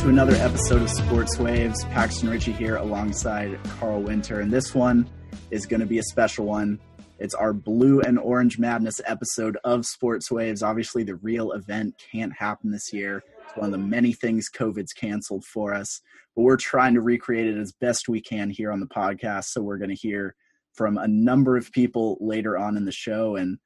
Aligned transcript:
To 0.00 0.08
another 0.08 0.36
episode 0.36 0.80
of 0.80 0.88
Sports 0.88 1.38
Waves. 1.38 1.84
Paxton 1.84 2.30
Ritchie 2.30 2.52
here 2.52 2.76
alongside 2.76 3.62
Carl 3.78 4.00
Winter, 4.00 4.40
and 4.40 4.50
this 4.50 4.74
one 4.74 5.06
is 5.50 5.66
going 5.66 5.80
to 5.80 5.86
be 5.86 5.98
a 5.98 6.02
special 6.04 6.46
one. 6.46 6.80
It's 7.18 7.34
our 7.34 7.52
Blue 7.52 8.00
and 8.00 8.18
Orange 8.18 8.58
Madness 8.58 9.02
episode 9.04 9.58
of 9.62 9.84
Sports 9.84 10.30
Waves. 10.30 10.62
Obviously, 10.62 11.02
the 11.02 11.16
real 11.16 11.52
event 11.52 12.02
can't 12.10 12.32
happen 12.32 12.70
this 12.70 12.94
year. 12.94 13.22
It's 13.42 13.54
one 13.56 13.66
of 13.66 13.72
the 13.72 13.86
many 13.86 14.14
things 14.14 14.46
COVID's 14.48 14.94
canceled 14.94 15.44
for 15.44 15.74
us, 15.74 16.00
but 16.34 16.44
we're 16.44 16.56
trying 16.56 16.94
to 16.94 17.02
recreate 17.02 17.48
it 17.48 17.58
as 17.58 17.72
best 17.72 18.08
we 18.08 18.22
can 18.22 18.48
here 18.48 18.72
on 18.72 18.80
the 18.80 18.86
podcast. 18.86 19.48
So 19.48 19.60
we're 19.60 19.76
going 19.76 19.90
to 19.90 19.94
hear 19.94 20.34
from 20.72 20.96
a 20.96 21.08
number 21.08 21.58
of 21.58 21.70
people 21.72 22.16
later 22.22 22.56
on 22.56 22.78
in 22.78 22.86
the 22.86 22.90
show, 22.90 23.36
and 23.36 23.58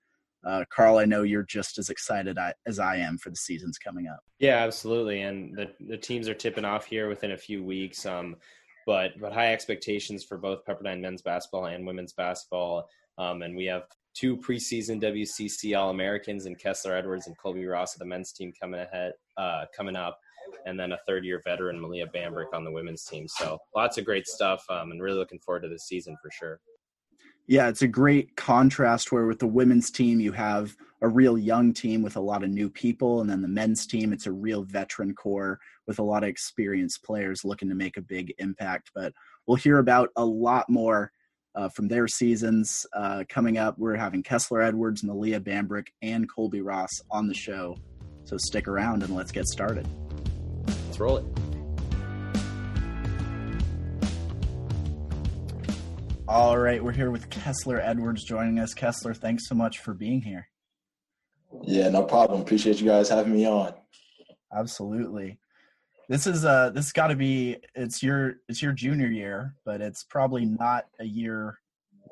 uh, 0.46 0.64
Carl, 0.70 0.98
I 0.98 1.04
know 1.04 1.22
you're 1.22 1.44
just 1.44 1.78
as 1.78 1.90
excited 1.90 2.38
as 2.66 2.78
I 2.78 2.96
am 2.96 3.18
for 3.18 3.30
the 3.30 3.36
seasons 3.36 3.78
coming 3.78 4.08
up. 4.08 4.20
Yeah, 4.38 4.58
absolutely. 4.58 5.22
And 5.22 5.56
the, 5.56 5.70
the 5.88 5.96
teams 5.96 6.28
are 6.28 6.34
tipping 6.34 6.64
off 6.64 6.86
here 6.86 7.08
within 7.08 7.32
a 7.32 7.36
few 7.36 7.64
weeks. 7.64 8.04
Um, 8.06 8.36
but 8.86 9.18
but 9.20 9.32
high 9.32 9.52
expectations 9.52 10.24
for 10.24 10.38
both 10.38 10.64
Pepperdine 10.64 11.00
men's 11.00 11.22
basketball 11.22 11.66
and 11.66 11.86
women's 11.86 12.12
basketball. 12.12 12.88
Um, 13.18 13.42
and 13.42 13.56
we 13.56 13.64
have 13.66 13.84
two 14.14 14.36
preseason 14.36 15.02
WCC 15.02 15.78
All 15.78 15.90
Americans 15.90 16.46
in 16.46 16.54
Kessler 16.54 16.94
Edwards 16.94 17.26
and 17.26 17.36
Colby 17.38 17.66
Ross 17.66 17.94
of 17.94 18.00
the 18.00 18.04
men's 18.04 18.32
team 18.32 18.52
coming 18.60 18.80
ahead, 18.80 19.12
uh, 19.36 19.64
coming 19.76 19.96
up, 19.96 20.18
and 20.66 20.78
then 20.78 20.92
a 20.92 20.98
third 21.06 21.24
year 21.24 21.40
veteran 21.44 21.80
Malia 21.80 22.06
Bambrick 22.06 22.52
on 22.52 22.64
the 22.64 22.70
women's 22.70 23.04
team. 23.04 23.26
So 23.28 23.58
lots 23.74 23.98
of 23.98 24.04
great 24.04 24.26
stuff, 24.26 24.64
um, 24.70 24.90
and 24.90 25.02
really 25.02 25.18
looking 25.18 25.40
forward 25.40 25.62
to 25.62 25.68
the 25.68 25.78
season 25.78 26.16
for 26.22 26.30
sure. 26.30 26.60
Yeah, 27.46 27.68
it's 27.68 27.82
a 27.82 27.88
great 27.88 28.36
contrast 28.36 29.12
where 29.12 29.26
with 29.26 29.38
the 29.38 29.46
women's 29.46 29.90
team, 29.90 30.18
you 30.18 30.32
have 30.32 30.74
a 31.02 31.08
real 31.08 31.36
young 31.36 31.74
team 31.74 32.02
with 32.02 32.16
a 32.16 32.20
lot 32.20 32.42
of 32.42 32.48
new 32.48 32.70
people. 32.70 33.20
And 33.20 33.28
then 33.28 33.42
the 33.42 33.48
men's 33.48 33.86
team, 33.86 34.12
it's 34.12 34.26
a 34.26 34.32
real 34.32 34.62
veteran 34.62 35.14
core 35.14 35.60
with 35.86 35.98
a 35.98 36.02
lot 36.02 36.22
of 36.22 36.30
experienced 36.30 37.04
players 37.04 37.44
looking 37.44 37.68
to 37.68 37.74
make 37.74 37.98
a 37.98 38.02
big 38.02 38.32
impact. 38.38 38.90
But 38.94 39.12
we'll 39.46 39.58
hear 39.58 39.78
about 39.78 40.08
a 40.16 40.24
lot 40.24 40.70
more 40.70 41.12
uh, 41.54 41.68
from 41.68 41.88
their 41.88 42.08
seasons 42.08 42.86
uh, 42.94 43.24
coming 43.28 43.58
up. 43.58 43.78
We're 43.78 43.96
having 43.96 44.22
Kessler 44.22 44.62
Edwards, 44.62 45.04
Malia 45.04 45.38
Bambrick, 45.38 45.88
and 46.00 46.28
Colby 46.28 46.62
Ross 46.62 46.90
on 47.10 47.28
the 47.28 47.34
show. 47.34 47.76
So 48.24 48.38
stick 48.38 48.66
around 48.66 49.02
and 49.02 49.14
let's 49.14 49.32
get 49.32 49.46
started. 49.46 49.86
Let's 50.66 50.98
roll 50.98 51.18
it. 51.18 51.53
All 56.34 56.58
right, 56.58 56.82
we're 56.82 56.90
here 56.90 57.12
with 57.12 57.30
Kessler 57.30 57.80
Edwards 57.80 58.24
joining 58.24 58.58
us. 58.58 58.74
Kessler, 58.74 59.14
thanks 59.14 59.48
so 59.48 59.54
much 59.54 59.78
for 59.78 59.94
being 59.94 60.20
here. 60.20 60.48
Yeah, 61.62 61.88
no 61.90 62.02
problem. 62.02 62.40
Appreciate 62.40 62.80
you 62.80 62.88
guys 62.88 63.08
having 63.08 63.32
me 63.32 63.46
on. 63.46 63.72
Absolutely. 64.52 65.38
This 66.08 66.26
is 66.26 66.44
uh 66.44 66.70
this 66.70 66.90
got 66.90 67.06
to 67.06 67.14
be 67.14 67.58
it's 67.76 68.02
your 68.02 68.38
it's 68.48 68.60
your 68.60 68.72
junior 68.72 69.06
year, 69.06 69.54
but 69.64 69.80
it's 69.80 70.02
probably 70.02 70.44
not 70.44 70.86
a 70.98 71.04
year 71.04 71.60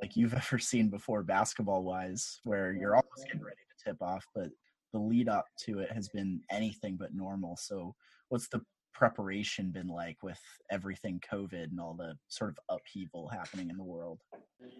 like 0.00 0.14
you've 0.14 0.34
ever 0.34 0.56
seen 0.56 0.88
before 0.88 1.24
basketball 1.24 1.82
wise 1.82 2.38
where 2.44 2.72
you're 2.72 2.94
almost 2.94 3.26
getting 3.26 3.42
ready 3.42 3.56
to 3.76 3.90
tip 3.90 4.00
off, 4.00 4.24
but 4.36 4.50
the 4.92 5.00
lead 5.00 5.28
up 5.28 5.46
to 5.64 5.80
it 5.80 5.90
has 5.90 6.08
been 6.08 6.42
anything 6.48 6.94
but 6.94 7.12
normal. 7.12 7.56
So, 7.56 7.96
what's 8.28 8.46
the 8.46 8.60
preparation 8.92 9.70
been 9.70 9.88
like 9.88 10.16
with 10.22 10.40
everything 10.70 11.20
COVID 11.30 11.70
and 11.70 11.80
all 11.80 11.94
the 11.94 12.14
sort 12.28 12.50
of 12.50 12.58
upheaval 12.76 13.28
happening 13.28 13.70
in 13.70 13.76
the 13.76 13.84
world? 13.84 14.20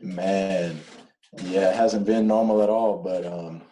Man, 0.00 0.80
yeah, 1.42 1.70
it 1.70 1.76
hasn't 1.76 2.06
been 2.06 2.26
normal 2.26 2.62
at 2.62 2.70
all. 2.70 3.02
But 3.02 3.26
um, 3.26 3.62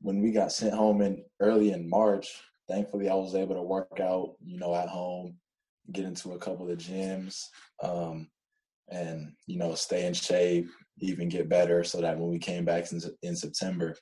when 0.00 0.20
we 0.20 0.32
got 0.32 0.52
sent 0.52 0.74
home 0.74 1.02
in 1.02 1.24
early 1.40 1.72
in 1.72 1.88
March, 1.88 2.28
thankfully 2.68 3.08
I 3.08 3.14
was 3.14 3.34
able 3.34 3.54
to 3.54 3.62
work 3.62 4.00
out, 4.00 4.34
you 4.44 4.58
know, 4.58 4.74
at 4.74 4.88
home, 4.88 5.36
get 5.92 6.04
into 6.04 6.32
a 6.32 6.38
couple 6.38 6.70
of 6.70 6.78
gyms, 6.78 7.44
um, 7.82 8.28
and 8.90 9.32
you 9.46 9.58
know, 9.58 9.74
stay 9.74 10.06
in 10.06 10.14
shape, 10.14 10.68
even 10.98 11.28
get 11.28 11.48
better, 11.48 11.84
so 11.84 12.00
that 12.00 12.18
when 12.18 12.30
we 12.30 12.38
came 12.38 12.64
back 12.64 12.90
in, 12.92 13.00
in 13.22 13.36
September, 13.36 13.94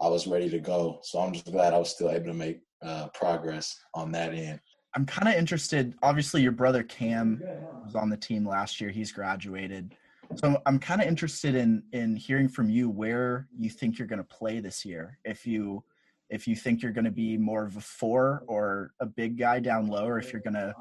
I 0.00 0.08
was 0.08 0.26
ready 0.26 0.48
to 0.50 0.58
go. 0.58 1.00
So 1.02 1.20
I'm 1.20 1.32
just 1.32 1.50
glad 1.50 1.74
I 1.74 1.78
was 1.78 1.90
still 1.90 2.10
able 2.10 2.26
to 2.26 2.34
make 2.34 2.60
uh, 2.84 3.08
progress 3.14 3.76
on 3.94 4.10
that 4.12 4.34
end. 4.34 4.60
I'm 4.94 5.06
kind 5.06 5.28
of 5.28 5.34
interested. 5.34 5.94
Obviously, 6.02 6.42
your 6.42 6.52
brother 6.52 6.82
Cam 6.82 7.42
was 7.84 7.94
on 7.94 8.10
the 8.10 8.16
team 8.16 8.46
last 8.46 8.80
year. 8.80 8.90
He's 8.90 9.10
graduated, 9.12 9.94
so 10.36 10.60
I'm 10.66 10.78
kind 10.78 11.00
of 11.00 11.08
interested 11.08 11.54
in 11.54 11.82
in 11.92 12.16
hearing 12.16 12.48
from 12.48 12.68
you 12.68 12.90
where 12.90 13.48
you 13.56 13.70
think 13.70 13.98
you're 13.98 14.08
going 14.08 14.18
to 14.18 14.24
play 14.24 14.60
this 14.60 14.84
year. 14.84 15.18
If 15.24 15.46
you 15.46 15.82
if 16.28 16.46
you 16.46 16.56
think 16.56 16.82
you're 16.82 16.92
going 16.92 17.04
to 17.04 17.10
be 17.10 17.36
more 17.36 17.64
of 17.64 17.76
a 17.76 17.80
four 17.80 18.42
or 18.46 18.92
a 19.00 19.06
big 19.06 19.38
guy 19.38 19.60
down 19.60 19.86
low, 19.86 20.06
or 20.06 20.18
if 20.18 20.32
you're 20.32 20.42
going 20.42 20.54
to 20.54 20.74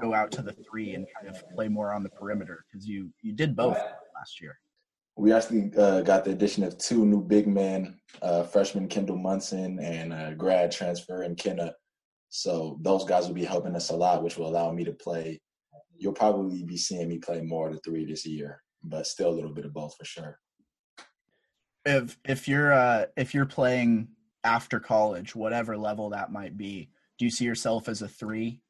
go 0.00 0.14
out 0.14 0.30
to 0.32 0.42
the 0.42 0.52
three 0.52 0.94
and 0.94 1.06
kind 1.14 1.34
of 1.34 1.42
play 1.50 1.68
more 1.68 1.92
on 1.92 2.02
the 2.02 2.10
perimeter 2.10 2.64
because 2.70 2.86
you 2.86 3.10
you 3.22 3.32
did 3.32 3.56
both 3.56 3.78
last 4.14 4.40
year. 4.40 4.58
We 5.16 5.32
actually 5.32 5.70
uh, 5.78 6.00
got 6.00 6.24
the 6.24 6.32
addition 6.32 6.64
of 6.64 6.76
two 6.76 7.06
new 7.06 7.22
big 7.22 7.46
men, 7.46 8.00
uh, 8.20 8.42
freshman 8.42 8.88
Kendall 8.88 9.16
Munson 9.16 9.78
and 9.78 10.12
uh, 10.12 10.34
grad 10.34 10.72
transfer 10.72 11.22
and 11.22 11.36
Kene 11.36 11.70
so 12.28 12.78
those 12.82 13.04
guys 13.04 13.26
will 13.26 13.34
be 13.34 13.44
helping 13.44 13.76
us 13.76 13.90
a 13.90 13.96
lot, 13.96 14.22
which 14.22 14.36
will 14.36 14.48
allow 14.48 14.70
me 14.72 14.84
to 14.84 14.92
play. 14.92 15.40
You'll 15.96 16.12
probably 16.12 16.64
be 16.64 16.76
seeing 16.76 17.08
me 17.08 17.18
play 17.18 17.40
more 17.40 17.68
of 17.68 17.74
the 17.74 17.80
three 17.80 18.04
this 18.04 18.26
year, 18.26 18.62
but 18.82 19.06
still 19.06 19.30
a 19.30 19.36
little 19.36 19.52
bit 19.52 19.64
of 19.64 19.72
both 19.72 19.96
for 19.96 20.04
sure. 20.04 20.38
If 21.84 22.18
if 22.24 22.48
you're 22.48 22.72
uh, 22.72 23.06
if 23.16 23.34
you're 23.34 23.46
playing 23.46 24.08
after 24.42 24.80
college, 24.80 25.34
whatever 25.34 25.76
level 25.76 26.10
that 26.10 26.32
might 26.32 26.56
be, 26.56 26.90
do 27.18 27.24
you 27.24 27.30
see 27.30 27.44
yourself 27.44 27.88
as 27.88 28.02
a 28.02 28.08
three 28.08 28.62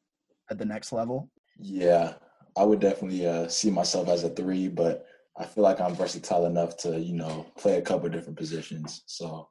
at 0.50 0.58
the 0.58 0.64
next 0.64 0.92
level? 0.92 1.30
Yeah, 1.58 2.14
I 2.56 2.64
would 2.64 2.80
definitely 2.80 3.26
uh, 3.26 3.48
see 3.48 3.70
myself 3.70 4.08
as 4.08 4.24
a 4.24 4.30
three, 4.30 4.68
but 4.68 5.06
I 5.36 5.44
feel 5.44 5.64
like 5.64 5.80
I'm 5.80 5.94
versatile 5.94 6.46
enough 6.46 6.76
to 6.78 6.98
you 7.00 7.14
know 7.14 7.46
play 7.56 7.78
a 7.78 7.82
couple 7.82 8.08
different 8.08 8.38
positions. 8.38 9.02
So 9.06 9.48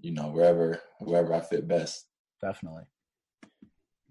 you 0.00 0.12
know 0.12 0.28
wherever 0.28 0.80
wherever 1.00 1.34
I 1.34 1.40
fit 1.40 1.68
best. 1.68 2.06
Definitely. 2.42 2.84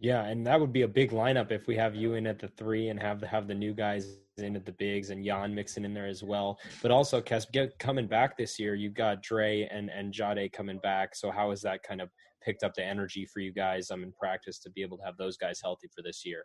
Yeah, 0.03 0.25
and 0.25 0.45
that 0.47 0.59
would 0.59 0.73
be 0.73 0.81
a 0.81 0.87
big 0.87 1.11
lineup 1.11 1.49
if 1.49 1.65
we 1.65 1.77
have 1.77 1.95
you 1.95 2.15
in 2.15 2.27
at 2.27 2.37
the 2.37 2.49
three 2.49 2.89
and 2.89 3.01
have 3.01 3.21
the, 3.21 3.27
have 3.27 3.47
the 3.47 3.53
new 3.53 3.73
guys 3.73 4.17
in 4.37 4.53
at 4.57 4.65
the 4.65 4.73
bigs 4.73 5.11
and 5.11 5.23
Jan 5.23 5.55
mixing 5.55 5.85
in 5.85 5.93
there 5.93 6.07
as 6.07 6.21
well. 6.21 6.59
But 6.81 6.91
also, 6.91 7.21
Kes, 7.21 7.49
get 7.49 7.79
coming 7.79 8.05
back 8.05 8.37
this 8.37 8.59
year. 8.59 8.75
You've 8.75 8.95
got 8.95 9.23
Dre 9.23 9.65
and 9.71 9.89
and 9.89 10.11
Jade 10.11 10.51
coming 10.51 10.77
back. 10.79 11.15
So 11.15 11.31
how 11.31 11.51
has 11.51 11.61
that 11.61 11.83
kind 11.83 12.01
of 12.01 12.09
picked 12.43 12.63
up 12.63 12.73
the 12.73 12.83
energy 12.83 13.25
for 13.25 13.39
you 13.39 13.53
guys 13.53 13.91
um, 13.91 14.03
in 14.03 14.11
practice 14.11 14.59
to 14.59 14.69
be 14.71 14.81
able 14.81 14.97
to 14.97 15.05
have 15.05 15.15
those 15.15 15.37
guys 15.37 15.61
healthy 15.63 15.87
for 15.95 16.01
this 16.01 16.25
year? 16.25 16.43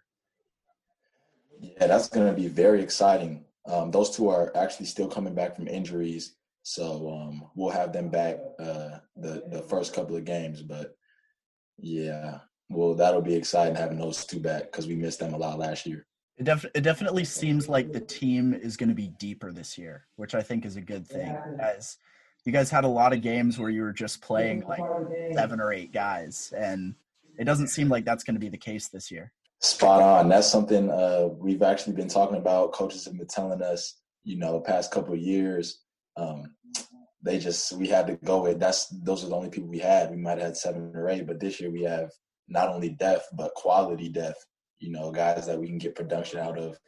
Yeah, 1.61 1.89
that's 1.89 2.09
going 2.09 2.29
to 2.29 2.41
be 2.41 2.47
very 2.47 2.81
exciting. 2.81 3.45
Um, 3.67 3.91
those 3.91 4.15
two 4.15 4.29
are 4.29 4.57
actually 4.57 4.87
still 4.87 5.09
coming 5.09 5.35
back 5.35 5.57
from 5.57 5.67
injuries, 5.67 6.37
so 6.63 7.11
um, 7.11 7.51
we'll 7.57 7.73
have 7.73 7.93
them 7.93 8.09
back 8.09 8.39
uh, 8.61 8.99
the 9.17 9.43
the 9.51 9.67
first 9.69 9.95
couple 9.95 10.15
of 10.15 10.25
games. 10.25 10.63
But 10.63 10.95
yeah, 11.77 12.39
well, 12.69 12.95
that'll 12.95 13.23
be 13.23 13.35
exciting 13.35 13.75
having 13.75 13.99
those 13.99 14.25
two 14.25 14.41
back 14.41 14.65
because 14.65 14.87
we 14.87 14.95
missed 14.95 15.21
them 15.21 15.35
a 15.35 15.39
lot 15.39 15.59
last 15.59 15.87
year. 15.87 16.07
It, 16.37 16.45
def- 16.45 16.67
it 16.75 16.83
definitely 16.83 17.25
seems 17.25 17.69
like 17.69 17.93
the 17.93 18.01
team 18.01 18.55
is 18.55 18.77
going 18.77 18.91
to 18.91 18.95
be 18.95 19.09
deeper 19.19 19.51
this 19.51 19.77
year, 19.77 20.07
which 20.17 20.35
I 20.35 20.43
think 20.43 20.65
is 20.65 20.77
a 20.77 20.81
good 20.81 21.07
thing. 21.07 21.37
As 21.59 21.97
you 22.45 22.53
guys 22.53 22.71
had 22.71 22.85
a 22.85 22.89
lot 22.89 23.13
of 23.13 23.23
games 23.23 23.59
where 23.59 23.71
you 23.71 23.83
were 23.83 23.93
just 23.93 24.23
playing 24.23 24.65
like 24.69 24.83
seven 25.35 25.61
or 25.61 25.73
eight 25.73 25.93
guys, 25.93 26.53
and 26.57 26.95
it 27.39 27.45
doesn't 27.45 27.69
seem 27.69 27.89
like 27.89 28.05
that's 28.05 28.23
going 28.23 28.37
to 28.37 28.41
be 28.41 28.49
the 28.49 28.57
case 28.57 28.89
this 28.89 29.11
year. 29.11 29.33
Spot 29.61 30.01
on. 30.01 30.29
That's 30.29 30.47
something 30.47 30.91
uh, 30.91 31.29
we've 31.37 31.63
actually 31.63 31.95
been 31.95 32.09
talking 32.09 32.37
about. 32.37 32.73
Coaches 32.73 33.05
have 33.07 33.17
been 33.17 33.27
telling 33.27 33.61
us, 33.61 33.95
you 34.23 34.39
know, 34.39 34.53
the 34.53 34.61
past 34.61 34.93
couple 34.93 35.15
of 35.15 35.21
years. 35.21 35.83
Um, 36.17 36.55
they 37.21 37.39
just 37.39 37.73
we 37.73 37.89
had 37.89 38.07
to 38.07 38.15
go 38.25 38.43
with 38.43 38.61
that's 38.61 38.87
those 39.03 39.25
are 39.25 39.29
the 39.29 39.35
only 39.35 39.51
people 39.51 39.69
we 39.69 39.81
had. 39.81 40.11
We 40.11 40.17
might 40.17 40.39
have 40.39 40.49
had 40.49 40.57
seven 40.57 40.93
or 40.95 41.09
eight, 41.09 41.27
but 41.27 41.41
this 41.41 41.61
year 41.61 41.71
we 41.71 41.83
have 41.83 42.13
not 42.49 42.69
only 42.69 42.91
depth 42.91 43.29
but 43.33 43.55
quality 43.55 44.09
depth. 44.09 44.45
You 44.79 44.91
know, 44.91 45.11
guys 45.11 45.47
that 45.47 45.59
we 45.59 45.67
can 45.67 45.79
get 45.79 45.95
production 45.95 46.41
out 46.41 46.59
of. 46.59 46.79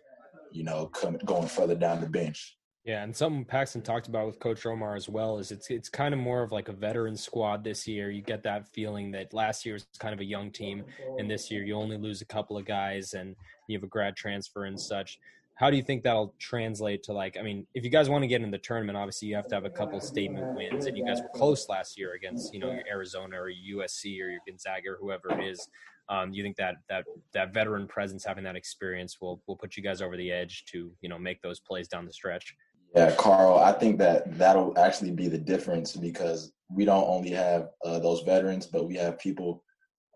You 0.52 0.64
know, 0.64 0.86
come, 0.86 1.16
going 1.24 1.46
further 1.46 1.76
down 1.76 2.00
the 2.00 2.08
bench. 2.08 2.56
Yeah, 2.84 3.04
and 3.04 3.14
something 3.14 3.44
Paxton 3.44 3.82
talked 3.82 4.08
about 4.08 4.26
with 4.26 4.40
Coach 4.40 4.62
Romar 4.62 4.96
as 4.96 5.08
well 5.08 5.38
is 5.38 5.52
it's 5.52 5.70
it's 5.70 5.90
kind 5.90 6.14
of 6.14 6.20
more 6.20 6.42
of 6.42 6.50
like 6.50 6.68
a 6.68 6.72
veteran 6.72 7.14
squad 7.14 7.62
this 7.62 7.86
year. 7.86 8.10
You 8.10 8.22
get 8.22 8.42
that 8.44 8.66
feeling 8.66 9.10
that 9.10 9.34
last 9.34 9.66
year 9.66 9.74
was 9.74 9.86
kind 9.98 10.14
of 10.14 10.20
a 10.20 10.24
young 10.24 10.50
team, 10.50 10.84
and 11.18 11.30
this 11.30 11.50
year 11.50 11.62
you 11.62 11.74
only 11.74 11.98
lose 11.98 12.22
a 12.22 12.26
couple 12.26 12.56
of 12.56 12.64
guys, 12.64 13.12
and 13.12 13.36
you 13.68 13.76
have 13.76 13.84
a 13.84 13.86
grad 13.88 14.16
transfer 14.16 14.64
and 14.64 14.80
such 14.80 15.18
how 15.60 15.68
do 15.68 15.76
you 15.76 15.82
think 15.82 16.02
that'll 16.02 16.34
translate 16.38 17.02
to 17.02 17.12
like 17.12 17.36
i 17.38 17.42
mean 17.42 17.66
if 17.74 17.84
you 17.84 17.90
guys 17.90 18.08
want 18.08 18.22
to 18.22 18.26
get 18.26 18.40
in 18.40 18.50
the 18.50 18.58
tournament 18.58 18.96
obviously 18.96 19.28
you 19.28 19.34
have 19.36 19.46
to 19.46 19.54
have 19.54 19.66
a 19.66 19.70
couple 19.70 20.00
statement 20.00 20.56
wins 20.56 20.86
and 20.86 20.96
you 20.96 21.04
guys 21.04 21.20
were 21.20 21.28
close 21.34 21.68
last 21.68 21.98
year 21.98 22.14
against 22.14 22.54
you 22.54 22.58
know 22.58 22.72
your 22.72 22.82
arizona 22.90 23.36
or 23.36 23.50
usc 23.74 24.04
or 24.04 24.30
your 24.30 24.40
gonzaga 24.46 24.88
or 24.88 24.96
whoever 24.98 25.30
it 25.38 25.46
is. 25.46 25.68
Um, 26.08 26.32
you 26.32 26.42
think 26.42 26.56
that 26.56 26.76
that 26.88 27.04
that 27.34 27.54
veteran 27.54 27.86
presence 27.86 28.24
having 28.24 28.42
that 28.44 28.56
experience 28.56 29.18
will 29.20 29.40
will 29.46 29.54
put 29.54 29.76
you 29.76 29.82
guys 29.82 30.02
over 30.02 30.16
the 30.16 30.32
edge 30.32 30.64
to 30.72 30.90
you 31.02 31.08
know 31.08 31.18
make 31.18 31.40
those 31.42 31.60
plays 31.60 31.86
down 31.86 32.04
the 32.06 32.12
stretch? 32.12 32.56
Yeah 32.96 33.14
carl 33.16 33.58
i 33.58 33.72
think 33.72 33.98
that 33.98 34.36
that'll 34.38 34.76
actually 34.76 35.12
be 35.12 35.28
the 35.28 35.38
difference 35.38 35.94
because 35.94 36.52
we 36.68 36.84
don't 36.84 37.06
only 37.06 37.30
have 37.30 37.68
uh, 37.84 37.98
those 38.00 38.22
veterans 38.22 38.66
but 38.66 38.88
we 38.88 38.96
have 38.96 39.18
people 39.18 39.62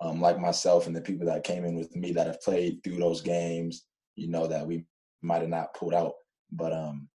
um, 0.01 0.21
like 0.21 0.41
myself 0.41 0.87
and 0.87 0.97
the 0.97 1.01
people 1.01 1.27
that 1.27 1.45
came 1.45 1.65
in 1.65 1.77
with 1.77 1.95
me 1.95 2.13
that 2.13 2.27
have 2.27 2.41
played 2.43 2.83
through 2.83 2.97
those 2.97 3.21
games, 3.21 3.85
you 4.17 4.29
know, 4.29 4.49
that 4.49 4.67
we 4.67 4.85
might 5.25 5.41
have 5.41 5.51
not 5.51 5.75
pulled 5.75 5.95
out. 5.95 6.13
But 6.53 6.73
um, 6.73 7.09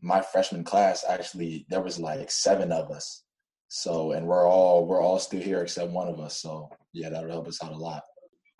my 0.00 0.20
freshman 0.20 0.64
class 0.64 1.04
actually 1.08 1.66
there 1.68 1.80
was 1.80 1.98
like 1.98 2.30
seven 2.30 2.70
of 2.70 2.90
us. 2.90 3.24
So 3.68 4.12
and 4.12 4.26
we're 4.26 4.46
all 4.46 4.86
we're 4.86 5.00
all 5.00 5.18
still 5.18 5.40
here 5.40 5.62
except 5.62 5.90
one 5.90 6.08
of 6.08 6.20
us. 6.20 6.36
So 6.36 6.68
yeah, 6.92 7.08
that'll 7.08 7.30
help 7.30 7.48
us 7.48 7.62
out 7.62 7.72
a 7.72 7.76
lot. 7.76 8.02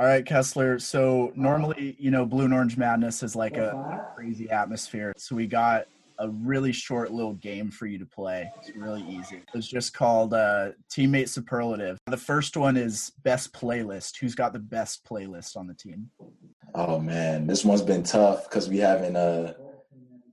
All 0.00 0.08
right, 0.08 0.26
Kessler. 0.26 0.80
So 0.80 1.30
normally, 1.36 1.94
you 2.00 2.10
know, 2.10 2.26
Blue 2.26 2.46
and 2.46 2.54
Orange 2.54 2.76
Madness 2.76 3.22
is 3.22 3.36
like 3.36 3.56
a, 3.56 3.70
a 3.70 4.14
crazy 4.16 4.50
atmosphere. 4.50 5.12
So 5.16 5.36
we 5.36 5.46
got 5.46 5.86
a 6.18 6.28
really 6.28 6.72
short 6.72 7.12
little 7.12 7.34
game 7.34 7.70
for 7.70 7.86
you 7.86 7.98
to 7.98 8.06
play. 8.06 8.50
It's 8.58 8.76
really 8.76 9.02
easy. 9.02 9.42
It's 9.54 9.66
just 9.66 9.94
called 9.94 10.34
uh, 10.34 10.70
Teammate 10.90 11.28
Superlative. 11.28 11.98
The 12.06 12.16
first 12.16 12.56
one 12.56 12.76
is 12.76 13.12
Best 13.22 13.52
Playlist. 13.52 14.18
Who's 14.18 14.34
got 14.34 14.52
the 14.52 14.58
best 14.58 15.04
playlist 15.04 15.56
on 15.56 15.66
the 15.66 15.74
team? 15.74 16.10
Oh 16.74 16.98
man, 16.98 17.46
this 17.46 17.64
one's 17.64 17.82
been 17.82 18.02
tough 18.02 18.44
because 18.44 18.68
we 18.68 18.78
haven't, 18.78 19.16
uh, 19.16 19.54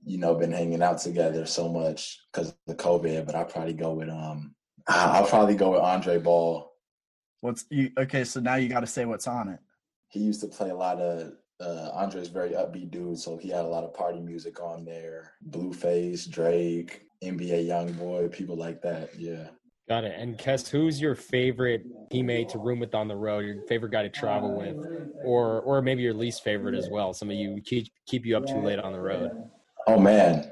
you 0.04 0.18
know, 0.18 0.34
been 0.34 0.52
hanging 0.52 0.82
out 0.82 0.98
together 0.98 1.46
so 1.46 1.68
much 1.68 2.20
because 2.32 2.48
of 2.48 2.56
the 2.66 2.74
COVID. 2.74 3.26
But 3.26 3.34
I'll 3.34 3.44
probably 3.44 3.74
go 3.74 3.92
with 3.92 4.08
um, 4.08 4.54
I'll 4.88 5.26
probably 5.26 5.54
go 5.54 5.72
with 5.72 5.80
Andre 5.80 6.18
Ball. 6.18 6.72
What's 7.40 7.64
you? 7.70 7.90
Okay, 7.98 8.24
so 8.24 8.40
now 8.40 8.56
you 8.56 8.68
got 8.68 8.80
to 8.80 8.86
say 8.86 9.04
what's 9.04 9.26
on 9.26 9.48
it. 9.48 9.60
He 10.08 10.20
used 10.20 10.40
to 10.42 10.48
play 10.48 10.70
a 10.70 10.74
lot 10.74 10.98
of 11.00 11.32
uh, 11.62 11.90
Andre's 11.94 12.28
very 12.28 12.50
upbeat 12.50 12.90
dude, 12.90 13.18
so 13.18 13.36
he 13.36 13.48
had 13.48 13.64
a 13.64 13.68
lot 13.68 13.84
of 13.84 13.94
party 13.94 14.20
music 14.20 14.60
on 14.60 14.84
there. 14.84 15.34
Blueface, 15.50 16.28
Drake, 16.28 17.02
NBA 17.22 17.66
YoungBoy, 17.66 18.32
people 18.32 18.56
like 18.56 18.82
that. 18.82 19.10
Yeah. 19.18 19.48
Got 19.88 20.04
it. 20.04 20.14
And 20.16 20.38
Kess, 20.38 20.68
who's 20.68 21.00
your 21.00 21.14
favorite 21.14 21.84
teammate 22.10 22.48
to 22.48 22.58
room 22.58 22.78
with 22.78 22.94
on 22.94 23.08
the 23.08 23.16
road? 23.16 23.44
Your 23.44 23.62
favorite 23.66 23.90
guy 23.90 24.02
to 24.02 24.08
travel 24.08 24.56
with, 24.56 24.76
or 25.24 25.60
or 25.60 25.82
maybe 25.82 26.02
your 26.02 26.14
least 26.14 26.44
favorite 26.44 26.74
as 26.74 26.88
well? 26.88 27.12
Some 27.12 27.30
of 27.30 27.36
you 27.36 27.60
keep 27.64 27.92
keep 28.06 28.24
you 28.24 28.36
up 28.36 28.46
too 28.46 28.60
late 28.62 28.78
on 28.78 28.92
the 28.92 29.00
road. 29.00 29.30
Oh 29.86 29.98
man. 29.98 30.50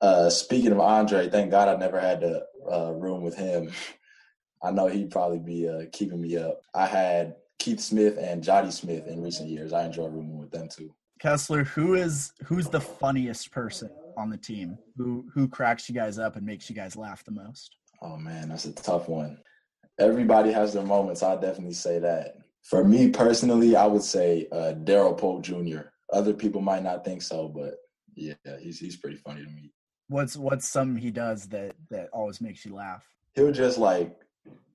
Uh, 0.00 0.30
speaking 0.30 0.72
of 0.72 0.80
Andre, 0.80 1.28
thank 1.28 1.50
God 1.50 1.68
I 1.68 1.76
never 1.76 2.00
had 2.00 2.20
to 2.22 2.42
uh, 2.70 2.92
room 2.92 3.22
with 3.22 3.36
him. 3.36 3.70
I 4.62 4.70
know 4.70 4.86
he'd 4.86 5.10
probably 5.10 5.38
be 5.38 5.68
uh, 5.68 5.82
keeping 5.92 6.20
me 6.20 6.36
up. 6.36 6.60
I 6.74 6.86
had 6.86 7.36
Keith 7.60 7.80
Smith 7.80 8.16
and 8.18 8.42
Jody 8.42 8.72
Smith 8.72 9.06
in 9.06 9.22
recent 9.22 9.48
years. 9.48 9.72
I 9.72 9.84
enjoy 9.84 10.06
rooming 10.06 10.38
with 10.38 10.50
them 10.50 10.68
too. 10.68 10.92
Kessler, 11.20 11.64
who 11.64 11.94
is 11.94 12.32
who's 12.46 12.68
the 12.68 12.80
funniest 12.80 13.52
person 13.52 13.90
on 14.16 14.30
the 14.30 14.38
team? 14.38 14.78
Who 14.96 15.26
who 15.32 15.46
cracks 15.46 15.88
you 15.88 15.94
guys 15.94 16.18
up 16.18 16.36
and 16.36 16.44
makes 16.44 16.68
you 16.68 16.74
guys 16.74 16.96
laugh 16.96 17.22
the 17.22 17.30
most? 17.30 17.76
Oh 18.02 18.16
man, 18.16 18.48
that's 18.48 18.64
a 18.64 18.72
tough 18.72 19.08
one. 19.08 19.38
Everybody 19.98 20.50
has 20.50 20.72
their 20.72 20.82
moments. 20.82 21.22
I 21.22 21.34
definitely 21.34 21.74
say 21.74 21.98
that. 21.98 22.38
For 22.62 22.82
me 22.82 23.10
personally, 23.10 23.76
I 23.76 23.86
would 23.86 24.02
say 24.02 24.48
uh, 24.50 24.72
Daryl 24.84 25.16
Polk 25.16 25.42
Jr. 25.42 25.90
Other 26.12 26.32
people 26.32 26.62
might 26.62 26.82
not 26.82 27.04
think 27.04 27.20
so, 27.20 27.48
but 27.48 27.74
yeah, 28.14 28.34
he's 28.58 28.78
he's 28.78 28.96
pretty 28.96 29.16
funny 29.16 29.44
to 29.44 29.50
me. 29.50 29.70
What's 30.08 30.36
what's 30.36 30.66
something 30.66 30.96
he 30.96 31.10
does 31.10 31.48
that 31.48 31.74
that 31.90 32.08
always 32.14 32.40
makes 32.40 32.64
you 32.64 32.74
laugh? 32.74 33.06
He'll 33.34 33.52
just 33.52 33.76
like 33.76 34.16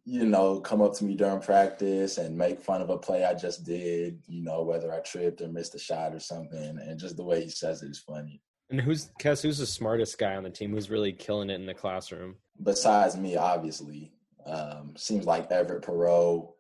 you 0.06 0.24
know, 0.24 0.60
come 0.60 0.82
up 0.82 0.94
to 0.94 1.04
me 1.04 1.16
during 1.16 1.42
practice 1.42 2.20
and 2.20 2.38
make 2.38 2.62
fun 2.62 2.82
of 2.82 2.92
a 2.92 2.98
play 2.98 3.26
I 3.26 3.34
just 3.34 3.66
did, 3.66 4.22
you 4.28 4.44
know, 4.44 4.62
whether 4.62 4.94
I 4.94 5.00
tripped 5.00 5.42
or 5.42 5.48
missed 5.48 5.74
a 5.74 5.80
shot 5.80 6.14
or 6.14 6.20
something. 6.20 6.78
And 6.80 7.00
just 7.00 7.18
the 7.18 7.24
way 7.24 7.44
he 7.44 7.50
says 7.50 7.82
it 7.82 7.90
is 7.90 8.00
funny. 8.00 8.40
And 8.70 8.80
who's 8.80 9.10
Kess, 9.20 9.42
who's 9.42 9.58
the 9.58 9.66
smartest 9.66 10.18
guy 10.20 10.36
on 10.36 10.44
the 10.44 10.50
team 10.50 10.72
who's 10.72 10.92
really 10.92 11.12
killing 11.12 11.50
it 11.50 11.56
in 11.56 11.66
the 11.66 11.74
classroom? 11.74 12.36
Besides 12.62 13.18
me, 13.18 13.36
obviously. 13.36 14.12
Um, 14.46 14.94
seems 14.96 15.26
like 15.26 15.52
Everett 15.52 15.84
Perot, 15.84 16.52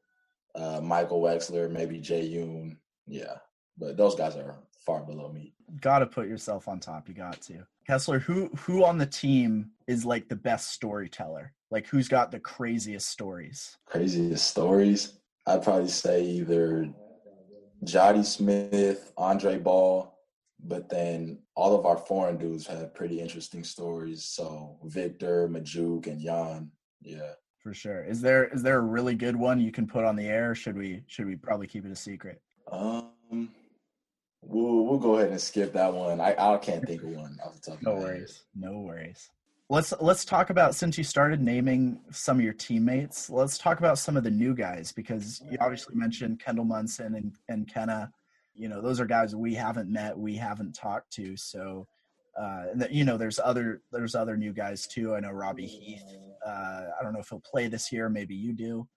uh, 0.55 0.81
Michael 0.81 1.21
Wexler, 1.21 1.69
maybe 1.69 1.99
Jay 1.99 2.27
Yoon. 2.27 2.77
Yeah. 3.05 3.35
But 3.77 3.95
those 3.95 4.15
guys 4.15 4.35
are 4.37 4.55
far 4.85 5.03
below 5.03 5.31
me. 5.31 5.53
Got 5.81 5.99
to 5.99 6.05
put 6.05 6.27
yourself 6.27 6.67
on 6.67 6.79
top. 6.79 7.07
You 7.07 7.15
got 7.15 7.41
to. 7.43 7.65
Kessler, 7.87 8.19
who 8.19 8.47
who 8.55 8.83
on 8.83 8.97
the 8.97 9.05
team 9.05 9.71
is 9.87 10.05
like 10.05 10.27
the 10.27 10.35
best 10.35 10.71
storyteller? 10.71 11.53
Like 11.71 11.87
who's 11.87 12.07
got 12.07 12.31
the 12.31 12.39
craziest 12.39 13.09
stories? 13.09 13.77
Craziest 13.85 14.47
stories? 14.47 15.13
I'd 15.47 15.63
probably 15.63 15.89
say 15.89 16.23
either 16.23 16.89
Jody 17.83 18.23
Smith, 18.23 19.11
Andre 19.17 19.57
Ball, 19.57 20.17
but 20.63 20.89
then 20.89 21.39
all 21.55 21.77
of 21.77 21.85
our 21.85 21.97
foreign 21.97 22.37
dudes 22.37 22.65
have 22.67 22.95
pretty 22.95 23.19
interesting 23.19 23.63
stories. 23.63 24.23
So 24.23 24.77
Victor, 24.83 25.47
Majok, 25.47 26.07
and 26.07 26.19
Jan. 26.19 26.71
Yeah. 27.01 27.33
For 27.59 27.73
sure. 27.73 28.03
Is 28.03 28.21
there 28.21 28.45
is 28.45 28.61
there 28.61 28.77
a 28.77 28.81
really 28.81 29.15
good 29.15 29.35
one 29.35 29.59
you 29.59 29.71
can 29.71 29.87
put 29.87 30.05
on 30.05 30.15
the 30.15 30.27
air? 30.27 30.53
should 30.55 30.77
we 30.77 31.03
should 31.07 31.25
we 31.25 31.35
probably 31.35 31.67
keep 31.67 31.85
it 31.85 31.91
a 31.91 31.95
secret? 31.95 32.41
Um 32.71 33.14
We'll 34.55 34.85
we'll 34.85 34.99
go 34.99 35.17
ahead 35.17 35.31
and 35.31 35.41
skip 35.41 35.73
that 35.73 35.93
one. 35.93 36.21
I 36.21 36.33
I 36.37 36.57
can't 36.57 36.85
think 36.87 37.03
of 37.03 37.09
one 37.09 37.37
off 37.45 37.59
the 37.61 37.71
top. 37.71 37.81
No 37.81 37.95
worries. 37.95 38.45
No 38.55 38.79
worries. 38.79 39.29
Let's 39.69 39.93
let's 39.99 40.23
talk 40.23 40.49
about 40.49 40.75
since 40.75 40.97
you 40.97 41.03
started 41.03 41.41
naming 41.41 41.99
some 42.11 42.37
of 42.37 42.43
your 42.43 42.53
teammates. 42.53 43.29
Let's 43.29 43.57
talk 43.57 43.79
about 43.79 43.97
some 43.99 44.15
of 44.15 44.23
the 44.23 44.31
new 44.31 44.55
guys 44.55 44.93
because 44.93 45.41
you 45.51 45.57
obviously 45.59 45.95
mentioned 45.95 46.39
Kendall 46.39 46.63
Munson 46.63 47.15
and 47.15 47.33
and 47.49 47.67
Kene. 47.67 48.09
You 48.53 48.69
know, 48.69 48.81
those 48.81 49.01
are 49.01 49.05
guys 49.05 49.35
we 49.35 49.53
haven't 49.55 49.91
met, 49.91 50.17
we 50.17 50.37
haven't 50.37 50.73
talked 50.73 51.11
to. 51.15 51.35
So, 51.35 51.85
uh, 52.39 52.67
and 52.71 52.87
you 52.89 53.03
know, 53.03 53.17
there's 53.17 53.39
other 53.43 53.81
there's 53.91 54.15
other 54.15 54.37
new 54.37 54.53
guys 54.53 54.87
too. 54.87 55.15
I 55.15 55.19
know 55.19 55.31
Robbie 55.31 55.67
Heath. 55.67 56.15
Uh, 56.47 56.83
I 56.97 57.03
don't 57.03 57.11
know 57.11 57.19
if 57.19 57.27
he'll 57.27 57.41
play 57.41 57.67
this 57.67 57.91
year. 57.91 58.07
Maybe 58.07 58.35
you 58.35 58.53
do. 58.53 58.87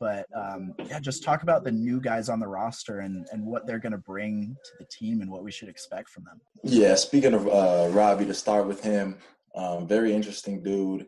But 0.00 0.26
um, 0.34 0.74
yeah, 0.86 0.98
just 0.98 1.22
talk 1.22 1.42
about 1.42 1.62
the 1.62 1.70
new 1.70 2.00
guys 2.00 2.30
on 2.30 2.40
the 2.40 2.48
roster 2.48 3.00
and, 3.00 3.26
and 3.32 3.44
what 3.44 3.66
they're 3.66 3.78
going 3.78 3.92
to 3.92 3.98
bring 3.98 4.56
to 4.64 4.70
the 4.78 4.86
team 4.86 5.20
and 5.20 5.30
what 5.30 5.44
we 5.44 5.52
should 5.52 5.68
expect 5.68 6.08
from 6.08 6.24
them. 6.24 6.40
Yeah, 6.64 6.94
speaking 6.94 7.34
of 7.34 7.46
uh, 7.46 7.88
Robbie, 7.90 8.24
to 8.24 8.34
start 8.34 8.66
with 8.66 8.82
him, 8.82 9.18
um, 9.54 9.86
very 9.86 10.14
interesting 10.14 10.62
dude. 10.62 11.06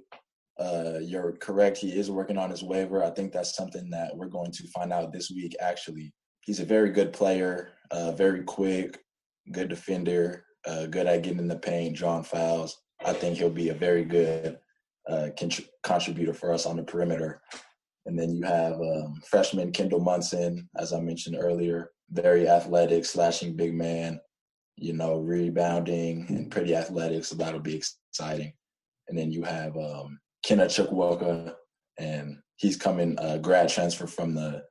Uh, 0.58 0.98
you're 1.00 1.32
correct. 1.32 1.78
He 1.78 1.88
is 1.88 2.10
working 2.10 2.36
on 2.36 2.50
his 2.50 2.62
waiver. 2.62 3.02
I 3.02 3.10
think 3.10 3.32
that's 3.32 3.56
something 3.56 3.88
that 3.90 4.14
we're 4.14 4.26
going 4.26 4.52
to 4.52 4.68
find 4.68 4.92
out 4.92 5.10
this 5.10 5.30
week. 5.30 5.56
Actually, 5.58 6.12
he's 6.42 6.60
a 6.60 6.64
very 6.64 6.90
good 6.90 7.14
player, 7.14 7.70
uh, 7.90 8.12
very 8.12 8.42
quick, 8.42 9.00
good 9.52 9.70
defender, 9.70 10.44
uh, 10.67 10.84
good 10.86 11.06
at 11.06 11.22
getting 11.22 11.38
in 11.38 11.48
the 11.48 11.56
paint, 11.56 11.96
drawing 11.96 12.24
fouls. 12.24 12.76
I 13.05 13.14
think 13.14 13.38
he'll 13.38 13.48
be 13.48 13.70
a 13.70 13.74
very 13.74 14.05
good 14.05 14.58
uh, 15.08 15.31
contributor 15.36 16.34
for 16.34 16.52
us 16.52 16.67
on 16.67 16.76
the 16.76 16.82
perimeter. 16.82 17.40
And 18.06 18.18
then 18.18 18.34
you 18.34 18.42
have 18.42 18.74
um, 18.74 19.20
freshman 19.28 19.72
Kendall 19.72 20.00
Munson, 20.00 20.68
as 20.76 20.92
I 20.92 21.00
mentioned 21.00 21.36
earlier, 21.38 21.90
very 22.10 22.48
athletic, 22.48 23.04
slashing 23.04 23.56
big 23.56 23.74
man, 23.74 24.20
you 24.76 24.92
know, 24.92 25.18
rebounding 25.18 26.26
and 26.28 26.50
pretty 26.50 26.74
athletic. 26.74 27.24
So 27.24 27.36
that'll 27.36 27.60
be 27.60 27.80
exciting. 28.10 28.52
And 29.08 29.16
then 29.16 29.30
you 29.30 29.44
have 29.44 29.76
um, 29.76 30.18
Kene 30.44 30.64
Chukwuka, 30.66 31.54
and 31.98 32.38
he's 32.56 32.76
coming 32.76 33.18
uh, 33.18 33.38
grad 33.38 33.68
transfer 33.68 34.06
from 34.06 34.34
the 34.34 34.62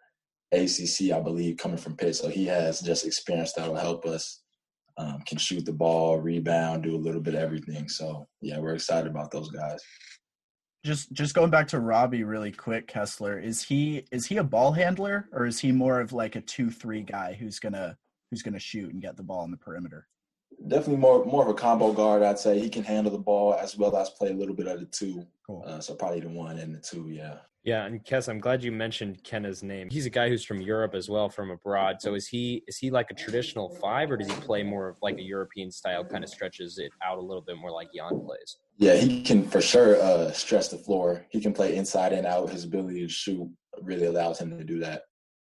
ACC, 0.51 1.13
I 1.13 1.21
believe, 1.21 1.57
coming 1.57 1.77
from 1.77 1.95
Pitt. 1.95 2.15
So 2.15 2.27
he 2.27 2.45
has 2.47 2.81
just 2.81 3.05
experience 3.05 3.53
that'll 3.53 3.75
help 3.75 4.05
us. 4.05 4.41
Um, 4.97 5.21
can 5.25 5.38
shoot 5.38 5.65
the 5.65 5.71
ball, 5.71 6.19
rebound, 6.19 6.83
do 6.83 6.95
a 6.95 6.97
little 6.97 7.21
bit 7.21 7.33
of 7.33 7.39
everything. 7.39 7.88
So 7.88 8.27
yeah, 8.41 8.59
we're 8.59 8.75
excited 8.75 9.09
about 9.09 9.31
those 9.31 9.50
guys 9.50 9.81
just 10.83 11.11
just 11.13 11.35
going 11.35 11.51
back 11.51 11.67
to 11.69 11.79
Robbie 11.79 12.23
really 12.23 12.51
quick, 12.51 12.88
Kessler, 12.88 13.39
is 13.39 13.63
he 13.63 14.05
is 14.11 14.25
he 14.25 14.38
a 14.38 14.43
ball 14.43 14.71
handler 14.71 15.29
or 15.31 15.45
is 15.45 15.59
he 15.59 15.71
more 15.71 16.00
of 16.00 16.13
like 16.13 16.35
a 16.35 16.41
two 16.41 16.69
three 16.69 17.01
guy 17.01 17.33
who's 17.39 17.59
gonna 17.59 17.97
who's 18.29 18.41
gonna 18.41 18.59
shoot 18.59 18.91
and 18.91 19.01
get 19.01 19.15
the 19.15 19.23
ball 19.23 19.43
in 19.45 19.51
the 19.51 19.57
perimeter? 19.57 20.07
Definitely 20.67 20.97
more 20.97 21.23
more 21.25 21.43
of 21.43 21.50
a 21.50 21.53
combo 21.53 21.93
guard, 21.93 22.23
I'd 22.23 22.39
say. 22.39 22.59
He 22.59 22.69
can 22.69 22.83
handle 22.83 23.11
the 23.11 23.19
ball 23.19 23.53
as 23.53 23.77
well 23.77 23.95
as 23.95 24.09
play 24.11 24.29
a 24.29 24.33
little 24.33 24.55
bit 24.55 24.67
of 24.67 24.79
the 24.79 24.85
two. 24.88 25.25
Cool. 25.45 25.63
Uh, 25.65 25.79
so 25.79 25.95
probably 25.95 26.19
the 26.19 26.29
one 26.29 26.57
and 26.57 26.73
the 26.73 26.79
two, 26.79 27.09
yeah. 27.09 27.38
Yeah, 27.63 27.85
and 27.85 28.03
Kes, 28.03 28.27
I'm 28.27 28.39
glad 28.39 28.63
you 28.63 28.71
mentioned 28.71 29.23
Kene's 29.23 29.61
name. 29.61 29.88
He's 29.91 30.07
a 30.07 30.09
guy 30.09 30.29
who's 30.29 30.43
from 30.43 30.61
Europe 30.61 30.95
as 30.95 31.09
well, 31.09 31.29
from 31.29 31.51
abroad. 31.51 31.97
So 32.00 32.15
is 32.15 32.27
he 32.27 32.63
is 32.67 32.77
he 32.77 32.89
like 32.89 33.11
a 33.11 33.13
traditional 33.13 33.69
five, 33.75 34.09
or 34.09 34.17
does 34.17 34.27
he 34.27 34.33
play 34.41 34.63
more 34.63 34.89
of 34.89 34.97
like 35.03 35.19
a 35.19 35.21
European 35.21 35.69
style, 35.69 36.03
kind 36.03 36.23
of 36.23 36.29
stretches 36.31 36.79
it 36.79 36.91
out 37.05 37.19
a 37.19 37.21
little 37.21 37.43
bit 37.43 37.57
more 37.57 37.71
like 37.71 37.89
Jan 37.93 38.19
plays? 38.25 38.57
Yeah, 38.81 38.95
he 38.95 39.21
can 39.21 39.47
for 39.47 39.61
sure 39.61 40.01
uh, 40.01 40.31
stretch 40.31 40.69
the 40.69 40.77
floor. 40.77 41.27
He 41.29 41.39
can 41.39 41.53
play 41.53 41.75
inside 41.75 42.13
and 42.13 42.25
out. 42.25 42.50
His 42.50 42.63
ability 42.63 43.01
to 43.01 43.07
shoot 43.07 43.47
really 43.79 44.07
allows 44.07 44.39
him 44.39 44.57
to 44.57 44.63
do 44.63 44.79
that. 44.79 45.03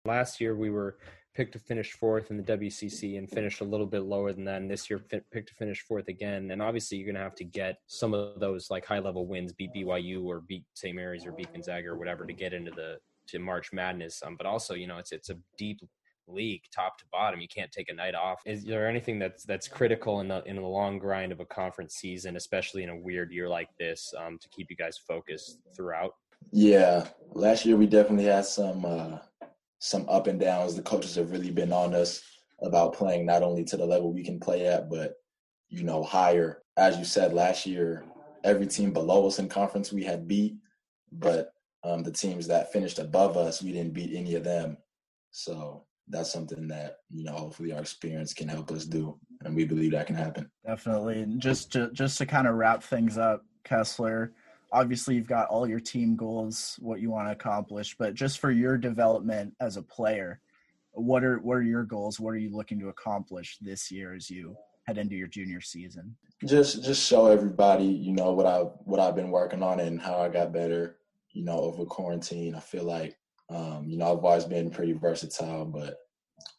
Last 0.05 0.39
year 0.39 0.55
we 0.55 0.69
were 0.69 0.99
picked 1.33 1.53
to 1.53 1.59
finish 1.59 1.93
fourth 1.93 2.29
in 2.29 2.37
the 2.37 2.43
WCC 2.43 3.17
and 3.17 3.27
finished 3.27 3.61
a 3.61 3.63
little 3.63 3.87
bit 3.87 4.03
lower 4.03 4.33
than 4.33 4.45
that. 4.45 4.61
And 4.61 4.69
this 4.69 4.87
year, 4.87 4.99
picked 4.99 5.47
to 5.47 5.55
finish 5.55 5.81
fourth 5.81 6.09
again. 6.09 6.51
And 6.51 6.61
obviously, 6.61 6.99
you're 6.99 7.07
going 7.07 7.15
to 7.15 7.21
have 7.21 7.33
to 7.37 7.43
get 7.43 7.77
some 7.87 8.13
of 8.13 8.39
those 8.39 8.69
like 8.69 8.85
high 8.85 8.99
level 8.99 9.25
wins, 9.25 9.51
beat 9.51 9.73
BYU 9.73 10.23
or 10.25 10.41
beat 10.41 10.63
St. 10.75 10.95
Mary's 10.95 11.25
or 11.25 11.31
beat 11.31 11.51
Gonzaga 11.51 11.87
or 11.87 11.97
whatever 11.97 12.27
to 12.27 12.33
get 12.33 12.53
into 12.53 12.69
the 12.69 12.97
to 13.29 13.39
March 13.39 13.73
Madness. 13.73 14.21
Um, 14.23 14.35
but 14.35 14.45
also, 14.45 14.75
you 14.75 14.85
know, 14.85 14.99
it's 14.99 15.11
it's 15.11 15.31
a 15.31 15.39
deep 15.57 15.79
league, 16.27 16.61
top 16.73 16.97
to 16.97 17.05
bottom. 17.11 17.41
You 17.41 17.47
can't 17.47 17.71
take 17.71 17.89
a 17.89 17.93
night 17.93 18.15
off. 18.15 18.41
Is 18.45 18.63
there 18.63 18.87
anything 18.87 19.19
that's 19.19 19.43
that's 19.43 19.67
critical 19.67 20.19
in 20.19 20.27
the 20.27 20.43
in 20.45 20.55
the 20.55 20.61
long 20.61 20.99
grind 20.99 21.31
of 21.31 21.39
a 21.39 21.45
conference 21.45 21.95
season, 21.95 22.35
especially 22.35 22.83
in 22.83 22.89
a 22.89 22.97
weird 22.97 23.31
year 23.31 23.49
like 23.49 23.69
this, 23.79 24.13
um, 24.17 24.37
to 24.39 24.49
keep 24.49 24.69
you 24.69 24.75
guys 24.75 24.97
focused 24.97 25.59
throughout? 25.75 26.15
Yeah, 26.51 27.07
last 27.31 27.65
year 27.65 27.77
we 27.77 27.87
definitely 27.87 28.25
had 28.25 28.45
some. 28.45 28.85
Uh 28.85 29.17
some 29.83 30.07
up 30.07 30.27
and 30.27 30.39
downs. 30.39 30.75
The 30.75 30.81
coaches 30.81 31.15
have 31.15 31.31
really 31.31 31.51
been 31.51 31.73
on 31.73 31.93
us 31.93 32.23
about 32.61 32.93
playing 32.93 33.25
not 33.25 33.43
only 33.43 33.65
to 33.65 33.75
the 33.75 33.85
level 33.85 34.13
we 34.13 34.23
can 34.23 34.39
play 34.39 34.65
at, 34.65 34.89
but 34.89 35.15
you 35.67 35.83
know 35.83 36.01
higher. 36.01 36.63
As 36.77 36.97
you 36.97 37.03
said 37.03 37.33
last 37.33 37.65
year, 37.65 38.05
every 38.45 38.65
team 38.65 38.93
below 38.93 39.27
us 39.27 39.39
in 39.39 39.49
conference 39.49 39.91
we 39.91 40.03
had 40.05 40.25
beat, 40.25 40.55
but 41.11 41.51
um, 41.83 42.01
the 42.01 42.13
teams 42.13 42.47
that 42.47 42.71
finished 42.71 42.97
above 42.97 43.35
us, 43.35 43.61
we 43.61 43.73
didn't 43.73 43.93
beat 43.93 44.15
any 44.15 44.35
of 44.35 44.45
them. 44.45 44.77
So 45.31 45.83
that's 46.07 46.31
something 46.31 46.67
that 46.67 46.99
you 47.09 47.23
know 47.23 47.33
hopefully 47.33 47.71
our 47.71 47.81
experience 47.81 48.33
can 48.33 48.47
help 48.47 48.71
us 48.71 48.85
do, 48.85 49.17
and 49.43 49.55
we 49.55 49.65
believe 49.65 49.91
that 49.91 50.07
can 50.07 50.15
happen. 50.15 50.49
Definitely. 50.65 51.21
And 51.21 51.41
just 51.41 51.71
to 51.73 51.89
just 51.91 52.17
to 52.19 52.25
kind 52.25 52.47
of 52.47 52.55
wrap 52.55 52.83
things 52.83 53.17
up, 53.17 53.45
Kessler. 53.63 54.33
Obviously, 54.71 55.13
you've 55.13 55.27
got 55.27 55.47
all 55.49 55.69
your 55.69 55.79
team 55.79 56.15
goals, 56.15 56.79
what 56.81 56.99
you 56.99 57.11
want 57.11 57.27
to 57.27 57.31
accomplish, 57.31 57.95
but 57.95 58.15
just 58.15 58.39
for 58.39 58.49
your 58.49 58.75
development 58.75 59.53
as 59.61 59.77
a 59.77 59.83
player, 59.83 60.39
what 60.93 61.23
are 61.23 61.37
what 61.39 61.57
are 61.57 61.63
your 61.63 61.83
goals? 61.83 62.19
What 62.19 62.31
are 62.31 62.37
you 62.37 62.55
looking 62.55 62.79
to 62.79 62.89
accomplish 62.89 63.57
this 63.61 63.91
year 63.91 64.15
as 64.15 64.29
you 64.31 64.55
head 64.87 64.97
into 64.97 65.15
your 65.15 65.27
junior 65.27 65.61
season? 65.61 66.15
Just 66.45 66.83
just 66.83 67.07
show 67.07 67.27
everybody, 67.27 67.85
you 67.85 68.13
know, 68.13 68.33
what 68.33 68.45
I 68.45 68.59
what 68.59 68.99
I've 68.99 69.15
been 69.15 69.31
working 69.31 69.63
on 69.63 69.79
and 69.79 70.01
how 70.01 70.17
I 70.17 70.29
got 70.29 70.51
better, 70.51 70.97
you 71.31 71.43
know, 71.43 71.59
over 71.59 71.85
quarantine. 71.85 72.55
I 72.55 72.59
feel 72.59 72.83
like 72.83 73.15
um, 73.53 73.85
you 73.87 73.97
know, 73.97 74.17
I've 74.17 74.25
always 74.25 74.45
been 74.45 74.71
pretty 74.71 74.93
versatile, 74.93 75.65
but 75.65 75.97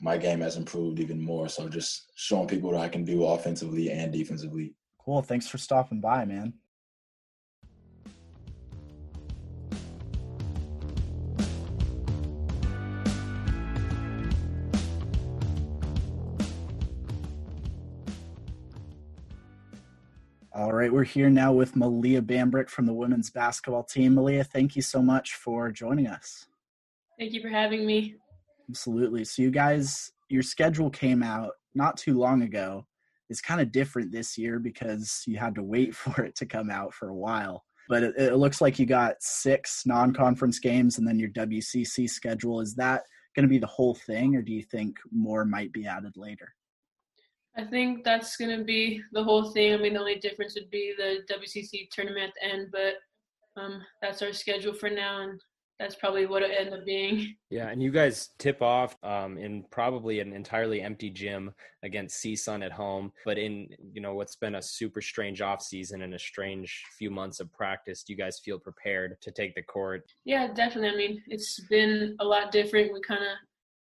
my 0.00 0.16
game 0.16 0.40
has 0.40 0.56
improved 0.56 1.00
even 1.00 1.20
more. 1.20 1.48
So 1.48 1.68
just 1.68 2.12
showing 2.14 2.46
people 2.46 2.70
what 2.70 2.80
I 2.80 2.88
can 2.88 3.04
do 3.04 3.24
offensively 3.24 3.90
and 3.90 4.12
defensively. 4.12 4.74
Cool. 4.98 5.22
Thanks 5.22 5.48
for 5.48 5.58
stopping 5.58 6.00
by, 6.00 6.24
man. 6.24 6.54
All 20.56 20.72
right, 20.72 20.92
we're 20.92 21.02
here 21.02 21.28
now 21.28 21.52
with 21.52 21.74
Malia 21.74 22.22
Bambrick 22.22 22.70
from 22.70 22.86
the 22.86 22.92
women's 22.92 23.28
basketball 23.28 23.82
team. 23.82 24.14
Malia, 24.14 24.44
thank 24.44 24.76
you 24.76 24.82
so 24.82 25.02
much 25.02 25.34
for 25.34 25.72
joining 25.72 26.06
us. 26.06 26.46
Thank 27.18 27.32
you 27.32 27.40
for 27.40 27.48
having 27.48 27.86
me. 27.86 28.16
Absolutely. 28.68 29.24
So, 29.24 29.42
you 29.42 29.50
guys, 29.50 30.12
your 30.28 30.42
schedule 30.42 30.90
came 30.90 31.22
out 31.22 31.52
not 31.74 31.96
too 31.96 32.18
long 32.18 32.42
ago. 32.42 32.86
It's 33.30 33.40
kind 33.40 33.60
of 33.60 33.72
different 33.72 34.12
this 34.12 34.36
year 34.36 34.58
because 34.58 35.22
you 35.26 35.38
had 35.38 35.54
to 35.56 35.62
wait 35.62 35.94
for 35.96 36.24
it 36.24 36.34
to 36.36 36.46
come 36.46 36.70
out 36.70 36.94
for 36.94 37.08
a 37.08 37.14
while. 37.14 37.64
But 37.88 38.02
it, 38.02 38.14
it 38.16 38.36
looks 38.36 38.60
like 38.60 38.78
you 38.78 38.86
got 38.86 39.16
six 39.20 39.84
non 39.84 40.14
conference 40.14 40.58
games 40.58 40.98
and 40.98 41.06
then 41.06 41.18
your 41.18 41.30
WCC 41.30 42.08
schedule. 42.08 42.60
Is 42.60 42.74
that 42.76 43.02
going 43.36 43.44
to 43.44 43.50
be 43.50 43.58
the 43.58 43.66
whole 43.66 43.94
thing, 43.94 44.36
or 44.36 44.42
do 44.42 44.52
you 44.52 44.62
think 44.62 44.96
more 45.12 45.44
might 45.44 45.72
be 45.72 45.86
added 45.86 46.12
later? 46.16 46.54
I 47.56 47.64
think 47.64 48.02
that's 48.02 48.36
going 48.36 48.56
to 48.56 48.64
be 48.64 49.02
the 49.12 49.22
whole 49.22 49.52
thing. 49.52 49.74
I 49.74 49.76
mean, 49.76 49.94
the 49.94 50.00
only 50.00 50.18
difference 50.18 50.54
would 50.54 50.70
be 50.70 50.94
the 50.96 51.20
WCC 51.32 51.88
tournament 51.90 52.28
at 52.28 52.34
the 52.40 52.54
end, 52.54 52.68
but 52.72 52.94
um, 53.60 53.82
that's 54.02 54.22
our 54.22 54.32
schedule 54.32 54.74
for 54.74 54.90
now, 54.90 55.22
and 55.22 55.40
that's 55.78 55.96
probably 55.96 56.26
what 56.26 56.42
it 56.42 56.52
ended 56.56 56.74
up 56.74 56.84
being. 56.84 57.34
Yeah, 57.50 57.68
and 57.68 57.80
you 57.80 57.92
guys 57.92 58.30
tip 58.40 58.62
off 58.62 58.96
um, 59.04 59.38
in 59.38 59.64
probably 59.70 60.18
an 60.18 60.32
entirely 60.32 60.82
empty 60.82 61.08
gym 61.08 61.52
against 61.84 62.20
CSUN 62.20 62.64
at 62.64 62.72
home, 62.72 63.12
but 63.24 63.38
in 63.38 63.68
you 63.92 64.00
know 64.00 64.14
what's 64.14 64.34
been 64.34 64.56
a 64.56 64.62
super 64.62 65.00
strange 65.00 65.40
off 65.40 65.62
season 65.62 66.02
and 66.02 66.14
a 66.14 66.18
strange 66.18 66.82
few 66.98 67.12
months 67.12 67.38
of 67.38 67.52
practice, 67.52 68.02
do 68.02 68.12
you 68.12 68.18
guys 68.18 68.40
feel 68.44 68.58
prepared 68.58 69.20
to 69.20 69.30
take 69.30 69.54
the 69.54 69.62
court? 69.62 70.02
Yeah, 70.24 70.48
definitely. 70.52 70.88
I 70.88 70.96
mean, 70.96 71.22
it's 71.28 71.60
been 71.70 72.16
a 72.18 72.24
lot 72.24 72.50
different. 72.50 72.92
We 72.92 73.00
kind 73.02 73.22
of 73.22 73.36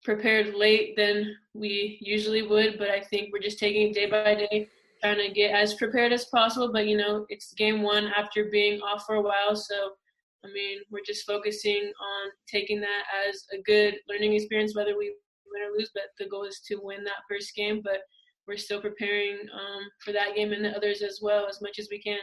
prepared 0.05 0.55
late 0.55 0.95
than 0.95 1.36
we 1.53 1.98
usually 2.00 2.43
would, 2.43 2.77
but 2.77 2.89
I 2.89 3.01
think 3.01 3.33
we're 3.33 3.39
just 3.39 3.59
taking 3.59 3.89
it 3.89 3.93
day 3.93 4.05
by 4.05 4.36
day, 4.36 4.69
trying 5.03 5.17
to 5.17 5.33
get 5.33 5.51
as 5.51 5.74
prepared 5.74 6.13
as 6.13 6.25
possible. 6.25 6.71
But 6.71 6.88
you 6.88 6.95
know, 6.95 7.25
it's 7.27 7.53
game 7.55 7.81
one 7.81 8.07
after 8.15 8.45
being 8.45 8.79
off 8.81 9.05
for 9.05 9.15
a 9.15 9.21
while, 9.21 9.57
so 9.57 9.95
I 10.43 10.48
mean, 10.53 10.79
we're 10.89 11.05
just 11.05 11.25
focusing 11.25 11.84
on 11.84 12.31
taking 12.48 12.79
that 12.81 13.03
as 13.27 13.46
a 13.53 13.62
good 13.63 13.96
learning 14.08 14.34
experience, 14.34 14.75
whether 14.75 14.98
we 14.98 15.13
win 15.51 15.63
or 15.63 15.77
lose. 15.77 15.91
But 15.93 16.03
the 16.17 16.29
goal 16.29 16.46
is 16.46 16.62
to 16.67 16.79
win 16.81 17.03
that 17.03 17.24
first 17.29 17.53
game. 17.55 17.81
But 17.84 18.00
we're 18.48 18.58
still 18.58 18.81
preparing 18.81 19.38
um, 19.53 19.84
for 20.03 20.12
that 20.12 20.36
game 20.36 20.53
and 20.53 20.65
the 20.65 20.75
others 20.75 21.01
as 21.01 21.19
well 21.22 21.48
as 21.48 21.62
much 21.62 21.77
as 21.77 21.88
we 21.91 22.01
can. 22.01 22.19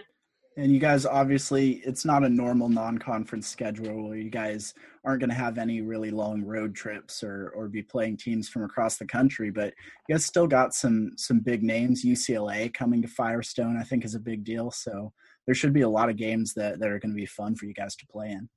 And 0.59 0.73
you 0.73 0.81
guys, 0.81 1.05
obviously, 1.05 1.83
it's 1.85 2.07
not 2.07 2.25
a 2.25 2.29
normal 2.31 2.71
non-conference 2.71 3.47
schedule 3.47 4.09
where 4.09 4.17
you 4.17 4.31
guys 4.31 4.73
aren't 5.05 5.21
going 5.21 5.31
to 5.31 5.37
have 5.37 5.59
any 5.59 5.83
really 5.83 6.11
long 6.11 6.43
road 6.43 6.75
trips 6.75 7.23
or 7.23 7.53
or 7.55 7.69
be 7.69 7.83
playing 7.83 8.17
teams 8.17 8.49
from 8.49 8.65
across 8.65 8.97
the 8.97 9.05
country. 9.05 9.51
But 9.51 9.75
you 10.09 10.15
guys 10.15 10.25
still 10.25 10.47
got 10.47 10.73
some 10.73 11.13
some 11.19 11.41
big 11.41 11.63
names. 11.63 12.05
UCLA 12.05 12.73
coming 12.73 13.03
to 13.03 13.09
Firestone, 13.09 13.77
I 13.79 13.85
think, 13.85 14.03
is 14.05 14.15
a 14.15 14.21
big 14.21 14.45
deal. 14.45 14.71
So 14.71 15.13
there 15.47 15.55
should 15.55 15.73
be 15.73 15.83
a 15.83 15.89
lot 15.89 16.09
of 16.09 16.17
games 16.17 16.53
that, 16.55 16.79
that 16.81 16.89
are 16.89 16.99
going 16.99 17.13
to 17.13 17.17
be 17.17 17.27
fun 17.27 17.55
for 17.55 17.67
you 17.67 17.75
guys 17.75 17.97
to 17.97 18.07
play 18.07 18.31
in. 18.31 18.49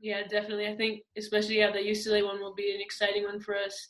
Yeah, 0.00 0.22
definitely. 0.26 0.68
I 0.68 0.76
think 0.76 1.02
especially 1.16 1.58
yeah, 1.58 1.72
the 1.72 1.78
UCLA 1.78 2.24
one 2.24 2.40
will 2.40 2.54
be 2.54 2.74
an 2.74 2.80
exciting 2.80 3.24
one 3.24 3.40
for 3.40 3.56
us. 3.56 3.88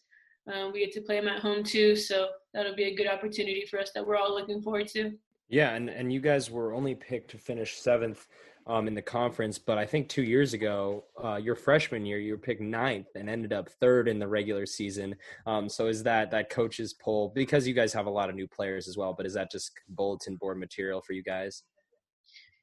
Um, 0.53 0.73
we 0.73 0.81
get 0.81 0.93
to 0.93 1.01
play 1.01 1.19
them 1.19 1.29
at 1.29 1.41
home 1.41 1.65
too, 1.65 1.97
so 1.97 2.29
that'll 2.53 2.77
be 2.77 2.85
a 2.85 2.95
good 2.95 3.09
opportunity 3.09 3.67
for 3.69 3.81
us 3.81 3.91
that 3.95 4.07
we're 4.07 4.17
all 4.17 4.33
looking 4.33 4.63
forward 4.63 4.89
to. 4.89 5.13
Yeah, 5.49 5.75
and 5.75 5.91
and 5.91 6.13
you 6.13 6.21
guys 6.21 6.51
were 6.51 6.73
only 6.73 6.95
picked 6.95 7.31
to 7.33 7.39
finish 7.39 7.79
seventh 7.79 8.29
um, 8.67 8.89
in 8.89 8.95
the 8.95 9.03
conference, 9.03 9.59
but 9.59 9.77
I 9.77 9.85
think 9.85 10.09
two 10.09 10.23
years 10.23 10.55
ago, 10.55 11.05
uh, 11.23 11.37
your 11.37 11.55
freshman 11.55 12.07
year, 12.07 12.19
you 12.19 12.33
were 12.33 12.39
picked 12.39 12.63
ninth 12.63 13.09
and 13.15 13.29
ended 13.29 13.53
up 13.53 13.69
third 13.69 14.09
in 14.09 14.19
the 14.19 14.27
regular 14.27 14.65
season. 14.65 15.15
Um, 15.47 15.69
so 15.69 15.87
is 15.87 16.03
that 16.05 16.31
that 16.31 16.49
coach's 16.49 16.95
poll 16.95 17.33
because 17.35 17.67
you 17.67 17.75
guys 17.75 17.93
have 17.93 18.07
a 18.07 18.11
lot 18.11 18.31
of 18.31 18.35
new 18.35 18.49
players 18.49 18.89
as 18.89 18.97
well? 18.97 19.13
But 19.13 19.27
is 19.27 19.35
that 19.35 19.51
just 19.51 19.73
bulletin 19.89 20.37
board 20.37 20.59
material 20.59 21.03
for 21.03 21.13
you 21.13 21.23
guys? 21.23 21.63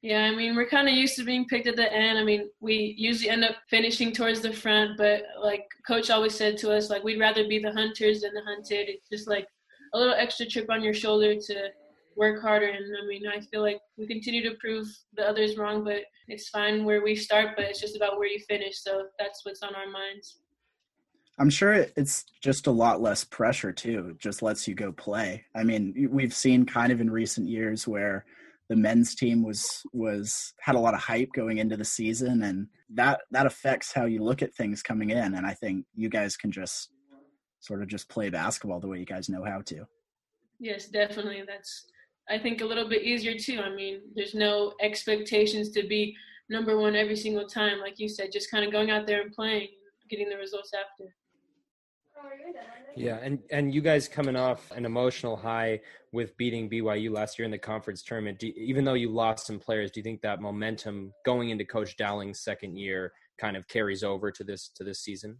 Yeah, 0.02 0.24
I 0.24 0.34
mean, 0.34 0.56
we're 0.56 0.68
kind 0.68 0.88
of 0.88 0.94
used 0.94 1.14
to 1.16 1.24
being 1.24 1.46
picked 1.46 1.68
at 1.68 1.76
the 1.76 1.92
end. 1.92 2.18
I 2.18 2.24
mean, 2.24 2.50
we 2.60 2.96
usually 2.98 3.30
end 3.30 3.44
up 3.44 3.54
finishing 3.70 4.12
towards 4.12 4.40
the 4.40 4.52
front, 4.52 4.98
but 4.98 5.22
like 5.40 5.64
coach 5.86 6.10
always 6.10 6.34
said 6.34 6.58
to 6.58 6.72
us, 6.72 6.90
like 6.90 7.04
we'd 7.04 7.20
rather 7.20 7.46
be 7.46 7.60
the 7.60 7.72
hunters 7.72 8.22
than 8.22 8.34
the 8.34 8.42
hunted. 8.42 8.88
It's 8.88 9.08
just 9.08 9.28
like 9.28 9.46
a 9.94 9.98
little 9.98 10.14
extra 10.14 10.44
chip 10.44 10.66
on 10.70 10.82
your 10.82 10.92
shoulder 10.92 11.36
to 11.36 11.68
work 12.16 12.42
harder. 12.42 12.66
And 12.66 12.84
I 13.00 13.06
mean, 13.06 13.28
I 13.28 13.40
feel 13.42 13.62
like 13.62 13.80
we 13.96 14.08
continue 14.08 14.42
to 14.42 14.56
prove 14.56 14.88
the 15.14 15.22
others 15.22 15.56
wrong, 15.56 15.84
but 15.84 16.02
it's 16.26 16.48
fine 16.48 16.84
where 16.84 17.04
we 17.04 17.14
start, 17.14 17.50
but 17.54 17.66
it's 17.66 17.80
just 17.80 17.96
about 17.96 18.18
where 18.18 18.28
you 18.28 18.40
finish. 18.48 18.80
So 18.80 19.06
that's 19.20 19.44
what's 19.44 19.62
on 19.62 19.76
our 19.76 19.88
minds. 19.88 20.38
I'm 21.38 21.48
sure 21.50 21.86
it's 21.96 22.24
just 22.42 22.66
a 22.66 22.72
lot 22.72 23.00
less 23.00 23.22
pressure 23.22 23.72
too. 23.72 24.08
It 24.10 24.18
just 24.18 24.42
lets 24.42 24.66
you 24.66 24.74
go 24.74 24.90
play. 24.90 25.44
I 25.54 25.62
mean, 25.62 26.08
we've 26.10 26.34
seen 26.34 26.66
kind 26.66 26.90
of 26.90 27.00
in 27.00 27.08
recent 27.08 27.48
years 27.48 27.86
where 27.86 28.24
the 28.72 28.76
men's 28.76 29.14
team 29.14 29.42
was 29.42 29.82
was 29.92 30.54
had 30.58 30.76
a 30.76 30.80
lot 30.80 30.94
of 30.94 31.00
hype 31.00 31.28
going 31.34 31.58
into 31.58 31.76
the 31.76 31.84
season 31.84 32.42
and 32.42 32.66
that 32.88 33.20
that 33.30 33.44
affects 33.44 33.92
how 33.92 34.06
you 34.06 34.24
look 34.24 34.40
at 34.40 34.54
things 34.54 34.82
coming 34.82 35.10
in 35.10 35.34
and 35.34 35.44
i 35.46 35.52
think 35.52 35.84
you 35.94 36.08
guys 36.08 36.38
can 36.38 36.50
just 36.50 36.88
sort 37.60 37.82
of 37.82 37.88
just 37.88 38.08
play 38.08 38.30
basketball 38.30 38.80
the 38.80 38.88
way 38.88 38.98
you 38.98 39.04
guys 39.04 39.28
know 39.28 39.44
how 39.44 39.60
to. 39.60 39.86
Yes 40.58 40.86
definitely. 40.86 41.44
That's 41.46 41.84
i 42.30 42.38
think 42.38 42.62
a 42.62 42.64
little 42.64 42.88
bit 42.88 43.02
easier 43.02 43.38
too. 43.38 43.60
I 43.60 43.68
mean 43.68 44.00
there's 44.14 44.34
no 44.34 44.72
expectations 44.80 45.68
to 45.72 45.86
be 45.86 46.16
number 46.48 46.78
one 46.78 46.96
every 46.96 47.16
single 47.16 47.46
time 47.46 47.78
like 47.78 47.98
you 47.98 48.08
said 48.08 48.32
just 48.32 48.50
kind 48.50 48.64
of 48.64 48.72
going 48.72 48.90
out 48.90 49.06
there 49.06 49.20
and 49.20 49.32
playing 49.32 49.68
getting 50.08 50.30
the 50.30 50.36
results 50.36 50.72
after 50.74 51.14
yeah, 52.94 53.18
and 53.22 53.38
and 53.50 53.72
you 53.72 53.80
guys 53.80 54.06
coming 54.08 54.36
off 54.36 54.70
an 54.72 54.84
emotional 54.84 55.36
high 55.36 55.80
with 56.12 56.36
beating 56.36 56.68
BYU 56.68 57.10
last 57.10 57.38
year 57.38 57.44
in 57.46 57.50
the 57.50 57.58
conference 57.58 58.02
tournament. 58.02 58.38
Do, 58.38 58.52
even 58.54 58.84
though 58.84 58.94
you 58.94 59.10
lost 59.10 59.46
some 59.46 59.58
players, 59.58 59.90
do 59.90 60.00
you 60.00 60.04
think 60.04 60.20
that 60.22 60.42
momentum 60.42 61.12
going 61.24 61.50
into 61.50 61.64
Coach 61.64 61.96
Dowling's 61.96 62.40
second 62.40 62.76
year 62.76 63.12
kind 63.38 63.56
of 63.56 63.66
carries 63.66 64.04
over 64.04 64.30
to 64.30 64.44
this 64.44 64.68
to 64.76 64.84
this 64.84 65.00
season? 65.00 65.38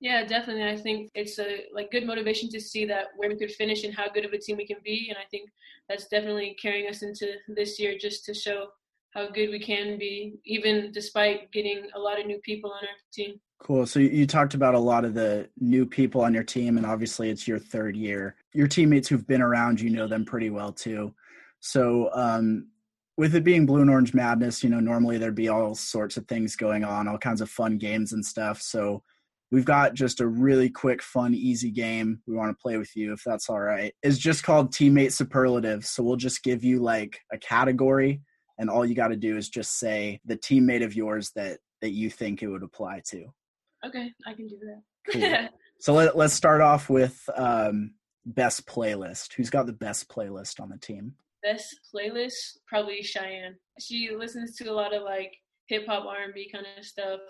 Yeah, 0.00 0.24
definitely. 0.24 0.68
I 0.68 0.76
think 0.76 1.10
it's 1.14 1.40
a 1.40 1.64
like 1.74 1.90
good 1.90 2.06
motivation 2.06 2.48
to 2.50 2.60
see 2.60 2.84
that 2.84 3.06
where 3.16 3.28
we 3.28 3.36
could 3.36 3.50
finish 3.50 3.82
and 3.82 3.92
how 3.92 4.08
good 4.08 4.24
of 4.24 4.32
a 4.32 4.38
team 4.38 4.56
we 4.56 4.66
can 4.66 4.78
be, 4.84 5.08
and 5.08 5.18
I 5.18 5.26
think 5.28 5.50
that's 5.88 6.06
definitely 6.06 6.56
carrying 6.62 6.88
us 6.88 7.02
into 7.02 7.34
this 7.48 7.80
year 7.80 7.98
just 7.98 8.24
to 8.26 8.34
show 8.34 8.68
how 9.10 9.30
good 9.30 9.50
we 9.50 9.58
can 9.58 9.98
be, 9.98 10.38
even 10.44 10.92
despite 10.92 11.50
getting 11.52 11.88
a 11.94 11.98
lot 11.98 12.20
of 12.20 12.26
new 12.26 12.38
people 12.40 12.70
on 12.70 12.82
our 12.82 12.94
team. 13.12 13.40
Cool. 13.60 13.86
So 13.86 13.98
you 13.98 14.26
talked 14.26 14.54
about 14.54 14.74
a 14.74 14.78
lot 14.78 15.04
of 15.04 15.14
the 15.14 15.48
new 15.58 15.84
people 15.84 16.20
on 16.20 16.32
your 16.32 16.44
team, 16.44 16.76
and 16.76 16.86
obviously 16.86 17.30
it's 17.30 17.48
your 17.48 17.58
third 17.58 17.96
year. 17.96 18.36
Your 18.52 18.68
teammates 18.68 19.08
who've 19.08 19.26
been 19.26 19.42
around, 19.42 19.80
you 19.80 19.90
know 19.90 20.06
them 20.06 20.24
pretty 20.24 20.50
well 20.50 20.72
too. 20.72 21.12
So, 21.60 22.10
um, 22.12 22.68
with 23.16 23.34
it 23.34 23.42
being 23.42 23.66
Blue 23.66 23.80
and 23.80 23.90
Orange 23.90 24.14
Madness, 24.14 24.62
you 24.62 24.70
know, 24.70 24.78
normally 24.78 25.18
there'd 25.18 25.34
be 25.34 25.48
all 25.48 25.74
sorts 25.74 26.16
of 26.16 26.26
things 26.28 26.54
going 26.54 26.84
on, 26.84 27.08
all 27.08 27.18
kinds 27.18 27.40
of 27.40 27.50
fun 27.50 27.76
games 27.76 28.12
and 28.12 28.24
stuff. 28.24 28.62
So, 28.62 29.02
we've 29.50 29.64
got 29.64 29.94
just 29.94 30.20
a 30.20 30.26
really 30.26 30.70
quick, 30.70 31.02
fun, 31.02 31.34
easy 31.34 31.70
game 31.70 32.20
we 32.26 32.36
want 32.36 32.56
to 32.56 32.62
play 32.62 32.76
with 32.76 32.94
you, 32.94 33.12
if 33.12 33.22
that's 33.24 33.48
all 33.48 33.58
right. 33.58 33.92
It's 34.04 34.18
just 34.18 34.44
called 34.44 34.72
Teammate 34.72 35.12
Superlative. 35.12 35.84
So, 35.84 36.04
we'll 36.04 36.16
just 36.16 36.44
give 36.44 36.62
you 36.62 36.80
like 36.80 37.18
a 37.32 37.38
category, 37.38 38.22
and 38.58 38.68
all 38.68 38.84
you 38.84 38.94
got 38.94 39.08
to 39.08 39.16
do 39.16 39.36
is 39.36 39.48
just 39.48 39.78
say 39.78 40.20
the 40.24 40.36
teammate 40.36 40.84
of 40.84 40.94
yours 40.94 41.30
that 41.36 41.58
that 41.80 41.90
you 41.90 42.10
think 42.10 42.42
it 42.42 42.48
would 42.48 42.62
apply 42.62 43.00
to. 43.06 43.26
Okay, 43.86 44.12
I 44.26 44.34
can 44.34 44.48
do 44.48 44.58
that. 44.60 45.12
Cool. 45.12 45.48
so 45.80 45.92
let, 45.94 46.16
let's 46.16 46.34
start 46.34 46.60
off 46.60 46.90
with 46.90 47.28
um, 47.36 47.94
best 48.26 48.66
playlist. 48.66 49.34
Who's 49.34 49.50
got 49.50 49.66
the 49.66 49.72
best 49.72 50.08
playlist 50.08 50.60
on 50.60 50.68
the 50.68 50.78
team? 50.78 51.14
Best 51.42 51.78
playlist, 51.94 52.58
probably 52.66 53.02
Cheyenne. 53.02 53.54
She 53.78 54.10
listens 54.16 54.56
to 54.56 54.68
a 54.70 54.72
lot 54.72 54.92
of 54.92 55.02
like 55.04 55.32
hip 55.68 55.86
hop, 55.86 56.04
R 56.06 56.22
and 56.24 56.34
B 56.34 56.50
kind 56.52 56.66
of 56.76 56.84
stuff, 56.84 57.20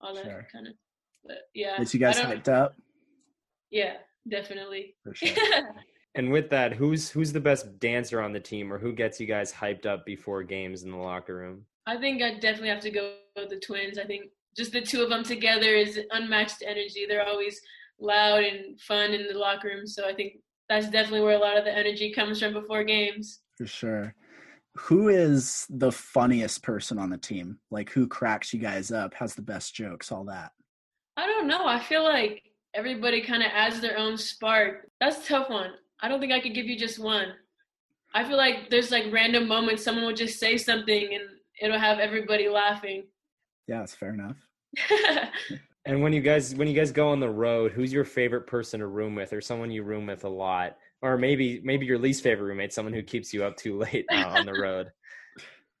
all 0.00 0.14
that 0.14 0.24
Sure. 0.24 0.46
kind 0.50 0.66
of. 0.68 0.72
But 1.24 1.38
yeah, 1.54 1.76
Gets 1.78 1.92
you 1.94 2.00
guys 2.00 2.18
hyped 2.18 2.48
up? 2.48 2.76
Yeah, 3.70 3.94
definitely. 4.28 4.94
For 5.04 5.14
sure. 5.14 5.28
And 6.14 6.30
with 6.30 6.50
that, 6.50 6.74
who's 6.74 7.08
who's 7.08 7.32
the 7.32 7.40
best 7.40 7.78
dancer 7.78 8.20
on 8.20 8.32
the 8.32 8.40
team, 8.40 8.72
or 8.72 8.78
who 8.78 8.92
gets 8.92 9.18
you 9.18 9.26
guys 9.26 9.52
hyped 9.52 9.86
up 9.86 10.04
before 10.04 10.42
games 10.42 10.82
in 10.82 10.90
the 10.90 10.96
locker 10.96 11.36
room? 11.36 11.64
I 11.86 11.96
think 11.96 12.22
I 12.22 12.34
definitely 12.34 12.68
have 12.68 12.80
to 12.80 12.90
go 12.90 13.14
with 13.36 13.48
the 13.48 13.58
twins. 13.58 13.98
I 13.98 14.04
think 14.04 14.30
just 14.56 14.72
the 14.72 14.82
two 14.82 15.02
of 15.02 15.08
them 15.08 15.24
together 15.24 15.74
is 15.74 15.98
unmatched 16.10 16.62
energy. 16.66 17.06
They're 17.08 17.26
always 17.26 17.60
loud 17.98 18.44
and 18.44 18.78
fun 18.80 19.12
in 19.12 19.26
the 19.26 19.38
locker 19.38 19.68
room. 19.68 19.86
So 19.86 20.06
I 20.06 20.14
think 20.14 20.34
that's 20.68 20.90
definitely 20.90 21.22
where 21.22 21.36
a 21.36 21.40
lot 21.40 21.56
of 21.56 21.64
the 21.64 21.76
energy 21.76 22.12
comes 22.12 22.40
from 22.40 22.52
before 22.52 22.84
games. 22.84 23.40
For 23.56 23.66
sure. 23.66 24.14
Who 24.76 25.08
is 25.08 25.66
the 25.70 25.92
funniest 25.92 26.62
person 26.62 26.98
on 26.98 27.10
the 27.10 27.18
team? 27.18 27.58
Like 27.70 27.90
who 27.90 28.06
cracks 28.06 28.52
you 28.52 28.60
guys 28.60 28.90
up, 28.90 29.14
has 29.14 29.34
the 29.34 29.42
best 29.42 29.74
jokes, 29.74 30.12
all 30.12 30.24
that? 30.24 30.52
I 31.16 31.26
don't 31.26 31.46
know. 31.46 31.66
I 31.66 31.78
feel 31.78 32.04
like 32.04 32.42
everybody 32.74 33.20
kind 33.20 33.42
of 33.42 33.50
adds 33.52 33.80
their 33.80 33.98
own 33.98 34.16
spark. 34.16 34.88
That's 35.00 35.24
a 35.24 35.28
tough 35.28 35.50
one. 35.50 35.72
I 36.02 36.08
don't 36.08 36.20
think 36.20 36.32
I 36.32 36.40
could 36.40 36.54
give 36.54 36.66
you 36.66 36.78
just 36.78 36.98
one. 36.98 37.28
I 38.14 38.24
feel 38.24 38.36
like 38.36 38.68
there's 38.68 38.90
like 38.90 39.04
random 39.10 39.48
moments 39.48 39.82
someone 39.82 40.04
will 40.04 40.12
just 40.12 40.38
say 40.38 40.58
something 40.58 41.14
and 41.14 41.24
it'll 41.60 41.78
have 41.78 41.98
everybody 41.98 42.48
laughing. 42.48 43.04
Yeah, 43.68 43.78
that's 43.78 43.94
fair 43.94 44.12
enough. 44.12 44.36
And 45.84 46.00
when 46.00 46.12
you 46.12 46.20
guys 46.20 46.54
when 46.54 46.68
you 46.68 46.74
guys 46.74 46.92
go 46.92 47.08
on 47.08 47.18
the 47.18 47.28
road, 47.28 47.72
who's 47.72 47.92
your 47.92 48.04
favorite 48.04 48.46
person 48.46 48.80
to 48.80 48.86
room 48.86 49.16
with, 49.16 49.32
or 49.32 49.40
someone 49.40 49.70
you 49.70 49.82
room 49.82 50.06
with 50.06 50.24
a 50.24 50.28
lot, 50.28 50.76
or 51.00 51.18
maybe 51.18 51.60
maybe 51.64 51.86
your 51.86 51.98
least 51.98 52.22
favorite 52.22 52.46
roommate, 52.46 52.72
someone 52.72 52.94
who 52.94 53.02
keeps 53.02 53.34
you 53.34 53.42
up 53.42 53.56
too 53.56 53.78
late 53.78 54.06
uh, 54.12 54.28
on 54.28 54.46
the 54.46 54.54
road? 54.54 54.90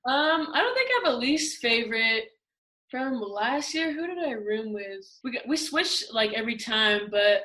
Um, 0.04 0.48
I 0.52 0.60
don't 0.60 0.74
think 0.74 0.90
I 0.90 1.00
have 1.04 1.14
a 1.14 1.16
least 1.16 1.62
favorite 1.62 2.24
from 2.90 3.20
last 3.20 3.72
year. 3.72 3.92
Who 3.92 4.08
did 4.08 4.18
I 4.18 4.32
room 4.32 4.72
with? 4.72 5.06
We 5.22 5.30
got, 5.30 5.46
we 5.46 5.56
switched 5.56 6.12
like 6.12 6.32
every 6.32 6.56
time, 6.56 7.02
but 7.08 7.42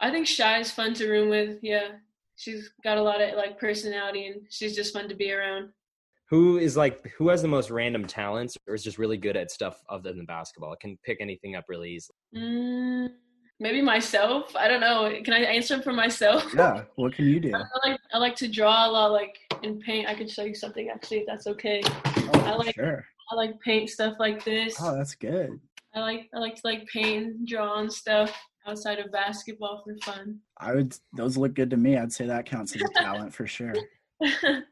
I 0.00 0.10
think 0.10 0.26
Shy 0.26 0.60
is 0.60 0.70
fun 0.70 0.94
to 0.94 1.08
room 1.08 1.28
with. 1.28 1.58
Yeah, 1.62 1.88
she's 2.36 2.70
got 2.84 2.98
a 2.98 3.02
lot 3.02 3.20
of 3.20 3.36
like 3.36 3.58
personality 3.58 4.26
and 4.28 4.42
she's 4.50 4.74
just 4.76 4.92
fun 4.92 5.08
to 5.08 5.14
be 5.14 5.32
around. 5.32 5.70
Who 6.30 6.58
is 6.58 6.76
like 6.76 7.06
who 7.16 7.28
has 7.28 7.42
the 7.42 7.48
most 7.48 7.70
random 7.70 8.04
talents, 8.06 8.56
or 8.66 8.74
is 8.74 8.84
just 8.84 8.98
really 8.98 9.16
good 9.16 9.36
at 9.36 9.50
stuff 9.50 9.80
other 9.88 10.12
than 10.12 10.26
basketball? 10.26 10.76
Can 10.76 10.98
pick 11.02 11.18
anything 11.20 11.56
up 11.56 11.64
really 11.68 11.90
easily. 11.92 12.14
Mm, 12.36 13.08
maybe 13.60 13.80
myself. 13.80 14.54
I 14.54 14.68
don't 14.68 14.80
know. 14.80 15.10
Can 15.24 15.32
I 15.32 15.40
answer 15.40 15.80
for 15.80 15.92
myself? 15.94 16.44
Yeah. 16.54 16.82
What 16.96 17.14
can 17.14 17.24
you 17.26 17.40
do? 17.40 17.52
I 17.56 17.88
like 17.88 18.00
I 18.12 18.18
like 18.18 18.36
to 18.36 18.48
draw 18.48 18.86
a 18.86 18.90
lot, 18.90 19.12
like 19.12 19.36
in 19.62 19.80
paint. 19.80 20.06
I 20.06 20.14
could 20.14 20.30
show 20.30 20.44
you 20.44 20.54
something 20.54 20.90
actually, 20.90 21.18
if 21.20 21.26
that's 21.26 21.46
okay. 21.46 21.80
Oh, 21.84 22.30
I 22.44 22.54
like- 22.54 22.74
sure. 22.74 23.04
I 23.30 23.34
like 23.34 23.60
paint 23.60 23.90
stuff 23.90 24.14
like 24.18 24.42
this. 24.44 24.76
Oh, 24.80 24.96
that's 24.96 25.14
good. 25.14 25.58
I 25.94 26.00
like 26.00 26.28
I 26.34 26.38
like 26.38 26.54
to 26.56 26.60
like 26.64 26.86
paint 26.88 27.26
and 27.26 27.46
draw 27.48 27.80
and 27.80 27.92
stuff 27.92 28.34
outside 28.68 28.98
of 28.98 29.10
basketball 29.10 29.82
for 29.84 29.96
fun. 30.04 30.38
I 30.58 30.74
would 30.74 30.94
those 31.14 31.36
look 31.36 31.54
good 31.54 31.70
to 31.70 31.76
me. 31.76 31.96
I'd 31.96 32.12
say 32.12 32.26
that 32.26 32.46
counts 32.46 32.76
as 32.76 32.82
a 32.82 33.02
talent 33.02 33.34
for 33.34 33.46
sure. 33.46 33.74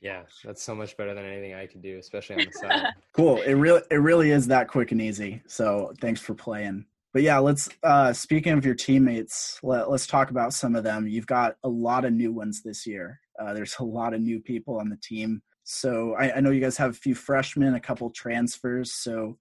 Yeah, 0.00 0.22
that's 0.44 0.62
so 0.62 0.76
much 0.76 0.96
better 0.96 1.12
than 1.12 1.24
anything 1.24 1.54
I 1.54 1.66
could 1.66 1.82
do, 1.82 1.98
especially 1.98 2.36
on 2.36 2.46
the 2.46 2.52
side. 2.52 2.86
Cool. 3.12 3.40
It 3.42 3.54
really 3.54 3.82
it 3.90 3.96
really 3.96 4.30
is 4.30 4.46
that 4.46 4.68
quick 4.68 4.92
and 4.92 5.00
easy. 5.00 5.42
So 5.46 5.92
thanks 6.00 6.20
for 6.20 6.34
playing. 6.34 6.86
But 7.12 7.22
yeah, 7.22 7.38
let's 7.38 7.68
uh 7.82 8.12
speaking 8.12 8.52
of 8.52 8.64
your 8.64 8.74
teammates, 8.74 9.58
let, 9.62 9.90
let's 9.90 10.06
talk 10.06 10.30
about 10.30 10.54
some 10.54 10.76
of 10.76 10.84
them. 10.84 11.08
You've 11.08 11.26
got 11.26 11.56
a 11.64 11.68
lot 11.68 12.04
of 12.04 12.12
new 12.12 12.32
ones 12.32 12.62
this 12.62 12.86
year. 12.86 13.20
Uh, 13.38 13.52
there's 13.52 13.74
a 13.80 13.84
lot 13.84 14.14
of 14.14 14.20
new 14.20 14.40
people 14.40 14.78
on 14.78 14.88
the 14.88 14.98
team. 15.02 15.42
So 15.64 16.14
I, 16.18 16.36
I 16.36 16.40
know 16.40 16.50
you 16.50 16.60
guys 16.60 16.76
have 16.76 16.90
a 16.90 16.94
few 16.94 17.14
freshmen, 17.14 17.74
a 17.74 17.80
couple 17.80 18.10
transfers. 18.10 18.94
So 18.94 19.38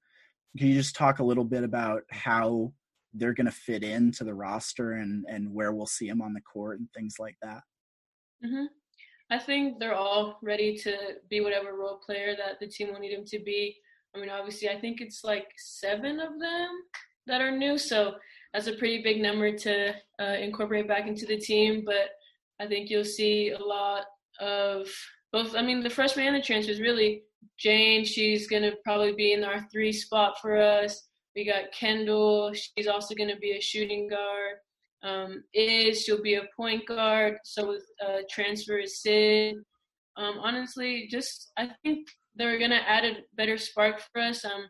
can 0.58 0.68
you 0.68 0.76
just 0.76 0.96
talk 0.96 1.20
a 1.20 1.24
little 1.24 1.46
bit 1.46 1.64
about 1.64 2.04
how 2.10 2.74
they're 3.14 3.34
going 3.34 3.46
to 3.46 3.52
fit 3.52 3.84
into 3.84 4.24
the 4.24 4.34
roster 4.34 4.94
and 4.94 5.26
and 5.30 5.52
where 5.54 5.74
we'll 5.74 5.86
see 5.86 6.08
them 6.08 6.22
on 6.22 6.34
the 6.34 6.42
court 6.42 6.80
and 6.80 6.88
things 6.94 7.16
like 7.20 7.36
that? 7.42 7.62
hmm 8.44 8.66
I 9.32 9.40
think 9.40 9.80
they're 9.80 9.96
all 9.96 10.40
ready 10.44 10.76
to 10.80 10.98
be 11.30 11.40
whatever 11.40 11.78
role 11.78 12.02
player 12.06 12.36
that 12.36 12.60
the 12.60 12.68
team 12.68 12.92
will 12.92 13.00
need 13.00 13.16
them 13.16 13.24
to 13.28 13.40
be. 13.40 13.78
I 14.14 14.20
mean, 14.20 14.30
obviously, 14.30 14.68
I 14.68 14.78
think 14.78 15.00
it's 15.00 15.24
like 15.24 15.48
seven 15.58 16.20
of 16.20 16.38
them 16.38 16.70
that 17.28 17.40
are 17.40 17.58
new, 17.58 17.78
so 17.78 18.16
that's 18.54 18.68
a 18.68 18.74
pretty 18.74 19.02
big 19.02 19.22
number 19.22 19.58
to 19.58 19.94
uh, 20.20 20.36
incorporate 20.42 20.90
back 20.90 21.08
into 21.08 21.26
the 21.26 21.38
team. 21.38 21.84
But 21.86 22.10
I 22.60 22.68
think 22.68 22.90
you'll 22.90 23.06
see 23.06 23.52
a 23.52 23.58
lot 23.58 24.04
of 24.42 24.90
both. 25.32 25.56
I 25.56 25.62
mean, 25.62 25.82
the 25.82 25.90
freshman 25.90 26.28
and 26.28 26.36
the 26.36 26.42
transfers. 26.42 26.82
Really, 26.82 27.24
Jane, 27.58 28.04
she's 28.04 28.48
gonna 28.48 28.74
probably 28.84 29.14
be 29.14 29.32
in 29.32 29.46
our 29.46 29.66
three 29.72 29.94
spot 29.94 30.42
for 30.42 30.58
us. 30.58 31.08
We 31.36 31.46
got 31.46 31.72
Kendall. 31.72 32.54
She's 32.54 32.88
also 32.88 33.16
gonna 33.16 33.38
be 33.38 33.52
a 33.52 33.62
shooting 33.62 34.08
guard 34.08 34.58
um, 35.04 35.44
is 35.54 36.02
she'll 36.02 36.22
be 36.22 36.36
a 36.36 36.48
point 36.56 36.86
guard. 36.88 37.38
So 37.44 37.68
with 37.68 37.86
uh, 38.06 38.20
transfer 38.30 38.78
is 38.78 39.02
Sid. 39.02 39.56
Um, 40.18 40.40
honestly, 40.40 41.08
just 41.10 41.52
I 41.58 41.70
think 41.84 42.08
they're 42.36 42.60
gonna 42.60 42.82
add 42.86 43.06
a 43.06 43.18
better 43.36 43.58
spark 43.58 44.02
for 44.12 44.22
us. 44.22 44.46
Um, 44.46 44.68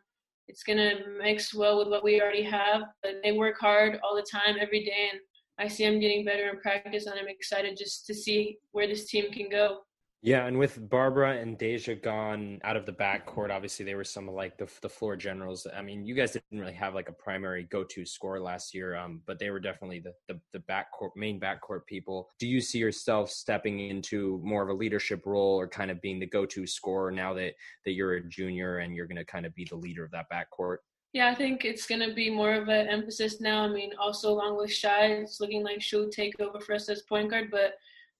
it's 0.47 0.63
gonna 0.63 0.93
mix 1.21 1.53
well 1.53 1.77
with 1.77 1.89
what 1.89 2.03
we 2.03 2.21
already 2.21 2.43
have. 2.43 2.83
But 3.03 3.15
they 3.23 3.31
work 3.31 3.59
hard 3.59 3.99
all 4.03 4.15
the 4.15 4.25
time, 4.31 4.55
every 4.59 4.83
day, 4.83 5.09
and 5.11 5.19
I 5.59 5.67
see 5.67 5.85
them 5.85 5.99
getting 5.99 6.25
better 6.25 6.49
in 6.49 6.59
practice. 6.59 7.05
And 7.05 7.19
I'm 7.19 7.27
excited 7.27 7.77
just 7.77 8.05
to 8.07 8.13
see 8.13 8.57
where 8.71 8.87
this 8.87 9.09
team 9.09 9.31
can 9.31 9.49
go. 9.49 9.79
Yeah, 10.23 10.45
and 10.45 10.59
with 10.59 10.87
Barbara 10.87 11.37
and 11.37 11.57
Deja 11.57 11.95
gone 11.95 12.59
out 12.63 12.77
of 12.77 12.85
the 12.85 12.91
backcourt, 12.91 13.49
obviously 13.49 13.85
they 13.85 13.95
were 13.95 14.03
some 14.03 14.29
of 14.29 14.35
like 14.35 14.55
the 14.55 14.69
the 14.81 14.89
floor 14.89 15.15
generals. 15.15 15.65
I 15.75 15.81
mean, 15.81 16.05
you 16.05 16.13
guys 16.13 16.33
didn't 16.33 16.59
really 16.59 16.73
have 16.73 16.93
like 16.93 17.09
a 17.09 17.13
primary 17.13 17.63
go 17.63 17.83
to 17.85 18.05
scorer 18.05 18.39
last 18.39 18.75
year, 18.75 18.95
um, 18.95 19.21
but 19.25 19.39
they 19.39 19.49
were 19.49 19.59
definitely 19.59 19.99
the 19.99 20.13
the, 20.27 20.39
the 20.53 20.59
backcourt 20.59 21.15
main 21.15 21.39
backcourt 21.39 21.87
people. 21.87 22.29
Do 22.37 22.47
you 22.47 22.61
see 22.61 22.77
yourself 22.77 23.31
stepping 23.31 23.79
into 23.79 24.39
more 24.43 24.61
of 24.61 24.69
a 24.69 24.73
leadership 24.73 25.25
role 25.25 25.59
or 25.59 25.67
kind 25.67 25.89
of 25.89 25.99
being 26.01 26.19
the 26.19 26.27
go 26.27 26.45
to 26.45 26.67
scorer 26.67 27.09
now 27.09 27.33
that 27.33 27.53
that 27.85 27.93
you're 27.93 28.13
a 28.13 28.29
junior 28.29 28.77
and 28.77 28.95
you're 28.95 29.07
going 29.07 29.17
to 29.17 29.25
kind 29.25 29.47
of 29.47 29.55
be 29.55 29.65
the 29.67 29.75
leader 29.75 30.05
of 30.05 30.11
that 30.11 30.27
backcourt? 30.31 30.77
Yeah, 31.13 31.29
I 31.29 31.35
think 31.35 31.65
it's 31.65 31.87
gonna 31.87 32.13
be 32.13 32.29
more 32.29 32.53
of 32.53 32.69
an 32.69 32.87
emphasis 32.87 33.41
now. 33.41 33.63
I 33.63 33.67
mean, 33.67 33.91
also 33.99 34.31
along 34.31 34.57
with 34.57 34.71
Shy, 34.71 35.07
it's 35.07 35.41
looking 35.41 35.63
like 35.63 35.81
she'll 35.81 36.09
take 36.09 36.39
over 36.39 36.59
for 36.59 36.75
us 36.75 36.87
as 36.89 37.01
point 37.01 37.31
guard. 37.31 37.49
But 37.51 37.73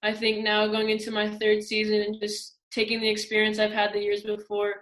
I 0.04 0.14
think 0.14 0.44
now 0.44 0.68
going 0.68 0.90
into 0.90 1.12
my 1.12 1.30
third 1.38 1.64
season 1.64 2.02
and 2.02 2.20
just 2.20 2.58
taking 2.72 3.02
the 3.02 3.10
experience 3.10 3.60
I've 3.60 3.72
had 3.72 3.94
the 3.94 4.00
years 4.00 4.24
before, 4.24 4.74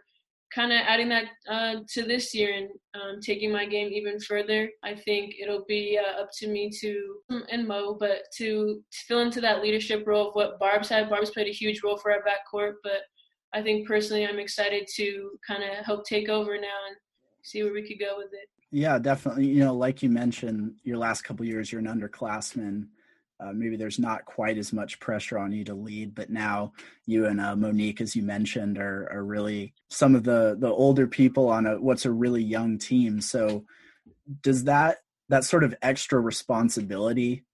kind 0.54 0.72
of 0.72 0.80
adding 0.86 1.10
that 1.10 1.26
uh, 1.48 1.76
to 1.90 2.04
this 2.04 2.34
year 2.34 2.56
and 2.56 2.70
um, 2.96 3.20
taking 3.22 3.52
my 3.52 3.66
game 3.66 3.92
even 3.92 4.20
further, 4.20 4.70
I 4.84 4.96
think 4.96 5.36
it'll 5.40 5.66
be 5.68 6.00
uh, 6.00 6.22
up 6.22 6.30
to 6.38 6.48
me 6.48 6.72
to 6.82 7.16
and 7.52 7.68
Mo, 7.68 7.98
but 8.00 8.24
to, 8.38 8.82
to 8.92 9.00
fill 9.08 9.20
into 9.20 9.42
that 9.42 9.62
leadership 9.62 10.04
role 10.08 10.30
of 10.30 10.36
what 10.36 10.60
Barb's 10.60 10.90
had. 10.90 11.10
Barb's 11.10 11.32
played 11.32 11.48
a 11.48 11.52
huge 11.52 11.82
role 11.84 11.98
for 11.98 12.12
our 12.12 12.24
backcourt, 12.24 12.76
but 12.84 13.02
I 13.54 13.62
think 13.62 13.88
personally, 13.88 14.26
I'm 14.26 14.40
excited 14.40 14.88
to 14.96 15.32
kind 15.46 15.64
of 15.64 15.86
help 15.86 16.06
take 16.06 16.30
over 16.30 16.56
now 16.56 16.80
and 16.88 16.98
see 17.44 17.64
where 17.64 17.74
we 17.74 17.88
could 17.88 18.00
go 18.00 18.16
with 18.18 18.32
it. 18.32 18.48
Yeah, 18.72 19.00
definitely. 19.00 19.48
You 19.48 19.66
know, 19.66 19.74
like 19.74 20.04
you 20.04 20.10
mentioned, 20.10 20.76
your 20.84 20.98
last 20.98 21.24
couple 21.24 21.46
years, 21.46 21.72
you're 21.72 21.82
an 21.82 21.88
underclassman. 21.88 22.88
Uh, 23.39 23.54
maybe 23.54 23.78
there's 23.78 23.99
not 23.99 24.25
quite 24.25 24.58
as 24.58 24.73
much 24.73 24.99
pressure 24.99 25.38
on 25.38 25.52
you 25.52 25.63
to 25.63 25.73
lead, 25.73 26.13
but 26.13 26.30
now 26.30 26.73
you 27.06 27.25
and 27.25 27.39
uh, 27.39 27.56
Monique, 27.56 28.02
as 28.02 28.15
you 28.15 28.23
mentioned, 28.23 28.78
are 28.78 29.10
are 29.12 29.23
really 29.23 29.73
some 29.89 30.15
of 30.15 30.23
the 30.23 30.58
the 30.60 30.69
older 30.69 31.08
people 31.08 31.49
on 31.49 31.65
a 31.65 31.80
what's 31.80 32.06
a 32.06 32.12
really 32.12 32.43
young 32.43 32.78
team. 32.78 33.21
So, 33.21 33.65
does 34.41 34.65
that 34.65 34.97
that 35.30 35.45
sort 35.45 35.63
of 35.63 35.75
extra 35.82 36.19
responsibility 36.19 37.45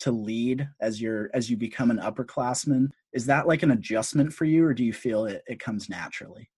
to 0.00 0.10
lead 0.10 0.68
as 0.80 1.00
you're 1.00 1.30
as 1.34 1.50
you 1.50 1.56
become 1.56 1.90
an 1.90 1.98
upperclassman 1.98 2.88
is 3.14 3.26
that 3.26 3.46
like 3.46 3.62
an 3.62 3.70
adjustment 3.70 4.32
for 4.32 4.44
you, 4.44 4.64
or 4.64 4.74
do 4.74 4.84
you 4.84 4.92
feel 4.92 5.24
it 5.24 5.42
it 5.46 5.60
comes 5.60 5.88
naturally? 5.88 6.50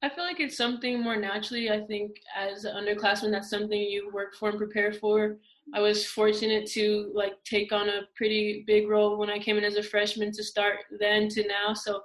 I 0.00 0.08
feel 0.08 0.24
like 0.24 0.38
it's 0.38 0.56
something 0.56 1.02
more 1.02 1.16
naturally. 1.16 1.70
I 1.70 1.80
think 1.80 2.16
as 2.36 2.64
an 2.64 2.76
underclassman, 2.76 3.32
that's 3.32 3.50
something 3.50 3.80
you 3.80 4.10
work 4.12 4.36
for 4.36 4.50
and 4.50 4.58
prepare 4.58 4.92
for. 4.92 5.36
I 5.74 5.80
was 5.80 6.06
fortunate 6.06 6.66
to 6.72 7.10
like 7.14 7.34
take 7.44 7.72
on 7.72 7.88
a 7.88 8.02
pretty 8.16 8.64
big 8.66 8.88
role 8.88 9.18
when 9.18 9.30
I 9.30 9.38
came 9.38 9.58
in 9.58 9.64
as 9.64 9.76
a 9.76 9.82
freshman 9.82 10.32
to 10.32 10.42
start 10.42 10.78
then 10.98 11.28
to 11.30 11.46
now. 11.46 11.74
So 11.74 12.00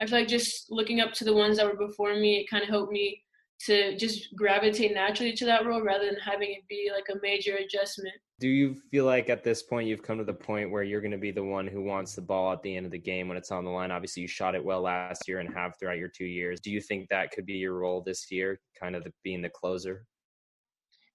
I 0.00 0.06
feel 0.06 0.18
like 0.18 0.28
just 0.28 0.70
looking 0.70 1.00
up 1.00 1.12
to 1.14 1.24
the 1.24 1.34
ones 1.34 1.56
that 1.56 1.66
were 1.66 1.86
before 1.86 2.14
me, 2.14 2.38
it 2.38 2.50
kind 2.50 2.62
of 2.62 2.68
helped 2.68 2.92
me 2.92 3.22
to 3.66 3.96
just 3.96 4.36
gravitate 4.36 4.94
naturally 4.94 5.32
to 5.32 5.44
that 5.44 5.66
role 5.66 5.82
rather 5.82 6.06
than 6.06 6.20
having 6.24 6.50
it 6.50 6.68
be 6.68 6.90
like 6.94 7.06
a 7.10 7.20
major 7.20 7.56
adjustment. 7.56 8.14
Do 8.38 8.46
you 8.46 8.76
feel 8.92 9.04
like 9.04 9.28
at 9.28 9.42
this 9.42 9.64
point 9.64 9.88
you've 9.88 10.02
come 10.02 10.18
to 10.18 10.24
the 10.24 10.32
point 10.32 10.70
where 10.70 10.84
you're 10.84 11.00
going 11.00 11.10
to 11.10 11.18
be 11.18 11.32
the 11.32 11.42
one 11.42 11.66
who 11.66 11.82
wants 11.82 12.14
the 12.14 12.22
ball 12.22 12.52
at 12.52 12.62
the 12.62 12.76
end 12.76 12.86
of 12.86 12.92
the 12.92 12.98
game 12.98 13.26
when 13.26 13.36
it's 13.36 13.50
on 13.50 13.64
the 13.64 13.70
line? 13.70 13.90
Obviously, 13.90 14.22
you 14.22 14.28
shot 14.28 14.54
it 14.54 14.64
well 14.64 14.82
last 14.82 15.26
year 15.26 15.40
and 15.40 15.52
have 15.52 15.72
throughout 15.76 15.98
your 15.98 16.08
two 16.08 16.24
years. 16.24 16.60
Do 16.60 16.70
you 16.70 16.80
think 16.80 17.08
that 17.08 17.32
could 17.32 17.46
be 17.46 17.54
your 17.54 17.74
role 17.74 18.00
this 18.00 18.30
year, 18.30 18.60
kind 18.78 18.94
of 18.94 19.02
the, 19.02 19.12
being 19.24 19.42
the 19.42 19.50
closer? 19.50 20.06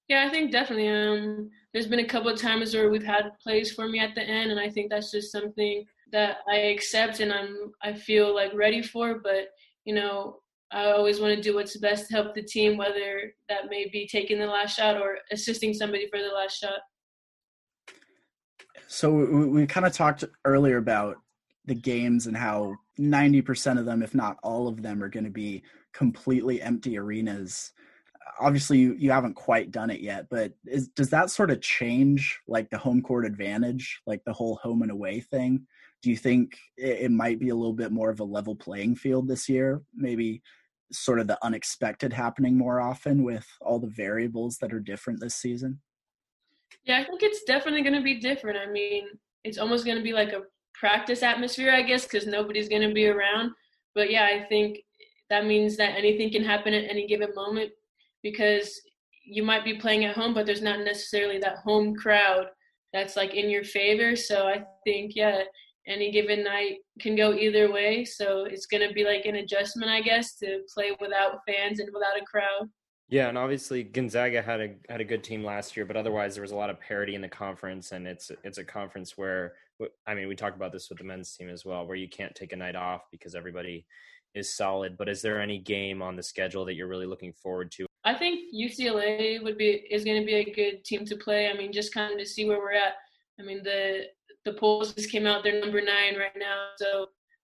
Yeah, 0.09 0.25
I 0.27 0.29
think 0.29 0.51
definitely. 0.51 0.89
Um, 0.89 1.49
there's 1.71 1.87
been 1.87 1.99
a 1.99 2.05
couple 2.05 2.29
of 2.29 2.39
times 2.39 2.73
where 2.73 2.89
we've 2.89 3.03
had 3.03 3.31
plays 3.41 3.71
for 3.71 3.87
me 3.87 3.99
at 3.99 4.15
the 4.15 4.21
end, 4.21 4.51
and 4.51 4.59
I 4.59 4.69
think 4.69 4.89
that's 4.89 5.11
just 5.11 5.31
something 5.31 5.85
that 6.11 6.37
I 6.47 6.55
accept 6.55 7.19
and 7.19 7.33
I'm 7.33 7.71
I 7.81 7.93
feel 7.93 8.33
like 8.33 8.53
ready 8.53 8.81
for. 8.81 9.19
But 9.19 9.47
you 9.85 9.95
know, 9.95 10.39
I 10.71 10.91
always 10.91 11.19
want 11.19 11.35
to 11.35 11.41
do 11.41 11.55
what's 11.55 11.77
best 11.77 12.07
to 12.07 12.15
help 12.15 12.35
the 12.35 12.43
team, 12.43 12.77
whether 12.77 13.33
that 13.49 13.69
may 13.69 13.89
be 13.89 14.07
taking 14.07 14.39
the 14.39 14.47
last 14.47 14.75
shot 14.75 14.99
or 14.99 15.19
assisting 15.31 15.73
somebody 15.73 16.07
for 16.09 16.19
the 16.19 16.33
last 16.33 16.59
shot. 16.59 16.79
So 18.87 19.11
we, 19.11 19.45
we 19.45 19.67
kind 19.67 19.85
of 19.85 19.93
talked 19.93 20.23
earlier 20.45 20.77
about 20.77 21.17
the 21.65 21.75
games 21.75 22.27
and 22.27 22.35
how 22.35 22.75
90% 22.99 23.79
of 23.79 23.85
them, 23.85 24.03
if 24.03 24.13
not 24.13 24.37
all 24.43 24.67
of 24.67 24.81
them, 24.81 25.01
are 25.01 25.09
going 25.09 25.23
to 25.23 25.29
be 25.29 25.63
completely 25.93 26.61
empty 26.61 26.97
arenas. 26.97 27.71
Obviously, 28.39 28.79
you, 28.79 28.95
you 28.97 29.11
haven't 29.11 29.35
quite 29.35 29.71
done 29.71 29.89
it 29.89 30.01
yet, 30.01 30.27
but 30.29 30.53
is, 30.65 30.87
does 30.89 31.09
that 31.09 31.29
sort 31.29 31.51
of 31.51 31.61
change 31.61 32.39
like 32.47 32.69
the 32.69 32.77
home 32.77 33.01
court 33.01 33.25
advantage, 33.25 34.01
like 34.07 34.23
the 34.25 34.33
whole 34.33 34.55
home 34.55 34.81
and 34.81 34.91
away 34.91 35.19
thing? 35.19 35.65
Do 36.01 36.09
you 36.09 36.17
think 36.17 36.57
it, 36.77 37.03
it 37.03 37.11
might 37.11 37.39
be 37.39 37.49
a 37.49 37.55
little 37.55 37.73
bit 37.73 37.91
more 37.91 38.09
of 38.09 38.19
a 38.19 38.25
level 38.25 38.55
playing 38.55 38.95
field 38.95 39.27
this 39.27 39.47
year? 39.47 39.81
Maybe 39.95 40.41
sort 40.91 41.19
of 41.19 41.27
the 41.27 41.37
unexpected 41.43 42.13
happening 42.13 42.57
more 42.57 42.79
often 42.79 43.23
with 43.23 43.45
all 43.61 43.79
the 43.79 43.87
variables 43.87 44.57
that 44.57 44.73
are 44.73 44.79
different 44.79 45.19
this 45.19 45.35
season? 45.35 45.81
Yeah, 46.85 46.99
I 46.99 47.03
think 47.03 47.23
it's 47.23 47.43
definitely 47.43 47.81
going 47.81 47.95
to 47.95 48.01
be 48.01 48.19
different. 48.19 48.57
I 48.57 48.71
mean, 48.71 49.07
it's 49.43 49.57
almost 49.57 49.85
going 49.85 49.97
to 49.97 50.03
be 50.03 50.13
like 50.13 50.33
a 50.33 50.43
practice 50.73 51.23
atmosphere, 51.23 51.71
I 51.71 51.81
guess, 51.81 52.03
because 52.03 52.27
nobody's 52.27 52.69
going 52.69 52.87
to 52.87 52.93
be 52.93 53.07
around. 53.07 53.51
But 53.95 54.11
yeah, 54.11 54.25
I 54.25 54.45
think 54.47 54.79
that 55.29 55.45
means 55.45 55.77
that 55.77 55.97
anything 55.97 56.31
can 56.31 56.43
happen 56.43 56.73
at 56.73 56.89
any 56.89 57.07
given 57.07 57.33
moment 57.35 57.71
because 58.23 58.81
you 59.25 59.43
might 59.43 59.63
be 59.63 59.77
playing 59.77 60.05
at 60.05 60.15
home, 60.15 60.33
but 60.33 60.45
there's 60.45 60.61
not 60.61 60.79
necessarily 60.79 61.37
that 61.39 61.57
home 61.57 61.95
crowd 61.95 62.47
that's 62.91 63.15
like 63.15 63.33
in 63.33 63.49
your 63.49 63.63
favor. 63.63 64.15
So 64.15 64.47
I 64.47 64.63
think, 64.85 65.15
yeah, 65.15 65.43
any 65.87 66.11
given 66.11 66.43
night 66.43 66.77
can 66.99 67.15
go 67.15 67.33
either 67.33 67.71
way. 67.71 68.05
So 68.05 68.45
it's 68.45 68.65
going 68.65 68.87
to 68.87 68.93
be 68.93 69.03
like 69.03 69.25
an 69.25 69.35
adjustment, 69.35 69.91
I 69.91 70.01
guess, 70.01 70.35
to 70.35 70.61
play 70.73 70.95
without 70.99 71.39
fans 71.47 71.79
and 71.79 71.89
without 71.93 72.21
a 72.21 72.25
crowd. 72.25 72.69
Yeah, 73.09 73.27
and 73.27 73.37
obviously 73.37 73.83
Gonzaga 73.83 74.41
had 74.41 74.61
a 74.61 74.75
had 74.89 75.01
a 75.01 75.05
good 75.05 75.23
team 75.23 75.43
last 75.43 75.75
year, 75.75 75.85
but 75.85 75.97
otherwise 75.97 76.33
there 76.33 76.41
was 76.41 76.51
a 76.51 76.55
lot 76.55 76.69
of 76.69 76.79
parity 76.79 77.15
in 77.15 77.21
the 77.21 77.29
conference, 77.29 77.91
and 77.91 78.07
it's 78.07 78.31
it's 78.43 78.57
a 78.57 78.63
conference 78.63 79.17
where 79.17 79.53
I 80.07 80.15
mean 80.15 80.27
we 80.27 80.35
talked 80.35 80.55
about 80.55 80.71
this 80.71 80.89
with 80.89 80.97
the 80.97 81.03
men's 81.03 81.35
team 81.35 81.49
as 81.49 81.65
well, 81.65 81.85
where 81.85 81.97
you 81.97 82.09
can't 82.09 82.33
take 82.33 82.53
a 82.53 82.55
night 82.55 82.75
off 82.75 83.01
because 83.11 83.35
everybody 83.35 83.85
is 84.33 84.55
solid. 84.55 84.97
But 84.97 85.09
is 85.09 85.21
there 85.21 85.41
any 85.41 85.59
game 85.59 86.01
on 86.01 86.15
the 86.15 86.23
schedule 86.23 86.65
that 86.65 86.75
you're 86.75 86.87
really 86.87 87.05
looking 87.05 87.33
forward 87.33 87.71
to? 87.73 87.85
I 88.05 88.13
think 88.13 88.53
UCLA 88.53 89.41
would 89.43 89.57
be 89.57 89.85
is 89.89 90.03
going 90.03 90.19
to 90.19 90.25
be 90.25 90.35
a 90.35 90.53
good 90.53 90.83
team 90.83 91.05
to 91.05 91.15
play. 91.15 91.49
I 91.49 91.53
mean, 91.53 91.71
just 91.71 91.93
kind 91.93 92.11
of 92.11 92.19
to 92.19 92.25
see 92.25 92.45
where 92.45 92.59
we're 92.59 92.73
at. 92.73 92.95
I 93.39 93.43
mean 93.43 93.63
the 93.63 94.05
the 94.45 94.53
polls 94.53 94.93
just 94.93 95.11
came 95.11 95.25
out; 95.25 95.43
they're 95.43 95.59
number 95.59 95.81
nine 95.81 96.17
right 96.17 96.37
now, 96.37 96.67
so 96.77 97.07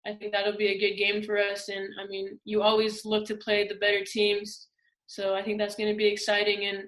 I 0.06 0.14
think 0.14 0.32
that'll 0.32 0.58
be 0.58 0.68
a 0.68 0.80
good 0.80 0.98
game 0.98 1.24
for 1.24 1.38
us. 1.38 1.70
And 1.70 1.90
I 2.02 2.08
mean, 2.08 2.40
you 2.44 2.62
always 2.62 3.06
look 3.06 3.26
to 3.28 3.36
play 3.36 3.68
the 3.68 3.76
better 3.76 4.04
teams 4.04 4.68
so 5.12 5.36
I 5.36 5.44
think 5.44 5.58
that's 5.58 5.76
going 5.76 5.90
to 5.90 5.98
be 5.98 6.08
exciting. 6.08 6.68
And 6.68 6.88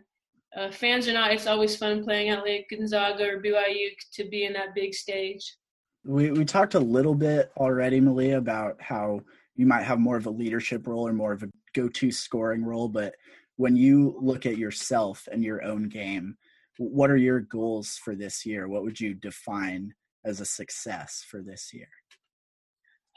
uh, 0.55 0.71
fans 0.71 1.09
or 1.09 1.13
not, 1.13 1.33
it's 1.33 1.45
always 1.45 1.75
fun 1.75 2.05
playing 2.05 2.29
at 2.29 2.41
Lake 2.41 2.69
Gonzaga 2.69 3.25
or 3.25 3.41
BYU 3.41 3.89
to 4.13 4.23
be 4.23 4.45
in 4.45 4.53
that 4.53 4.73
big 4.73 4.93
stage. 4.93 5.57
We 6.05 6.31
we 6.31 6.45
talked 6.45 6.75
a 6.75 6.79
little 6.79 7.15
bit 7.15 7.51
already, 7.57 7.99
Malia, 7.99 8.37
about 8.37 8.81
how 8.81 9.19
you 9.57 9.65
might 9.65 9.83
have 9.83 9.99
more 9.99 10.15
of 10.15 10.25
a 10.25 10.29
leadership 10.29 10.87
role 10.87 11.05
or 11.05 11.11
more 11.11 11.33
of 11.33 11.43
a 11.43 11.49
go-to 11.75 12.11
scoring 12.11 12.63
role. 12.63 12.87
But 12.87 13.13
when 13.57 13.75
you 13.75 14.17
look 14.19 14.45
at 14.45 14.57
yourself 14.57 15.27
and 15.31 15.43
your 15.43 15.63
own 15.63 15.89
game, 15.89 16.37
what 16.77 17.11
are 17.11 17.17
your 17.17 17.39
goals 17.39 17.99
for 18.03 18.15
this 18.15 18.45
year? 18.45 18.67
What 18.67 18.83
would 18.83 18.99
you 18.99 19.13
define 19.13 19.93
as 20.25 20.41
a 20.41 20.45
success 20.45 21.23
for 21.27 21.41
this 21.41 21.71
year? 21.73 21.89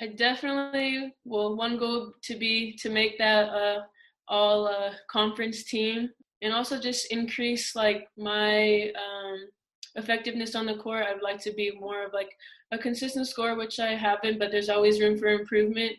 I 0.00 0.08
definitely 0.08 1.14
well, 1.24 1.56
one 1.56 1.78
goal 1.78 2.12
to 2.22 2.36
be 2.36 2.76
to 2.82 2.90
make 2.90 3.16
that 3.18 3.48
uh, 3.48 3.82
all 4.28 4.66
uh, 4.66 4.92
conference 5.10 5.64
team 5.64 6.10
and 6.42 6.52
also 6.52 6.78
just 6.78 7.10
increase 7.10 7.74
like 7.74 8.08
my 8.18 8.90
um, 8.90 9.48
effectiveness 9.94 10.54
on 10.54 10.66
the 10.66 10.76
court. 10.76 11.06
I'd 11.06 11.22
like 11.22 11.40
to 11.42 11.52
be 11.52 11.78
more 11.80 12.04
of 12.04 12.12
like 12.12 12.30
a 12.72 12.78
consistent 12.78 13.26
scorer, 13.26 13.56
which 13.56 13.80
I 13.80 13.94
haven't, 13.94 14.38
but 14.38 14.50
there's 14.50 14.68
always 14.68 15.00
room 15.00 15.16
for 15.16 15.28
improvement. 15.28 15.92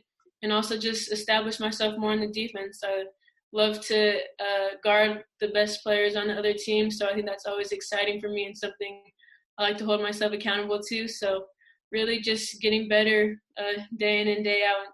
And 0.44 0.54
also 0.54 0.78
just 0.78 1.12
establish 1.12 1.60
myself 1.60 1.98
more 1.98 2.14
in 2.14 2.20
the 2.20 2.28
defense. 2.28 2.82
I 2.84 3.06
love 3.54 3.82
to 3.88 4.18
uh, 4.40 4.76
guard 4.84 5.24
the 5.40 5.50
best 5.50 5.84
players 5.84 6.16
on 6.16 6.28
the 6.28 6.38
other 6.38 6.54
team, 6.54 6.92
so 6.92 7.08
I 7.08 7.14
think 7.14 7.26
that's 7.26 7.46
always 7.46 7.72
exciting 7.72 8.20
for 8.20 8.30
me 8.30 8.46
and 8.46 8.58
something 8.58 9.04
I 9.58 9.64
like 9.64 9.78
to 9.78 9.86
hold 9.86 10.02
myself 10.02 10.34
accountable 10.34 10.80
to. 10.90 11.08
So 11.08 11.46
really 11.92 12.20
just 12.20 12.62
getting 12.62 12.88
better 12.88 13.42
uh, 13.58 13.82
day 13.98 14.22
in 14.22 14.28
and 14.28 14.44
day 14.44 14.64
out 14.68 14.88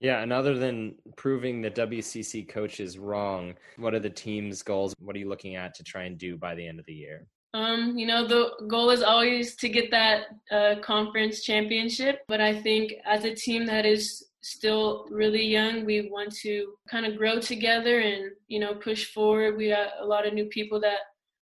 yeah, 0.00 0.20
and 0.22 0.32
other 0.32 0.58
than 0.58 0.94
proving 1.16 1.62
the 1.62 1.70
WCC 1.70 2.48
coaches 2.48 2.98
wrong, 2.98 3.54
what 3.76 3.94
are 3.94 3.98
the 3.98 4.10
team's 4.10 4.62
goals? 4.62 4.94
What 4.98 5.16
are 5.16 5.18
you 5.18 5.28
looking 5.28 5.56
at 5.56 5.74
to 5.76 5.82
try 5.82 6.04
and 6.04 6.18
do 6.18 6.36
by 6.36 6.54
the 6.54 6.66
end 6.66 6.78
of 6.78 6.86
the 6.86 6.92
year? 6.92 7.26
Um, 7.54 7.96
you 7.96 8.06
know, 8.06 8.26
the 8.26 8.50
goal 8.68 8.90
is 8.90 9.02
always 9.02 9.56
to 9.56 9.68
get 9.70 9.90
that 9.90 10.24
uh, 10.52 10.74
conference 10.82 11.42
championship. 11.42 12.20
But 12.28 12.42
I 12.42 12.60
think 12.60 12.92
as 13.06 13.24
a 13.24 13.34
team 13.34 13.64
that 13.66 13.86
is 13.86 14.25
still 14.46 15.06
really 15.10 15.44
young, 15.44 15.84
we 15.84 16.08
want 16.08 16.32
to 16.36 16.74
kind 16.88 17.04
of 17.04 17.16
grow 17.16 17.40
together 17.40 17.98
and, 17.98 18.30
you 18.46 18.60
know, 18.60 18.74
push 18.74 19.12
forward. 19.12 19.56
We 19.56 19.68
got 19.68 19.88
a 20.00 20.06
lot 20.06 20.26
of 20.26 20.34
new 20.34 20.46
people 20.46 20.80
that 20.80 21.00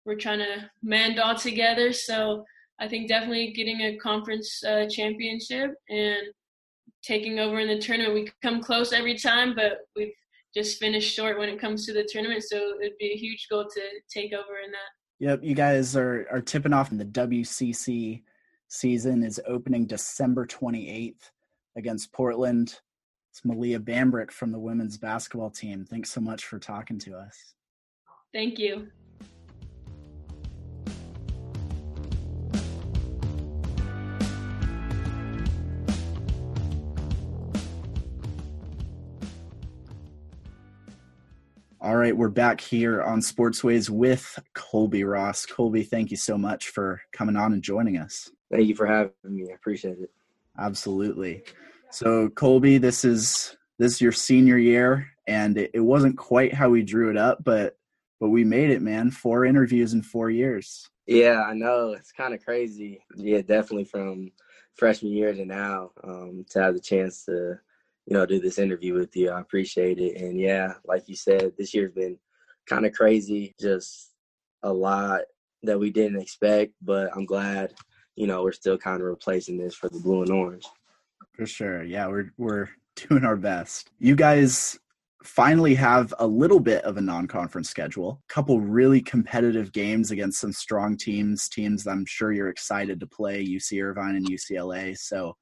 we're 0.04 0.16
trying 0.16 0.40
to 0.40 0.70
mend 0.82 1.18
all 1.18 1.34
together. 1.34 1.92
So 1.92 2.44
I 2.78 2.88
think 2.88 3.08
definitely 3.08 3.52
getting 3.52 3.80
a 3.80 3.96
conference 3.96 4.62
uh, 4.64 4.86
championship 4.90 5.74
and 5.88 6.22
taking 7.02 7.38
over 7.38 7.58
in 7.58 7.68
the 7.68 7.78
tournament. 7.78 8.14
We 8.14 8.28
come 8.42 8.62
close 8.62 8.92
every 8.92 9.16
time, 9.18 9.54
but 9.54 9.78
we've 9.96 10.12
just 10.54 10.78
finished 10.78 11.14
short 11.14 11.38
when 11.38 11.48
it 11.48 11.58
comes 11.58 11.86
to 11.86 11.94
the 11.94 12.06
tournament. 12.10 12.42
So 12.42 12.74
it'd 12.82 12.98
be 12.98 13.12
a 13.12 13.16
huge 13.16 13.46
goal 13.50 13.64
to 13.64 13.80
take 14.12 14.34
over 14.34 14.58
in 14.62 14.70
that. 14.72 14.90
Yep, 15.20 15.40
you 15.42 15.54
guys 15.54 15.96
are 15.96 16.26
are 16.30 16.40
tipping 16.40 16.72
off 16.74 16.92
in 16.92 16.98
the 16.98 17.04
WCC 17.04 18.22
season 18.68 19.22
is 19.22 19.40
opening 19.46 19.86
December 19.86 20.46
28th 20.46 21.30
against 21.76 22.12
Portland. 22.12 22.78
It's 23.30 23.44
Malia 23.44 23.78
Bambrick 23.78 24.32
from 24.32 24.50
the 24.50 24.58
women's 24.58 24.98
basketball 24.98 25.50
team. 25.50 25.84
Thanks 25.84 26.10
so 26.10 26.20
much 26.20 26.46
for 26.46 26.58
talking 26.58 26.98
to 27.00 27.16
us. 27.16 27.54
Thank 28.32 28.58
you. 28.58 28.88
All 41.80 41.96
right, 41.96 42.14
we're 42.14 42.28
back 42.28 42.60
here 42.60 43.00
on 43.00 43.22
Sports 43.22 43.64
Waves 43.64 43.88
with 43.88 44.38
Colby 44.54 45.04
Ross. 45.04 45.46
Colby, 45.46 45.82
thank 45.84 46.10
you 46.10 46.16
so 46.16 46.36
much 46.36 46.68
for 46.68 47.00
coming 47.12 47.36
on 47.36 47.52
and 47.52 47.62
joining 47.62 47.96
us. 47.96 48.28
Thank 48.50 48.66
you 48.66 48.74
for 48.74 48.86
having 48.86 49.12
me. 49.24 49.46
I 49.50 49.54
appreciate 49.54 49.98
it. 49.98 50.10
Absolutely. 50.58 51.44
So, 51.90 52.28
Colby, 52.30 52.78
this 52.78 53.04
is 53.04 53.56
this 53.78 53.94
is 53.94 54.00
your 54.00 54.12
senior 54.12 54.58
year, 54.58 55.08
and 55.26 55.58
it, 55.58 55.70
it 55.74 55.80
wasn't 55.80 56.16
quite 56.16 56.54
how 56.54 56.70
we 56.70 56.82
drew 56.82 57.10
it 57.10 57.16
up, 57.16 57.42
but 57.44 57.76
but 58.20 58.28
we 58.28 58.44
made 58.44 58.70
it, 58.70 58.82
man. 58.82 59.10
Four 59.10 59.44
interviews 59.44 59.94
in 59.94 60.02
four 60.02 60.30
years. 60.30 60.88
Yeah, 61.06 61.42
I 61.42 61.54
know. 61.54 61.92
It's 61.92 62.12
kind 62.12 62.34
of 62.34 62.44
crazy. 62.44 63.00
Yeah, 63.16 63.40
definitely 63.40 63.84
from 63.84 64.30
freshman 64.74 65.12
year 65.12 65.32
to 65.32 65.44
now 65.44 65.90
um, 66.04 66.44
to 66.50 66.62
have 66.62 66.74
the 66.74 66.80
chance 66.80 67.24
to 67.24 67.58
you 68.10 68.16
know, 68.16 68.26
do 68.26 68.40
this 68.40 68.58
interview 68.58 68.94
with 68.94 69.14
you. 69.16 69.30
I 69.30 69.40
appreciate 69.40 69.98
it. 69.98 70.20
And 70.20 70.38
yeah, 70.38 70.74
like 70.84 71.08
you 71.08 71.14
said, 71.14 71.52
this 71.56 71.72
year's 71.72 71.92
been 71.92 72.18
kind 72.66 72.84
of 72.84 72.92
crazy, 72.92 73.54
just 73.60 74.10
a 74.64 74.72
lot 74.72 75.20
that 75.62 75.78
we 75.78 75.90
didn't 75.90 76.20
expect, 76.20 76.72
but 76.82 77.10
I'm 77.14 77.24
glad, 77.24 77.74
you 78.16 78.26
know, 78.26 78.42
we're 78.42 78.52
still 78.52 78.76
kind 78.76 79.00
of 79.00 79.06
replacing 79.06 79.58
this 79.58 79.74
for 79.74 79.88
the 79.88 80.00
blue 80.00 80.22
and 80.22 80.30
orange. 80.30 80.66
For 81.40 81.46
sure. 81.46 81.82
Yeah, 81.84 82.06
we're 82.06 82.34
we're 82.36 82.68
doing 83.08 83.24
our 83.24 83.34
best. 83.34 83.90
You 83.98 84.14
guys 84.14 84.78
finally 85.24 85.74
have 85.74 86.12
a 86.18 86.26
little 86.26 86.60
bit 86.60 86.84
of 86.84 86.98
a 86.98 87.00
non-conference 87.00 87.70
schedule. 87.70 88.20
A 88.28 88.32
couple 88.34 88.60
really 88.60 89.00
competitive 89.00 89.72
games 89.72 90.10
against 90.10 90.38
some 90.38 90.52
strong 90.52 90.98
teams, 90.98 91.48
teams 91.48 91.86
I'm 91.86 92.04
sure 92.04 92.32
you're 92.32 92.50
excited 92.50 93.00
to 93.00 93.06
play, 93.06 93.42
UC 93.42 93.82
Irvine 93.82 94.16
and 94.16 94.28
UCLA. 94.28 94.94
So 94.98 95.34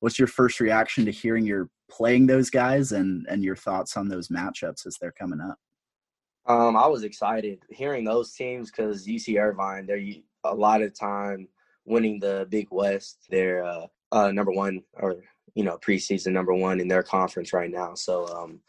what's 0.00 0.18
your 0.18 0.28
first 0.28 0.60
reaction 0.60 1.06
to 1.06 1.10
hearing 1.10 1.46
you're 1.46 1.70
playing 1.90 2.26
those 2.26 2.50
guys 2.50 2.92
and 2.92 3.24
and 3.30 3.42
your 3.42 3.56
thoughts 3.56 3.96
on 3.96 4.08
those 4.08 4.28
matchups 4.28 4.86
as 4.86 4.98
they're 5.00 5.10
coming 5.18 5.40
up 5.40 5.56
um, 6.44 6.76
I 6.76 6.86
was 6.86 7.02
excited 7.02 7.62
hearing 7.70 8.04
those 8.04 8.34
teams 8.34 8.70
because 8.70 9.06
UC 9.06 9.40
Irvine, 9.40 9.86
they're 9.86 10.04
a 10.44 10.54
lot 10.54 10.82
of 10.82 10.92
time 10.92 11.48
winning 11.86 12.20
the 12.20 12.46
Big 12.50 12.68
West. 12.70 13.24
They're 13.30 13.64
uh, 13.64 13.86
uh, 14.12 14.30
number 14.32 14.52
one 14.52 14.82
or 14.94 15.22
you 15.56 15.64
know 15.64 15.78
preseason 15.78 16.32
number 16.32 16.54
one 16.54 16.80
in 16.80 16.86
their 16.86 17.02
conference 17.02 17.52
right 17.52 17.70
now. 17.70 17.94
So 17.94 18.28
um, 18.28 18.60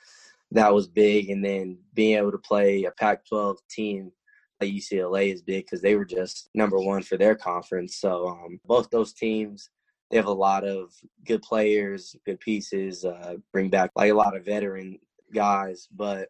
that 0.51 0.73
was 0.73 0.87
big, 0.87 1.29
and 1.29 1.45
then 1.45 1.77
being 1.93 2.17
able 2.17 2.31
to 2.31 2.37
play 2.39 2.85
a 2.85 2.91
Pac-12 2.91 3.57
team 3.69 4.11
like 4.59 4.71
UCLA 4.71 5.31
is 5.33 5.41
big 5.43 5.65
because 5.65 5.81
they 5.81 5.95
were 5.95 6.05
just 6.05 6.49
number 6.55 6.79
one 6.79 7.03
for 7.03 7.17
their 7.17 7.35
conference. 7.35 7.97
So 7.97 8.29
um, 8.29 8.59
both 8.65 8.89
those 8.89 9.13
teams, 9.13 9.69
they 10.09 10.17
have 10.17 10.25
a 10.25 10.31
lot 10.31 10.63
of 10.63 10.93
good 11.25 11.43
players, 11.43 12.15
good 12.25 12.39
pieces, 12.39 13.05
uh, 13.05 13.35
bring 13.51 13.69
back 13.69 13.91
like 13.95 14.09
a 14.09 14.15
lot 14.15 14.35
of 14.35 14.45
veteran 14.45 14.97
guys. 15.33 15.87
But 15.91 16.29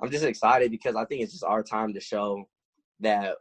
I'm 0.00 0.10
just 0.10 0.24
excited 0.24 0.70
because 0.70 0.96
I 0.96 1.04
think 1.04 1.20
it's 1.20 1.32
just 1.32 1.44
our 1.44 1.62
time 1.62 1.92
to 1.92 2.00
show 2.00 2.48
that 3.00 3.36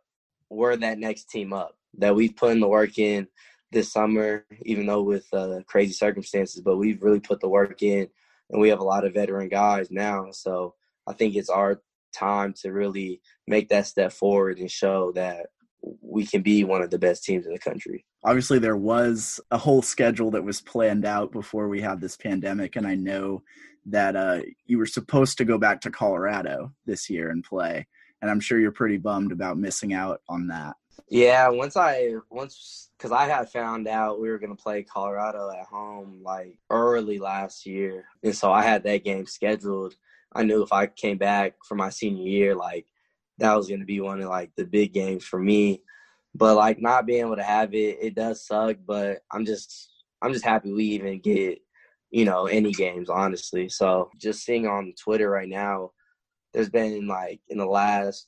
we're 0.50 0.76
that 0.76 1.00
next 1.00 1.30
team 1.30 1.54
up, 1.54 1.76
that 1.98 2.14
we've 2.14 2.36
put 2.36 2.52
in 2.52 2.60
the 2.60 2.68
work 2.68 3.00
in 3.00 3.28
this 3.72 3.92
summer, 3.92 4.46
even 4.64 4.86
though 4.86 5.02
with 5.02 5.28
uh, 5.34 5.60
crazy 5.68 5.94
circumstances, 5.94 6.62
but 6.62 6.78
we've 6.78 7.02
really 7.02 7.20
put 7.20 7.40
the 7.40 7.50
work 7.50 7.82
in 7.84 8.08
and 8.50 8.62
we 8.62 8.70
have 8.70 8.80
a 8.80 8.84
lot 8.84 9.06
of 9.06 9.14
veteran 9.14 9.50
guys 9.50 9.92
now. 9.92 10.28
So 10.32 10.76
I 11.08 11.14
think 11.14 11.36
it's 11.36 11.50
our 11.50 11.82
time 12.14 12.54
to 12.62 12.72
really 12.72 13.22
make 13.48 13.70
that 13.70 13.88
step 13.88 14.12
forward 14.12 14.58
and 14.60 14.70
show 14.70 15.12
that 15.14 15.48
we 16.02 16.26
can 16.26 16.42
be 16.42 16.64
one 16.64 16.82
of 16.82 16.90
the 16.90 17.00
best 17.00 17.24
teams 17.24 17.46
in 17.46 17.54
the 17.54 17.60
country. 17.60 18.06
Obviously, 18.24 18.60
there 18.60 18.76
was 18.76 19.40
a 19.52 19.58
whole 19.58 19.82
schedule 19.82 20.32
that 20.32 20.44
was 20.44 20.62
planned 20.62 21.06
out 21.06 21.32
before 21.32 21.70
we 21.70 21.80
had 21.80 22.02
this 22.02 22.18
pandemic, 22.18 22.76
and 22.76 22.86
I 22.86 22.96
know 22.96 23.44
that 23.86 24.16
uh, 24.16 24.42
you 24.66 24.78
were 24.78 24.86
supposed 24.86 25.38
to 25.38 25.46
go 25.46 25.58
back 25.58 25.80
to 25.82 25.92
Colorado 25.92 26.74
this 26.86 27.10
year 27.10 27.30
and 27.30 27.44
play, 27.44 27.88
and 28.22 28.30
I'm 28.30 28.42
sure 28.42 28.60
you're 28.60 28.72
pretty 28.72 28.98
bummed 28.98 29.32
about 29.32 29.58
missing 29.58 29.94
out 29.94 30.22
on 30.28 30.48
that. 30.48 30.76
Yeah, 31.08 31.50
once 31.50 31.78
I 31.78 32.14
once 32.30 32.90
because 32.98 33.12
I 33.12 33.26
had 33.26 33.50
found 33.50 33.88
out 33.88 34.20
we 34.20 34.30
were 34.30 34.40
gonna 34.40 34.56
play 34.56 34.84
Colorado 34.84 35.50
at 35.52 35.66
home 35.66 36.22
like 36.24 36.58
early 36.70 37.20
last 37.20 37.66
year, 37.66 38.06
and 38.24 38.36
so 38.36 38.52
I 38.52 38.64
had 38.64 38.84
that 38.84 39.04
game 39.04 39.26
scheduled. 39.26 39.96
I 40.34 40.44
knew 40.44 40.62
if 40.64 40.74
I 40.74 40.88
came 40.88 41.18
back 41.18 41.54
for 41.68 41.76
my 41.76 41.90
senior 41.90 42.28
year, 42.28 42.56
like 42.56 42.86
that 43.38 43.56
was 43.56 43.70
gonna 43.70 43.86
be 43.86 44.02
one 44.02 44.22
of 44.22 44.30
like 44.30 44.52
the 44.56 44.66
big 44.66 44.94
games 44.94 45.24
for 45.24 45.40
me. 45.40 45.82
But 46.36 46.56
like 46.56 46.82
not 46.82 47.06
being 47.06 47.22
able 47.22 47.36
to 47.38 47.44
have 47.44 47.74
it, 47.74 47.98
it 48.02 48.16
does 48.16 48.46
suck. 48.46 48.78
But 48.86 49.20
I'm 49.32 49.46
just 49.46 49.90
I'm 50.22 50.34
just 50.34 50.46
happy 50.46 50.72
we 50.72 50.86
even 50.86 51.20
get 51.20 51.60
you 52.12 52.26
know 52.26 52.48
any 52.48 52.72
games 52.72 53.10
honestly. 53.10 53.70
So 53.70 54.10
just 54.18 54.44
seeing 54.44 54.68
on 54.68 54.94
Twitter 55.02 55.30
right 55.30 55.50
now, 55.50 55.92
there's 56.54 56.70
been 56.70 57.08
like 57.08 57.42
in 57.50 57.58
the 57.58 57.66
last 57.66 58.28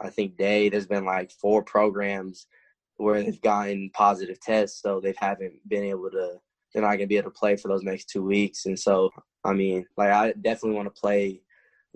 I 0.00 0.10
think 0.10 0.36
day 0.36 0.68
there's 0.68 0.86
been 0.86 1.04
like 1.04 1.30
four 1.30 1.62
programs 1.62 2.46
where 2.96 3.22
they've 3.22 3.40
gotten 3.40 3.90
positive 3.94 4.40
tests, 4.40 4.82
so 4.82 5.00
they 5.00 5.14
haven't 5.18 5.54
been 5.68 5.84
able 5.84 6.10
to. 6.10 6.36
They're 6.72 6.82
not 6.82 6.96
gonna 6.96 7.06
be 7.06 7.16
able 7.16 7.30
to 7.30 7.38
play 7.38 7.56
for 7.56 7.68
those 7.68 7.82
next 7.82 8.10
two 8.10 8.22
weeks, 8.22 8.66
and 8.66 8.78
so 8.78 9.10
I 9.44 9.52
mean, 9.52 9.86
like 9.96 10.10
I 10.10 10.32
definitely 10.32 10.76
want 10.76 10.94
to 10.94 11.00
play 11.00 11.40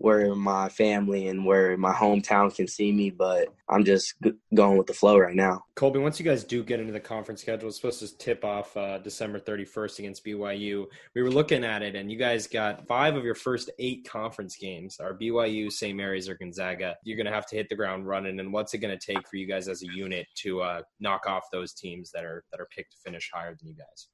where 0.02 0.34
my 0.34 0.68
family 0.68 1.28
and 1.28 1.46
where 1.46 1.76
my 1.76 1.92
hometown 1.92 2.52
can 2.52 2.66
see 2.66 2.90
me, 2.90 3.08
but 3.08 3.46
I'm 3.68 3.84
just 3.84 4.14
g- 4.20 4.32
going 4.52 4.76
with 4.76 4.88
the 4.88 4.92
flow 4.92 5.16
right 5.16 5.34
now. 5.34 5.62
Colby, 5.76 6.00
once 6.00 6.18
you 6.18 6.24
guys 6.24 6.42
do 6.42 6.64
get 6.64 6.80
into 6.80 6.92
the 6.92 6.98
conference 6.98 7.40
schedule, 7.40 7.68
it's 7.68 7.76
supposed 7.76 8.00
to 8.00 8.18
tip 8.18 8.44
off 8.44 8.76
uh, 8.76 8.98
December 8.98 9.38
31st 9.38 10.00
against 10.00 10.24
BYU. 10.24 10.86
We 11.14 11.22
were 11.22 11.30
looking 11.30 11.64
at 11.64 11.82
it, 11.82 11.94
and 11.94 12.10
you 12.10 12.18
guys 12.18 12.48
got 12.48 12.84
five 12.88 13.14
of 13.14 13.24
your 13.24 13.36
first 13.36 13.70
eight 13.78 14.04
conference 14.08 14.56
games 14.56 14.98
are 14.98 15.16
BYU, 15.16 15.70
St. 15.70 15.96
Mary's, 15.96 16.28
or 16.28 16.34
Gonzaga. 16.34 16.96
You're 17.04 17.16
going 17.16 17.26
to 17.26 17.32
have 17.32 17.46
to 17.46 17.56
hit 17.56 17.68
the 17.68 17.76
ground 17.76 18.04
running, 18.04 18.40
and 18.40 18.52
what's 18.52 18.74
it 18.74 18.78
going 18.78 18.98
to 18.98 19.06
take 19.06 19.28
for 19.28 19.36
you 19.36 19.46
guys 19.46 19.68
as 19.68 19.82
a 19.82 19.94
unit 19.94 20.26
to 20.38 20.62
uh, 20.62 20.82
knock 20.98 21.26
off 21.28 21.44
those 21.52 21.74
teams 21.74 22.10
that 22.10 22.24
are 22.24 22.42
that 22.50 22.60
are 22.60 22.68
picked 22.74 22.90
to 22.90 22.98
finish 23.04 23.30
higher 23.32 23.56
than 23.56 23.68
you 23.68 23.74
guys? 23.76 24.08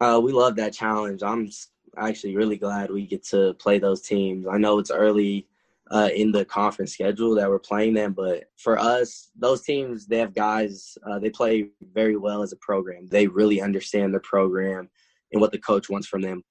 Uh, 0.00 0.20
we 0.22 0.32
love 0.32 0.56
that 0.56 0.72
challenge. 0.72 1.22
I'm 1.22 1.50
actually 1.96 2.36
really 2.36 2.56
glad 2.56 2.90
we 2.90 3.06
get 3.06 3.24
to 3.26 3.54
play 3.54 3.78
those 3.78 4.00
teams. 4.00 4.46
I 4.50 4.56
know 4.56 4.78
it's 4.78 4.90
early 4.90 5.46
uh, 5.90 6.08
in 6.14 6.32
the 6.32 6.44
conference 6.44 6.92
schedule 6.92 7.34
that 7.34 7.48
we're 7.48 7.58
playing 7.58 7.94
them, 7.94 8.12
but 8.12 8.44
for 8.56 8.78
us, 8.78 9.30
those 9.36 9.62
teams 9.62 10.06
they 10.06 10.18
have 10.18 10.34
guys. 10.34 10.96
Uh, 11.04 11.18
they 11.18 11.30
play 11.30 11.68
very 11.92 12.16
well 12.16 12.42
as 12.42 12.52
a 12.52 12.56
program. 12.56 13.06
They 13.08 13.26
really 13.26 13.60
understand 13.60 14.14
the 14.14 14.20
program 14.20 14.88
and 15.32 15.40
what 15.40 15.52
the 15.52 15.58
coach 15.58 15.90
wants 15.90 16.06
from 16.06 16.22
them, 16.22 16.44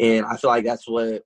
and 0.00 0.24
I 0.24 0.36
feel 0.36 0.50
like 0.50 0.64
that's 0.64 0.88
what 0.88 1.24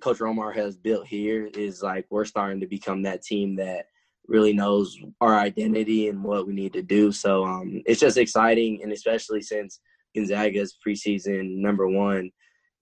Coach 0.00 0.18
Romar 0.18 0.54
has 0.54 0.76
built 0.76 1.06
here. 1.06 1.46
Is 1.46 1.82
like 1.82 2.06
we're 2.10 2.26
starting 2.26 2.60
to 2.60 2.66
become 2.66 3.02
that 3.02 3.22
team 3.22 3.56
that 3.56 3.86
really 4.28 4.52
knows 4.52 4.98
our 5.20 5.36
identity 5.36 6.08
and 6.08 6.22
what 6.22 6.46
we 6.46 6.52
need 6.52 6.72
to 6.74 6.82
do. 6.82 7.12
So 7.12 7.44
um, 7.44 7.82
it's 7.86 8.00
just 8.00 8.18
exciting, 8.18 8.82
and 8.82 8.92
especially 8.92 9.40
since 9.40 9.80
Gonzaga's 10.16 10.76
preseason 10.84 11.56
number 11.56 11.86
one 11.86 12.30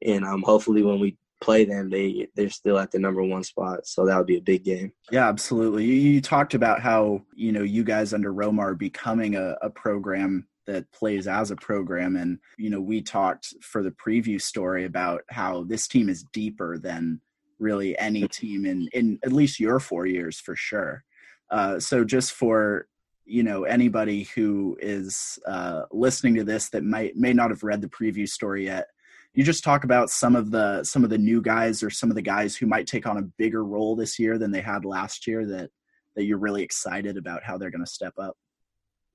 and 0.04 0.24
um, 0.24 0.42
hopefully 0.42 0.82
when 0.82 1.00
we 1.00 1.16
play 1.40 1.64
them, 1.64 1.90
they 1.90 2.28
they're 2.34 2.50
still 2.50 2.78
at 2.78 2.90
the 2.90 2.98
number 2.98 3.22
one 3.22 3.42
spot. 3.42 3.86
So 3.86 4.06
that 4.06 4.16
would 4.16 4.26
be 4.26 4.38
a 4.38 4.42
big 4.42 4.64
game. 4.64 4.92
Yeah, 5.10 5.28
absolutely. 5.28 5.84
You, 5.84 5.94
you 5.94 6.20
talked 6.20 6.54
about 6.54 6.80
how 6.80 7.22
you 7.34 7.52
know 7.52 7.62
you 7.62 7.84
guys 7.84 8.14
under 8.14 8.32
Romar 8.32 8.70
are 8.70 8.74
becoming 8.74 9.36
a, 9.36 9.56
a 9.62 9.70
program 9.70 10.46
that 10.66 10.90
plays 10.92 11.26
as 11.26 11.50
a 11.50 11.56
program, 11.56 12.16
and 12.16 12.38
you 12.58 12.70
know 12.70 12.80
we 12.80 13.02
talked 13.02 13.54
for 13.62 13.82
the 13.82 13.92
preview 13.92 14.40
story 14.40 14.84
about 14.84 15.22
how 15.28 15.64
this 15.64 15.88
team 15.88 16.08
is 16.08 16.24
deeper 16.32 16.78
than 16.78 17.20
really 17.58 17.96
any 17.98 18.26
team 18.28 18.64
in 18.66 18.88
in 18.92 19.18
at 19.24 19.32
least 19.32 19.60
your 19.60 19.80
four 19.80 20.06
years 20.06 20.40
for 20.40 20.56
sure. 20.56 21.04
Uh, 21.50 21.78
so 21.78 22.04
just 22.04 22.32
for 22.32 22.88
you 23.24 23.42
know 23.42 23.64
anybody 23.64 24.24
who 24.34 24.76
is 24.80 25.38
uh, 25.46 25.82
listening 25.90 26.34
to 26.34 26.44
this 26.44 26.68
that 26.70 26.84
might 26.84 27.16
may 27.16 27.32
not 27.32 27.50
have 27.50 27.62
read 27.62 27.80
the 27.80 27.88
preview 27.88 28.28
story 28.28 28.64
yet 28.66 28.86
you 29.34 29.42
just 29.42 29.64
talk 29.64 29.84
about 29.84 30.10
some 30.10 30.36
of 30.36 30.50
the 30.50 30.84
some 30.84 31.04
of 31.04 31.10
the 31.10 31.18
new 31.18 31.42
guys 31.42 31.82
or 31.82 31.90
some 31.90 32.10
of 32.10 32.16
the 32.16 32.22
guys 32.22 32.56
who 32.56 32.66
might 32.66 32.86
take 32.86 33.06
on 33.06 33.18
a 33.18 33.22
bigger 33.38 33.64
role 33.64 33.96
this 33.96 34.18
year 34.18 34.38
than 34.38 34.50
they 34.50 34.60
had 34.60 34.84
last 34.84 35.26
year 35.26 35.46
that 35.46 35.70
that 36.16 36.24
you're 36.24 36.38
really 36.38 36.62
excited 36.62 37.16
about 37.16 37.42
how 37.42 37.58
they're 37.58 37.70
going 37.70 37.84
to 37.84 37.90
step 37.90 38.14
up 38.18 38.36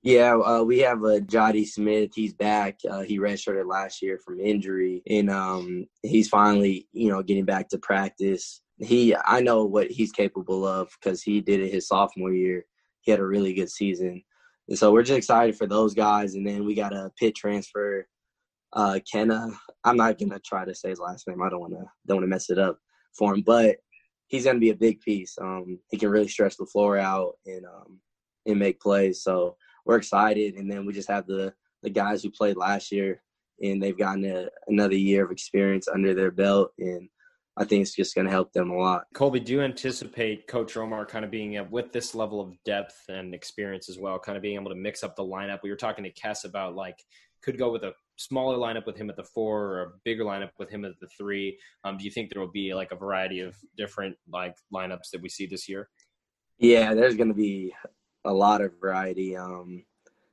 yeah, 0.02 0.34
uh, 0.34 0.62
we 0.62 0.78
have 0.78 1.02
a 1.02 1.16
uh, 1.16 1.20
Jody 1.20 1.66
Smith. 1.66 2.12
He's 2.14 2.32
back. 2.32 2.78
Uh, 2.88 3.02
he 3.02 3.18
redshirted 3.18 3.66
last 3.66 4.00
year 4.00 4.18
from 4.24 4.40
injury, 4.40 5.02
and 5.06 5.28
um, 5.28 5.86
he's 6.02 6.28
finally, 6.28 6.88
you 6.92 7.10
know, 7.10 7.22
getting 7.22 7.44
back 7.44 7.68
to 7.68 7.78
practice. 7.78 8.62
He, 8.78 9.14
I 9.26 9.40
know 9.40 9.66
what 9.66 9.90
he's 9.90 10.10
capable 10.10 10.66
of 10.66 10.88
because 10.98 11.22
he 11.22 11.42
did 11.42 11.60
it 11.60 11.70
his 11.70 11.86
sophomore 11.86 12.32
year. 12.32 12.64
He 13.02 13.10
had 13.10 13.20
a 13.20 13.26
really 13.26 13.54
good 13.54 13.70
season, 13.70 14.22
and 14.68 14.78
so 14.78 14.92
we're 14.92 15.02
just 15.02 15.18
excited 15.18 15.56
for 15.56 15.66
those 15.66 15.94
guys. 15.94 16.34
And 16.34 16.46
then 16.46 16.64
we 16.64 16.74
got 16.74 16.94
a 16.94 17.10
Pitt 17.18 17.34
transfer 17.34 18.06
uh, 18.72 18.98
Kene. 19.12 19.52
I'm 19.84 19.96
not 19.96 20.18
gonna 20.18 20.38
try 20.40 20.64
to 20.64 20.74
say 20.74 20.90
his 20.90 21.00
last 21.00 21.26
name. 21.26 21.42
I 21.42 21.50
don't 21.50 21.60
wanna 21.60 21.84
don't 22.06 22.18
wanna 22.18 22.26
mess 22.26 22.50
it 22.50 22.58
up 22.58 22.78
for 23.16 23.34
him, 23.34 23.42
but 23.42 23.76
he's 24.28 24.44
gonna 24.44 24.58
be 24.58 24.70
a 24.70 24.76
big 24.76 25.00
piece. 25.00 25.36
Um, 25.40 25.78
he 25.90 25.98
can 25.98 26.10
really 26.10 26.28
stretch 26.28 26.56
the 26.56 26.66
floor 26.66 26.98
out 26.98 27.34
and 27.46 27.64
um, 27.66 28.00
and 28.46 28.58
make 28.58 28.80
plays. 28.80 29.22
So 29.22 29.56
we're 29.84 29.96
excited, 29.96 30.54
and 30.54 30.70
then 30.70 30.86
we 30.86 30.92
just 30.92 31.10
have 31.10 31.26
the 31.26 31.52
the 31.82 31.90
guys 31.90 32.22
who 32.22 32.30
played 32.30 32.56
last 32.56 32.92
year, 32.92 33.22
and 33.62 33.82
they've 33.82 33.98
gotten 33.98 34.24
a, 34.24 34.48
another 34.68 34.96
year 34.96 35.24
of 35.24 35.30
experience 35.30 35.88
under 35.88 36.14
their 36.14 36.30
belt, 36.30 36.72
and 36.78 37.08
I 37.56 37.64
think 37.64 37.82
it's 37.82 37.94
just 37.94 38.14
going 38.14 38.26
to 38.26 38.30
help 38.30 38.52
them 38.52 38.70
a 38.70 38.76
lot. 38.76 39.04
Colby, 39.12 39.40
do 39.40 39.52
you 39.52 39.60
anticipate 39.60 40.46
Coach 40.46 40.74
Romar 40.74 41.06
kind 41.06 41.24
of 41.24 41.30
being 41.30 41.58
with 41.70 41.92
this 41.92 42.14
level 42.14 42.40
of 42.40 42.54
depth 42.64 42.96
and 43.08 43.34
experience 43.34 43.88
as 43.88 43.98
well, 43.98 44.18
kind 44.18 44.36
of 44.36 44.42
being 44.42 44.54
able 44.54 44.70
to 44.70 44.76
mix 44.76 45.02
up 45.02 45.16
the 45.16 45.22
lineup? 45.22 45.60
We 45.62 45.70
were 45.70 45.76
talking 45.76 46.04
to 46.04 46.12
Kess 46.12 46.44
about 46.44 46.74
like 46.74 46.96
could 47.42 47.58
go 47.58 47.72
with 47.72 47.84
a 47.84 47.92
smaller 48.16 48.56
lineup 48.56 48.86
with 48.86 48.96
him 48.96 49.10
at 49.10 49.16
the 49.16 49.24
four 49.24 49.64
or 49.64 49.82
a 49.82 49.90
bigger 50.04 50.24
lineup 50.24 50.50
with 50.58 50.70
him 50.70 50.84
at 50.84 50.92
the 51.00 51.08
three. 51.18 51.58
Um, 51.84 51.96
do 51.96 52.04
you 52.04 52.10
think 52.10 52.30
there 52.30 52.40
will 52.40 52.50
be 52.50 52.74
like 52.74 52.92
a 52.92 52.96
variety 52.96 53.40
of 53.40 53.56
different 53.76 54.16
like 54.30 54.54
lineups 54.72 55.10
that 55.12 55.22
we 55.22 55.28
see 55.28 55.46
this 55.46 55.68
year? 55.68 55.88
Yeah, 56.58 56.94
there's 56.94 57.16
going 57.16 57.28
to 57.28 57.34
be 57.34 57.74
a 58.24 58.32
lot 58.32 58.60
of 58.60 58.72
variety. 58.80 59.36
Um, 59.36 59.84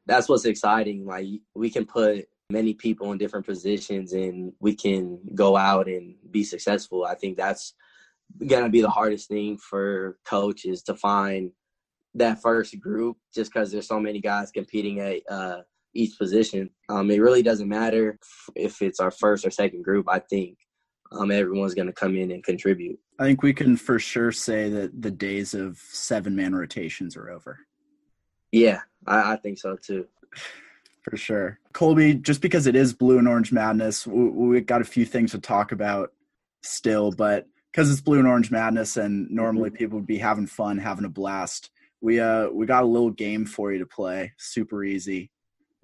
that's 0.06 0.28
what's 0.28 0.46
exciting. 0.46 1.06
Like 1.06 1.28
we 1.56 1.70
can 1.70 1.86
put 1.86 2.26
many 2.50 2.74
people 2.74 3.12
in 3.12 3.18
different 3.18 3.46
positions 3.46 4.14
and 4.14 4.54
we 4.60 4.74
can 4.74 5.20
go 5.36 5.58
out 5.58 5.88
and 5.88 6.16
be 6.32 6.44
successful. 6.44 7.04
I 7.04 7.16
think 7.16 7.38
that's 7.38 7.74
going 8.46 8.64
to 8.64 8.70
be 8.70 8.82
the 8.82 8.90
hardest 8.90 9.28
thing 9.28 9.58
for 9.58 10.18
coaches 10.26 10.82
to 10.84 10.96
find 10.96 11.52
that 12.16 12.42
first 12.42 12.80
group 12.80 13.18
just 13.36 13.52
because 13.54 13.72
there's 13.72 13.88
so 13.88 14.00
many 14.00 14.22
guys 14.22 14.52
competing 14.52 15.00
at 15.00 15.22
uh, 15.30 15.62
each 15.94 16.18
position. 16.18 16.70
Um, 16.90 17.12
it 17.12 17.22
really 17.22 17.44
doesn't 17.44 17.68
matter 17.68 18.18
if 18.56 18.82
it's 18.82 19.00
our 19.00 19.12
first 19.12 19.46
or 19.46 19.52
second 19.52 19.84
group. 19.84 20.08
I 20.10 20.20
think 20.20 20.58
um, 21.12 21.32
everyone's 21.32 21.74
going 21.74 21.88
to 21.88 21.94
come 21.94 22.16
in 22.16 22.32
and 22.32 22.44
contribute. 22.44 22.98
I 23.20 23.26
think 23.26 23.44
we 23.44 23.54
can 23.54 23.76
for 23.76 24.00
sure 24.00 24.32
say 24.32 24.70
that 24.70 25.02
the 25.02 25.12
days 25.12 25.54
of 25.54 25.78
seven 25.78 26.36
man 26.36 26.56
rotations 26.56 27.18
are 27.18 27.30
over. 27.30 27.60
Yeah, 28.54 28.82
I, 29.06 29.34
I 29.34 29.36
think 29.36 29.60
so 29.60 29.76
too. 29.76 30.08
For 31.10 31.18
sure. 31.18 31.60
Colby, 31.74 32.16
just 32.16 32.42
because 32.42 32.68
it 32.68 32.76
is 32.76 32.94
blue 32.94 33.18
and 33.18 33.28
orange 33.28 33.52
madness, 33.52 34.06
we, 34.06 34.30
we 34.30 34.62
got 34.62 34.82
a 34.82 34.86
few 34.86 35.06
things 35.06 35.32
to 35.32 35.40
talk 35.40 35.72
about 35.72 36.12
still, 36.64 37.12
but 37.12 37.48
because 37.72 37.90
it's 37.92 38.02
blue 38.02 38.20
and 38.20 38.28
orange 38.28 38.52
madness 38.52 38.98
and 38.98 39.30
normally 39.30 39.70
mm-hmm. 39.70 39.78
people 39.78 40.00
would 40.00 40.08
be 40.08 40.18
having 40.18 40.48
fun, 40.48 40.78
having 40.78 41.06
a 41.06 41.10
blast, 41.10 41.70
we 42.02 42.20
uh 42.20 42.50
we 42.50 42.66
got 42.66 42.84
a 42.84 42.88
little 42.88 43.10
game 43.10 43.46
for 43.46 43.72
you 43.72 43.80
to 43.80 43.86
play. 43.86 44.34
Super 44.38 44.84
easy. 44.84 45.32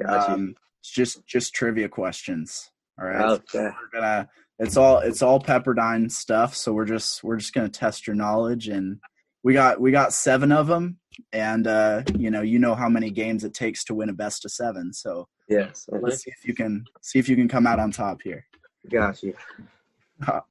Um, 0.05 0.55
it's 0.81 0.91
just 0.91 1.25
just 1.25 1.53
trivia 1.53 1.89
questions. 1.89 2.69
All 2.99 3.07
right. 3.07 3.21
Okay. 3.21 3.43
So 3.51 3.61
we're 3.61 3.99
gonna. 3.99 4.29
It's 4.59 4.77
all 4.77 4.99
it's 4.99 5.21
all 5.21 5.41
Pepperdine 5.41 6.11
stuff. 6.11 6.55
So 6.55 6.73
we're 6.73 6.85
just 6.85 7.23
we're 7.23 7.37
just 7.37 7.53
gonna 7.53 7.69
test 7.69 8.05
your 8.05 8.15
knowledge, 8.15 8.67
and 8.67 8.99
we 9.43 9.53
got 9.53 9.81
we 9.81 9.91
got 9.91 10.13
seven 10.13 10.51
of 10.51 10.67
them. 10.67 10.99
And 11.31 11.67
uh, 11.67 12.03
you 12.17 12.29
know 12.31 12.41
you 12.41 12.59
know 12.59 12.75
how 12.75 12.89
many 12.89 13.09
games 13.09 13.43
it 13.43 13.53
takes 13.53 13.83
to 13.85 13.93
win 13.95 14.09
a 14.09 14.13
best 14.13 14.45
of 14.45 14.51
seven. 14.51 14.93
So 14.93 15.27
Yes. 15.49 15.87
let's 15.91 16.23
see 16.23 16.31
if 16.31 16.47
you 16.47 16.53
can 16.55 16.85
see 17.01 17.19
if 17.19 17.27
you 17.29 17.35
can 17.35 17.47
come 17.47 17.67
out 17.67 17.79
on 17.79 17.91
top 17.91 18.21
here. 18.23 18.45
Got 18.89 19.21
you. 19.23 19.33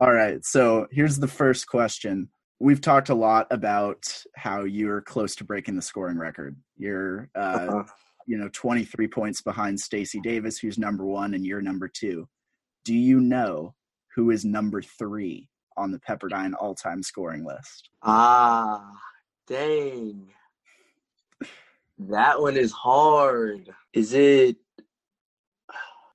All 0.01 0.13
right. 0.13 0.45
So 0.45 0.87
here's 0.91 1.19
the 1.19 1.29
first 1.29 1.67
question. 1.67 2.29
We've 2.61 2.81
talked 2.81 3.09
a 3.09 3.15
lot 3.15 3.47
about 3.51 4.05
how 4.37 4.65
you're 4.65 5.01
close 5.01 5.35
to 5.37 5.45
breaking 5.45 5.77
the 5.77 5.83
scoring 5.83 6.19
record. 6.19 6.57
You're, 6.77 7.31
uh, 7.35 7.39
Uh-huh. 7.69 7.85
you 8.27 8.37
know, 8.37 8.49
23 8.53 9.09
points 9.09 9.43
behind 9.43 9.81
Stacy 9.81 10.21
Davis, 10.21 10.59
who's 10.59 10.79
number 10.79 11.05
one, 11.05 11.35
and 11.35 11.45
you're 11.45 11.63
number 11.63 11.89
two. 11.89 12.29
Do 12.85 12.95
you 12.95 13.19
know 13.21 13.75
who 14.15 14.31
is 14.31 14.45
number 14.45 14.81
three 14.83 15.49
on 15.77 15.91
the 15.91 15.99
Pepperdine 15.99 16.53
all-time 16.61 17.03
scoring 17.03 17.45
list? 17.45 17.89
Ah, 18.03 18.93
dang. 19.49 20.29
That 22.09 22.41
one 22.41 22.57
is 22.57 22.73
hard. 22.73 23.71
Is 23.93 24.13
it? 24.15 24.57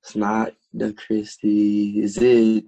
It's 0.02 0.16
not 0.16 0.54
the 0.74 0.94
Christie. 0.94 2.02
Is 2.02 2.18
it 2.18 2.66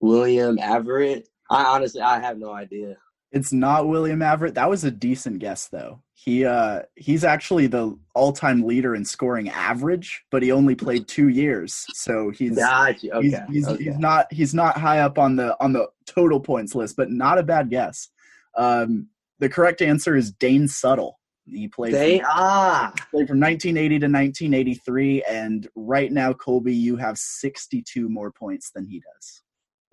William 0.00 0.58
Averitt? 0.58 1.24
I 1.50 1.64
honestly, 1.64 2.00
I 2.00 2.20
have 2.20 2.38
no 2.38 2.52
idea. 2.52 2.96
It's 3.32 3.52
not 3.52 3.88
William 3.88 4.20
Averitt. 4.20 4.54
That 4.54 4.70
was 4.70 4.84
a 4.84 4.90
decent 4.90 5.40
guess, 5.40 5.66
though. 5.68 6.02
He 6.12 6.44
uh, 6.44 6.82
he's 6.94 7.24
actually 7.24 7.66
the 7.66 7.98
all-time 8.14 8.62
leader 8.62 8.94
in 8.94 9.04
scoring 9.04 9.48
average, 9.48 10.22
but 10.30 10.42
he 10.42 10.52
only 10.52 10.76
played 10.76 11.08
two 11.08 11.28
years, 11.28 11.84
so 11.92 12.30
he's 12.30 12.56
Got 12.56 13.02
you. 13.02 13.10
Okay. 13.10 13.28
he's, 13.28 13.38
he's, 13.48 13.68
okay. 13.68 13.84
he's 13.84 13.98
not 13.98 14.32
he's 14.32 14.54
not 14.54 14.78
high 14.78 15.00
up 15.00 15.18
on 15.18 15.34
the 15.34 15.56
on 15.60 15.72
the 15.72 15.88
total 16.06 16.38
points 16.38 16.74
list, 16.74 16.96
but 16.96 17.10
not 17.10 17.38
a 17.38 17.42
bad 17.42 17.70
guess. 17.70 18.08
Um, 18.56 19.08
the 19.40 19.48
correct 19.48 19.82
answer 19.82 20.14
is 20.14 20.30
Dane 20.30 20.68
Suttle. 20.68 21.14
He 21.46 21.68
played 21.68 21.94
They 21.94 22.18
from, 22.18 22.28
ah. 22.30 22.92
played 23.10 23.28
from 23.28 23.40
1980 23.40 23.98
to 23.98 24.06
1983, 24.06 25.22
and 25.24 25.68
right 25.74 26.10
now, 26.10 26.32
Colby, 26.32 26.74
you 26.74 26.96
have 26.96 27.18
62 27.18 28.08
more 28.08 28.32
points 28.32 28.70
than 28.74 28.86
he 28.86 29.00
does. 29.00 29.42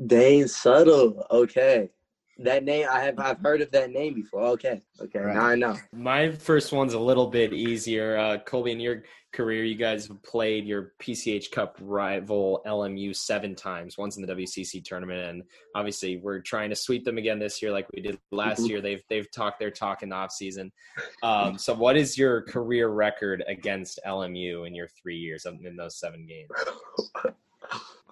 Dane 0.08 0.46
Suttle. 0.46 1.26
Okay. 1.30 1.90
That 2.40 2.64
name 2.64 2.88
I 2.92 3.02
have 3.02 3.20
I've 3.20 3.40
heard 3.40 3.62
of 3.62 3.72
that 3.72 3.92
name 3.92 4.14
before. 4.14 4.42
Okay. 4.42 4.82
Okay. 5.00 5.20
Right. 5.20 5.36
Now 5.36 5.46
I 5.46 5.56
know. 5.56 5.76
My 5.94 6.32
first 6.32 6.72
one's 6.72 6.94
a 6.94 7.00
little 7.00 7.28
bit 7.28 7.54
easier. 7.54 8.18
Uh, 8.18 8.38
Colby, 8.40 8.72
in 8.72 8.80
your 8.80 9.04
career, 9.34 9.64
you 9.64 9.76
guys 9.76 10.08
have 10.08 10.22
played 10.24 10.66
your 10.66 10.94
PCH 11.00 11.52
Cup 11.52 11.78
rival 11.80 12.62
LMU 12.66 13.16
seven 13.16 13.56
times, 13.56 13.98
once 13.98 14.18
in 14.18 14.26
the 14.26 14.34
WCC 14.34 14.84
tournament, 14.84 15.22
and 15.22 15.44
obviously 15.76 16.18
we're 16.18 16.40
trying 16.42 16.70
to 16.70 16.76
sweep 16.76 17.06
them 17.06 17.18
again 17.18 17.40
this 17.40 17.62
year, 17.62 17.72
like 17.72 17.88
we 17.94 18.02
did 18.02 18.18
last 18.32 18.62
Mhm. 18.62 18.70
year. 18.70 18.82
They've 18.82 19.04
they've 19.10 19.30
talked 19.32 19.60
their 19.60 19.72
talk 19.72 20.04
in 20.04 20.10
the 20.10 20.16
off 20.16 20.32
season. 20.32 20.72
Um, 21.24 21.58
so, 21.58 21.74
what 21.74 21.96
is 21.96 22.18
your 22.18 22.42
career 22.42 22.90
record 22.90 23.44
against 23.48 24.00
LMU 24.06 24.66
in 24.68 24.74
your 24.76 24.88
three 25.02 25.18
years 25.18 25.46
in 25.46 25.76
those 25.76 25.98
seven 26.00 26.26
games? 26.26 26.50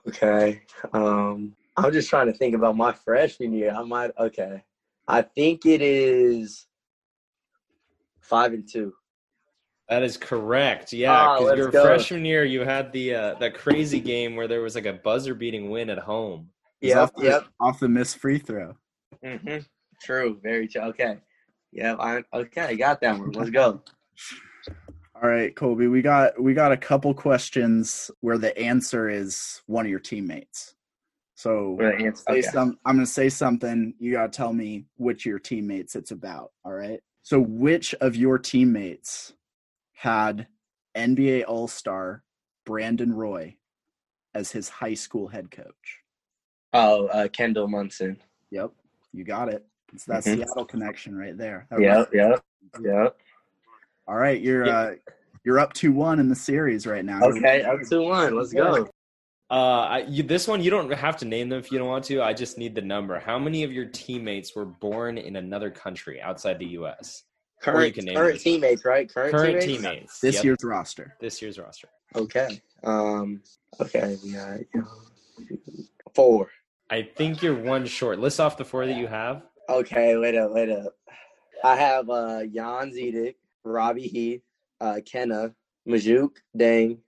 Okay. 0.07 0.61
Um 0.93 1.55
I'm 1.85 1.91
just 1.93 2.09
trying 2.09 2.27
to 2.27 2.33
think 2.33 2.55
about 2.55 2.75
my 2.77 2.91
freshman 2.91 3.53
year. 3.53 3.71
I 3.71 3.83
might 3.83 4.11
okay. 4.17 4.63
I 5.07 5.21
think 5.23 5.65
it 5.65 5.81
is 5.81 6.67
five 8.19 8.53
and 8.53 8.67
two. 8.69 8.93
That 9.89 10.03
is 10.03 10.17
correct. 10.17 10.93
Yeah, 10.93 11.11
Ah, 11.11 11.33
because 11.35 11.45
let's 11.47 11.57
your 11.57 11.71
go. 11.71 11.83
freshman 11.83 12.23
year, 12.25 12.45
you 12.45 12.61
had 12.61 12.91
the 12.91 13.15
uh, 13.15 13.33
that 13.39 13.55
crazy 13.55 13.99
game 13.99 14.35
where 14.35 14.47
there 14.47 14.61
was 14.61 14.75
like 14.75 14.85
a 14.85 14.93
buzzer 14.93 15.33
beating 15.33 15.69
win 15.71 15.89
at 15.89 15.97
home. 15.97 16.49
Yeah, 16.81 16.89
Yep, 16.95 16.97
off 17.03 17.15
the, 17.15 17.23
yep. 17.23 17.45
off 17.59 17.79
the 17.79 17.89
missed 17.89 18.17
free 18.19 18.37
throw. 18.37 18.75
Mm-hmm. 19.25 19.57
True, 20.01 20.39
very 20.43 20.67
true. 20.67 20.81
Okay. 20.83 21.17
Yeah. 21.71 21.95
I 21.99 22.23
okay, 22.33 22.75
got 22.75 23.01
that 23.01 23.17
one. 23.19 23.31
Let's 23.31 23.49
go. 23.49 23.81
All 25.21 25.27
right, 25.29 25.53
Colby, 25.55 25.87
we 25.87 26.01
got 26.01 26.41
we 26.41 26.53
got 26.53 26.71
a 26.71 26.77
couple 26.77 27.13
questions 27.13 28.09
where 28.21 28.37
the 28.37 28.57
answer 28.57 29.09
is 29.09 29.61
one 29.65 29.85
of 29.85 29.89
your 29.89 29.99
teammates. 29.99 30.75
So 31.39 31.77
Right, 31.79 32.13
okay. 32.29 32.41
some, 32.41 32.77
I'm 32.85 32.97
going 32.97 33.05
to 33.05 33.09
say 33.09 33.29
something. 33.29 33.93
You 33.97 34.11
got 34.11 34.33
to 34.33 34.37
tell 34.37 34.51
me 34.51 34.87
which 34.97 35.25
your 35.25 35.39
teammates 35.39 35.95
it's 35.95 36.11
about. 36.11 36.51
All 36.65 36.73
right. 36.73 36.99
So, 37.21 37.39
which 37.39 37.95
of 38.01 38.17
your 38.17 38.37
teammates 38.37 39.31
had 39.93 40.47
NBA 40.97 41.45
All 41.47 41.69
Star 41.69 42.23
Brandon 42.65 43.13
Roy 43.13 43.55
as 44.35 44.51
his 44.51 44.67
high 44.67 44.95
school 44.95 45.29
head 45.29 45.49
coach? 45.49 45.99
Oh, 46.73 47.07
uh, 47.07 47.29
Kendall 47.29 47.69
Munson. 47.69 48.17
Yep, 48.51 48.71
you 49.13 49.23
got 49.23 49.47
it. 49.47 49.65
It's 49.93 50.03
that 50.05 50.23
Mhm. 50.23 50.35
Seattle 50.35 50.65
connection 50.65 51.17
right 51.17 51.37
there. 51.37 51.67
That 51.69 51.79
Yep, 51.79 52.09
yep, 52.13 52.43
yep. 52.81 53.17
All 54.09 54.17
right, 54.17 54.41
you're 54.41 54.67
uh, 54.67 54.95
you're 55.45 55.59
up 55.59 55.71
two 55.71 55.93
one 55.93 56.19
in 56.19 56.27
the 56.27 56.35
series 56.35 56.85
right 56.85 57.05
now. 57.05 57.23
Okay, 57.23 57.63
up 57.63 57.79
to 57.83 58.01
one. 58.01 58.35
Let's 58.35 58.51
go. 58.51 58.89
Uh, 59.51 59.53
I, 59.53 59.97
you, 60.07 60.21
this 60.23 60.47
one 60.47 60.61
you 60.61 60.69
don't 60.69 60.91
have 60.93 61.17
to 61.17 61.25
name 61.25 61.49
them 61.49 61.57
if 61.59 61.71
you 61.71 61.79
don't 61.79 61.87
want 61.87 62.05
to. 62.05 62.21
I 62.21 62.33
just 62.33 62.57
need 62.57 62.75
the 62.75 62.81
number. 62.83 63.19
How 63.19 63.39
many 63.39 63.63
of 63.63 63.71
your 63.71 63.85
teammates 63.85 64.55
were 64.55 64.65
born 64.65 65.17
in 65.17 65.35
another 65.35 65.71
country 65.71 66.21
outside 66.21 66.59
the 66.59 66.67
U.S.? 66.67 67.23
Current, 67.61 67.95
can 67.95 68.05
name 68.05 68.15
current 68.15 68.39
teammates, 68.39 68.85
right? 68.85 69.11
Current, 69.11 69.31
Current 69.31 69.61
teammates. 69.61 69.81
teammates. 69.81 70.19
This 70.21 70.35
Yep. 70.35 70.43
year's 70.45 70.63
roster. 70.63 71.15
This 71.19 71.41
year's 71.41 71.57
roster. 71.59 71.89
Okay. 72.15 72.61
Um. 72.83 73.41
Okay. 73.81 74.17
We 74.23 74.33
got 74.33 74.59
four. 76.15 76.49
I 76.89 77.01
think 77.03 77.41
you're 77.43 77.55
one 77.61 77.85
short. 77.85 78.19
List 78.19 78.39
off 78.39 78.55
the 78.57 78.65
four 78.65 78.85
that 78.85 78.97
you 78.97 79.07
have. 79.07 79.43
Okay. 79.67 80.15
Wait 80.17 80.35
up. 80.35 80.51
Wait 80.51 80.69
up. 80.69 80.93
I 81.63 81.75
have 81.75 82.09
uh 82.09 82.43
Jan 82.45 82.91
Zidek, 82.93 83.35
Robbie 83.65 84.07
Heath, 84.07 84.41
uh 84.79 84.99
Kene, 85.03 85.53
Majok, 85.87 86.29
Dang. 86.55 86.99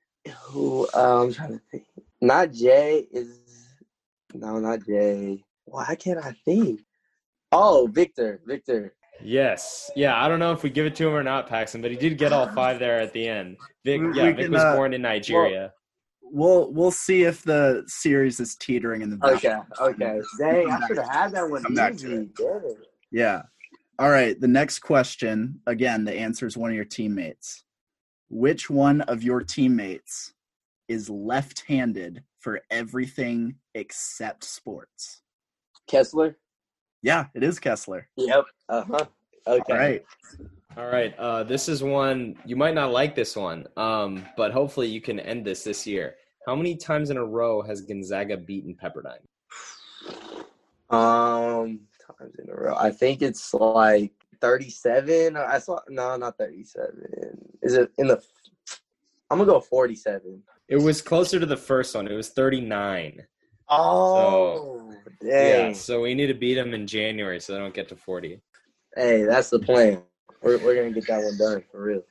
Who? 0.48 0.88
Uh, 0.94 1.24
I'm 1.24 1.34
trying 1.34 1.54
to 1.54 1.62
think. 1.72 1.84
Not 2.22 2.52
Jay. 2.52 3.08
Is 3.12 3.40
no, 4.34 4.60
not 4.60 4.86
Jay. 4.86 5.44
Why 5.66 5.96
can't 5.96 6.24
I 6.24 6.34
think? 6.46 6.82
Oh, 7.52 7.90
Victor. 7.92 8.42
Victor. 8.46 8.94
Yes. 9.24 9.92
Yeah. 9.96 10.24
I 10.24 10.28
don't 10.28 10.40
know 10.40 10.52
if 10.52 10.64
we 10.64 10.70
give 10.70 10.86
it 10.86 10.96
to 10.96 11.08
him 11.08 11.14
or 11.14 11.24
not, 11.24 11.48
Paxton, 11.48 11.82
but 11.82 11.92
he 11.92 11.98
did 11.98 12.18
get 12.18 12.32
all 12.32 12.48
five 12.54 12.80
there 12.80 13.00
at 13.00 13.14
the 13.14 13.28
end. 13.28 13.58
Vic. 13.86 14.02
We- 14.02 14.16
Yeah. 14.16 14.24
we 14.24 14.30
Vic 14.32 14.38
can, 14.38 14.52
was 14.52 14.62
uh, 14.62 14.76
born 14.76 14.94
in 14.94 15.02
Nigeria. 15.02 15.74
We'll 16.24 16.72
we'll 16.72 16.92
see 16.92 17.24
if 17.24 17.44
the 17.44 17.84
series 17.88 18.40
is 18.40 18.56
teetering 18.56 19.02
in 19.02 19.10
the 19.10 19.18
back. 19.18 19.44
Okay. 19.44 19.58
Okay. 19.82 20.22
Dang, 20.40 20.72
I 20.72 20.88
should 20.88 20.98
have 20.98 21.10
had 21.10 21.32
that 21.34 21.50
one 21.50 21.62
back 21.74 21.96
easy. 21.96 22.08
to 22.08 22.22
it. 22.22 22.36
Damn 22.36 22.62
it. 22.66 22.78
Yeah. 23.12 23.42
All 24.00 24.10
right. 24.10 24.40
The 24.40 24.48
next 24.48 24.80
question, 24.80 25.60
again, 25.68 26.06
the 26.06 26.14
answer 26.14 26.48
is 26.48 26.56
one 26.56 26.70
of 26.70 26.76
your 26.76 26.86
teammates. 26.86 27.66
Which 28.30 28.70
one 28.70 29.02
of 29.02 29.24
your 29.24 29.42
teammates 29.42 30.34
is 30.92 31.10
left 31.10 31.64
handed 31.68 32.22
for 32.40 32.62
everything 32.70 33.56
except 33.74 34.44
sports? 34.44 35.22
Kessler. 35.88 36.38
Yeah, 37.02 37.28
it 37.34 37.44
is 37.44 37.60
Kessler. 37.60 38.08
Yep. 38.18 38.46
Uh 38.68 38.84
huh. 38.84 39.06
Okay. 39.48 39.74
All 39.74 39.80
right. 39.80 40.06
All 40.78 40.88
right. 40.88 41.18
Uh, 41.18 41.44
this 41.44 41.70
is 41.70 41.82
one 41.82 42.36
you 42.46 42.56
might 42.56 42.76
not 42.76 42.92
like 42.92 43.16
this 43.16 43.36
one, 43.36 43.68
um, 43.78 44.26
but 44.36 44.52
hopefully 44.52 44.88
you 44.88 45.02
can 45.02 45.20
end 45.20 45.46
this 45.46 45.64
this 45.64 45.88
year. 45.88 46.16
How 46.46 46.56
many 46.56 46.76
times 46.76 47.10
in 47.10 47.18
a 47.18 47.26
row 47.26 47.62
has 47.62 47.82
Gonzaga 47.82 48.36
beaten 48.38 48.76
Pepperdine? 48.76 49.26
Um, 50.90 51.80
times 52.20 52.36
in 52.44 52.50
a 52.50 52.56
row. 52.56 52.76
I 52.76 52.92
think 52.92 53.22
it's 53.22 53.54
like 53.54 54.12
thirty-seven. 54.42 55.38
I 55.38 55.58
saw 55.60 55.80
no, 55.88 56.18
not 56.18 56.38
thirty-seven. 56.38 57.54
Is 57.62 57.76
it 57.76 57.92
in 57.98 58.08
the? 58.08 58.22
I'm 59.30 59.38
gonna 59.38 59.52
go 59.52 59.60
forty-seven. 59.62 60.44
It 60.72 60.78
was 60.82 61.02
closer 61.02 61.38
to 61.38 61.46
the 61.46 61.58
first 61.58 61.94
one. 61.94 62.08
It 62.08 62.14
was 62.14 62.30
39. 62.30 63.28
Oh, 63.68 64.94
Yeah, 65.22 65.64
dang! 65.64 65.76
so 65.76 66.02
we 66.02 66.14
need 66.16 66.28
to 66.28 66.34
beat 66.34 66.56
them 66.56 66.74
in 66.74 66.88
January 66.88 67.42
so 67.42 67.52
they 67.54 67.60
don't 67.60 67.74
get 67.74 67.90
to 67.90 67.96
40. 67.98 68.42
Hey, 68.96 69.24
that's 69.24 69.50
the 69.50 69.60
plan. 69.60 70.02
We're 70.42 70.58
we're 70.60 70.76
gonna 70.76 70.92
get 70.92 71.08
that 71.08 71.24
one 71.24 71.38
done 71.38 71.64
for 71.70 71.84
real. 71.84 72.04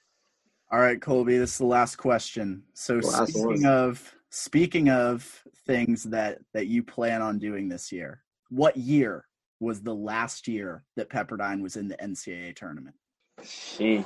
All 0.71 0.79
right, 0.79 1.01
Colby, 1.01 1.39
this 1.39 1.53
is 1.53 1.59
the 1.59 1.65
last 1.65 1.97
question. 1.97 2.63
So 2.75 2.97
Last 2.97 3.33
speaking 3.33 3.63
one. 3.63 3.67
of 3.67 4.15
speaking 4.29 4.91
of 4.91 5.43
things 5.67 6.05
that 6.05 6.41
that 6.53 6.67
you 6.67 6.83
plan 6.83 7.23
on 7.23 7.39
doing 7.39 7.67
this 7.67 7.91
year, 7.91 8.23
what 8.51 8.77
year 8.77 9.25
was 9.59 9.81
the 9.81 9.95
last 9.95 10.47
year 10.47 10.85
that 10.97 11.09
Pepperdine 11.09 11.63
was 11.63 11.77
in 11.77 11.89
the 11.89 11.97
NCAA 11.97 12.55
tournament? 12.57 12.95
Sheesh. 13.41 14.05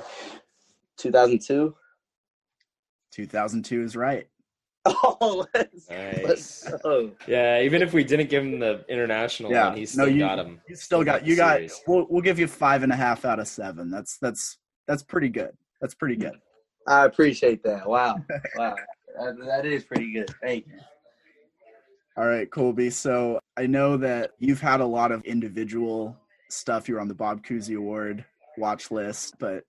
2002. 0.97 1.75
2002 3.11 3.83
is 3.83 3.95
right. 3.97 4.27
Oh, 5.21 5.45
let's, 5.53 5.89
let's 5.89 6.69
go. 6.83 7.11
Yeah, 7.27 7.61
even 7.61 7.81
if 7.81 7.93
we 7.93 8.03
didn't 8.03 8.29
give 8.29 8.43
him 8.43 8.59
the 8.59 8.85
international 8.87 9.51
Yeah, 9.51 9.69
one, 9.69 9.75
he 9.77 9.81
no, 9.81 9.85
still 9.85 10.07
you- 10.09 10.19
got 10.19 10.37
him. 10.39 10.61
You 10.69 10.75
still 10.75 11.03
got 11.03 11.19
Got 11.21 11.27
you 11.27 11.35
got 11.35 11.55
series. 11.57 11.81
we'll 11.87 12.05
we'll 12.09 12.21
give 12.21 12.37
you 12.37 12.47
five 12.47 12.83
and 12.83 12.91
a 12.91 12.95
half 12.95 13.25
out 13.25 13.39
of 13.39 13.47
seven. 13.47 13.89
That's 13.89 14.17
that's 14.19 14.57
that's 14.87 15.01
pretty 15.03 15.29
good. 15.29 15.51
That's 15.81 15.95
pretty 15.95 16.15
good. 16.17 16.33
I 16.87 17.05
appreciate 17.05 17.63
that. 17.63 17.87
Wow, 17.89 18.17
wow, 18.57 18.75
that, 19.19 19.35
that 19.45 19.65
is 19.65 19.83
pretty 19.85 20.11
good. 20.13 20.29
Thank 20.43 20.67
you. 20.67 20.79
All 22.17 22.27
right, 22.27 22.49
Colby. 22.49 22.89
So 22.91 23.39
I 23.57 23.65
know 23.67 23.97
that 23.97 24.31
you've 24.39 24.61
had 24.61 24.81
a 24.81 24.85
lot 24.85 25.11
of 25.11 25.23
individual 25.25 26.15
stuff. 26.49 26.87
You're 26.87 26.99
on 27.01 27.07
the 27.07 27.15
Bob 27.15 27.43
Cousy 27.43 27.75
Award. 27.75 28.23
watch 28.57 28.91
list, 28.91 29.35
but 29.39 29.63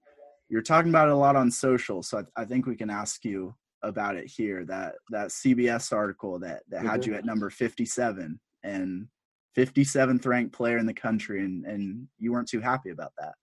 you're 0.49 0.63
talking 0.63 0.91
about 0.91 1.09
it 1.09 1.13
a 1.13 1.17
lot 1.17 1.37
on 1.37 1.51
social. 1.51 2.03
So 2.03 2.19
I, 2.37 2.43
I 2.43 2.45
think 2.45 2.67
we 2.67 2.77
can 2.77 2.91
ask 2.91 3.25
you 3.25 3.55
about 3.87 4.17
it 4.17 4.27
here. 4.27 4.65
That 4.65 4.95
that 5.11 5.29
CBS 5.29 5.93
article 5.93 6.39
that 6.41 6.63
that 6.69 6.81
mm-hmm. 6.81 6.89
had 6.89 7.07
you 7.07 7.15
at 7.15 7.25
number 7.25 7.51
57 7.51 8.39
and 8.63 9.09
57th 9.57 10.27
ranked 10.27 10.53
player 10.53 10.79
in 10.79 10.87
the 10.87 10.95
country, 10.95 11.45
and 11.45 11.65
and 11.65 12.07
you 12.19 12.33
weren't 12.33 12.49
too 12.49 12.61
happy 12.61 12.91
about 12.91 13.13
that. 13.19 13.35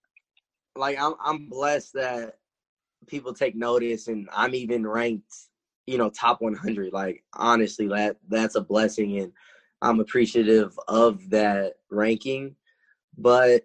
Like 0.76 1.00
I'm 1.00 1.14
I'm 1.24 1.50
blessed 1.50 1.94
that 1.94 2.36
people 3.08 3.34
take 3.34 3.56
notice, 3.56 4.08
and 4.08 4.30
I'm 4.32 4.56
even 4.56 4.86
ranked, 4.86 5.34
you 5.88 5.98
know, 5.98 6.10
top 6.10 6.41
100. 6.41 6.94
Like 6.94 7.24
honestly, 7.34 7.88
that 7.88 8.18
that's 8.28 8.56
a 8.56 8.62
blessing, 8.62 9.20
and 9.20 9.32
I'm 9.82 10.00
appreciative 10.00 10.78
of 10.88 11.30
that 11.30 11.74
ranking. 11.89 12.56
But 13.18 13.64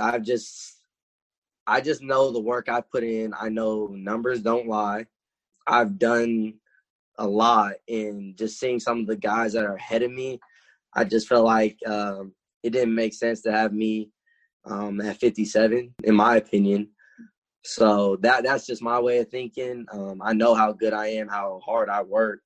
I've 0.00 0.22
just 0.22 0.78
I 1.68 1.82
just 1.82 2.02
know 2.02 2.30
the 2.30 2.40
work 2.40 2.68
I 2.68 2.80
put 2.80 3.04
in. 3.04 3.34
I 3.38 3.50
know 3.50 3.88
numbers 3.88 4.40
don't 4.40 4.68
lie. 4.68 5.06
I've 5.68 5.98
done 5.98 6.54
a 7.18 7.26
lot, 7.26 7.74
and 7.88 8.36
just 8.36 8.58
seeing 8.58 8.80
some 8.80 9.00
of 9.00 9.06
the 9.06 9.16
guys 9.16 9.52
that 9.52 9.64
are 9.64 9.74
ahead 9.74 10.02
of 10.02 10.10
me, 10.10 10.40
I 10.94 11.04
just 11.04 11.28
felt 11.28 11.44
like 11.44 11.76
um, 11.86 12.32
it 12.62 12.70
didn't 12.70 12.94
make 12.94 13.12
sense 13.12 13.42
to 13.42 13.52
have 13.52 13.72
me 13.72 14.10
um, 14.64 15.00
at 15.00 15.18
57, 15.18 15.94
in 16.02 16.14
my 16.14 16.36
opinion. 16.36 16.88
So 17.64 18.16
that 18.22 18.44
that's 18.44 18.66
just 18.66 18.82
my 18.82 18.98
way 18.98 19.18
of 19.18 19.28
thinking. 19.28 19.84
Um, 19.92 20.22
I 20.22 20.32
know 20.32 20.54
how 20.54 20.72
good 20.72 20.94
I 20.94 21.08
am, 21.08 21.28
how 21.28 21.60
hard 21.64 21.90
I 21.90 22.02
work, 22.02 22.40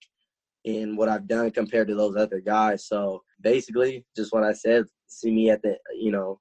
and 0.65 0.97
what 0.97 1.09
I've 1.09 1.29
done 1.29 1.51
compared 1.51 1.89
to 1.89 1.95
those 1.95 2.17
other 2.17 2.41
guys. 2.41 2.87
So 2.87 3.23
basically, 3.41 4.05
just 4.17 4.33
what 4.33 4.43
I 4.43 4.53
said. 4.53 4.87
See 5.07 5.31
me 5.31 5.51
at 5.51 5.63
the 5.63 5.77
you 5.95 6.11
know 6.11 6.41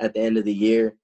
at 0.00 0.14
the 0.14 0.20
end 0.20 0.38
of 0.38 0.44
the 0.44 0.54
year 0.54 0.96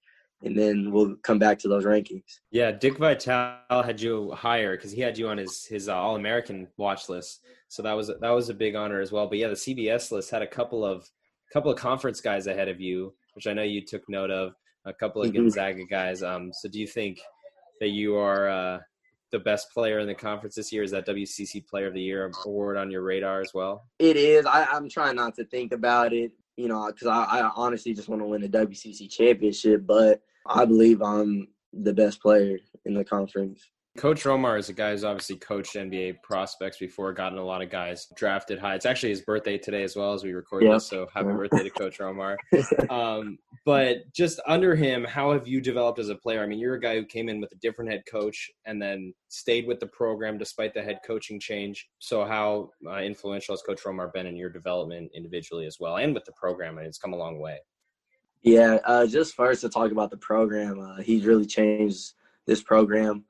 and 0.43 0.57
then 0.57 0.91
we'll 0.91 1.15
come 1.23 1.39
back 1.39 1.57
to 1.59 1.67
those 1.67 1.85
rankings. 1.85 2.39
Yeah, 2.51 2.71
Dick 2.71 2.97
Vitale 2.97 3.57
had 3.69 3.99
you 3.99 4.31
higher 4.31 4.75
because 4.75 4.91
he 4.91 5.01
had 5.01 5.17
you 5.17 5.29
on 5.29 5.37
his 5.37 5.65
his 5.65 5.89
uh, 5.89 5.95
All 5.95 6.15
American 6.15 6.67
watch 6.77 7.09
list, 7.09 7.45
so 7.69 7.81
that 7.81 7.93
was 7.93 8.07
that 8.07 8.29
was 8.29 8.49
a 8.49 8.53
big 8.53 8.75
honor 8.75 9.01
as 9.01 9.11
well. 9.11 9.27
But 9.27 9.37
yeah, 9.37 9.47
the 9.47 9.53
CBS 9.53 10.11
list 10.11 10.29
had 10.29 10.41
a 10.41 10.47
couple 10.47 10.85
of 10.85 11.07
couple 11.51 11.71
of 11.71 11.77
conference 11.77 12.21
guys 12.21 12.47
ahead 12.47 12.67
of 12.67 12.81
you, 12.81 13.13
which 13.33 13.47
I 13.47 13.53
know 13.53 13.63
you 13.63 13.85
took 13.85 14.07
note 14.09 14.31
of. 14.31 14.53
A 14.85 14.93
couple 14.93 15.21
of 15.21 15.29
mm-hmm. 15.29 15.43
Gonzaga 15.43 15.85
guys. 15.89 16.23
Um, 16.23 16.51
so 16.51 16.67
do 16.67 16.77
you 16.77 16.87
think 16.87 17.21
that 17.79 17.89
you 17.89 18.17
are 18.17 18.49
uh, 18.49 18.79
the 19.31 19.39
best 19.39 19.71
player 19.73 19.99
in 19.99 20.07
the 20.07 20.13
conference 20.13 20.55
this 20.55 20.73
year? 20.73 20.83
Is 20.83 20.91
that 20.91 21.07
WCC 21.07 21.65
Player 21.65 21.87
of 21.87 21.93
the 21.93 22.01
Year 22.01 22.29
award 22.45 22.75
on 22.75 22.91
your 22.91 23.01
radar 23.01 23.39
as 23.39 23.53
well? 23.53 23.85
It 23.97 24.17
is. 24.17 24.45
I, 24.45 24.65
I'm 24.65 24.89
trying 24.89 25.15
not 25.15 25.35
to 25.35 25.45
think 25.45 25.71
about 25.71 26.11
it 26.11 26.33
you 26.55 26.67
know, 26.67 26.87
because 26.87 27.07
I, 27.07 27.23
I, 27.23 27.51
honestly 27.55 27.93
just 27.93 28.09
want 28.09 28.21
to 28.21 28.27
win 28.27 28.43
a 28.43 28.47
WCC 28.47 29.09
championship. 29.09 29.85
But 29.85 30.21
I 30.45 30.65
believe 30.65 31.01
I'm 31.01 31.47
the 31.73 31.93
best 31.93 32.21
player 32.21 32.57
in 32.85 32.93
the 32.93 33.03
conference. 33.03 33.69
Coach 33.95 34.23
Romar 34.23 34.57
is 34.57 34.69
a 34.69 34.73
guy 34.73 34.89
who's 34.89 35.03
obviously 35.03 35.35
coached 35.35 35.75
NBA 35.75 36.23
prospects 36.23 36.77
before, 36.79 37.13
gotten 37.13 37.37
a 37.37 37.45
lot 37.45 37.61
of 37.61 37.69
guys 37.69 38.07
drafted 38.15 38.57
high. 38.57 38.73
It's 38.73 38.87
actually 38.87 39.09
his 39.09 39.21
birthday 39.21 39.55
today 39.55 39.83
as 39.83 39.95
well 39.95 40.13
as 40.13 40.23
we 40.23 40.33
record 40.33 40.63
yep. 40.63 40.73
this, 40.73 40.87
so 40.87 41.07
happy 41.13 41.27
yeah. 41.27 41.35
birthday 41.35 41.63
to 41.63 41.69
Coach 41.69 41.99
Romar. 41.99 42.35
Um, 42.89 43.37
but 43.65 44.11
just 44.13 44.41
under 44.47 44.75
him, 44.75 45.03
how 45.03 45.31
have 45.31 45.47
you 45.47 45.61
developed 45.61 45.99
as 45.99 46.09
a 46.09 46.15
player? 46.15 46.43
I 46.43 46.47
mean, 46.47 46.59
you're 46.59 46.75
a 46.75 46.79
guy 46.79 46.95
who 46.95 47.05
came 47.05 47.29
in 47.29 47.39
with 47.39 47.51
a 47.51 47.57
different 47.57 47.91
head 47.91 48.03
coach 48.09 48.49
and 48.65 48.81
then 48.81 49.13
stayed 49.29 49.67
with 49.67 49.79
the 49.79 49.87
program 49.87 50.37
despite 50.37 50.73
the 50.73 50.81
head 50.81 50.99
coaching 51.05 51.39
change. 51.39 51.87
So, 51.99 52.25
how 52.25 52.71
uh, 52.87 52.97
influential 52.97 53.53
has 53.53 53.61
Coach 53.61 53.83
Romar 53.83 54.11
been 54.11 54.25
in 54.25 54.35
your 54.35 54.49
development 54.49 55.11
individually 55.15 55.65
as 55.65 55.77
well, 55.79 55.97
and 55.97 56.13
with 56.13 56.25
the 56.25 56.33
program? 56.33 56.75
Mean, 56.75 56.85
it's 56.85 56.97
come 56.97 57.13
a 57.13 57.17
long 57.17 57.39
way. 57.39 57.59
Yeah, 58.43 58.79
uh, 58.83 59.07
just 59.07 59.35
first 59.35 59.61
to 59.61 59.69
talk 59.69 59.91
about 59.91 60.11
the 60.11 60.17
program, 60.17 60.79
uh, 60.79 61.01
he's 61.01 61.25
really 61.25 61.45
changed 61.45 62.13
this 62.45 62.61
program. 62.61 63.23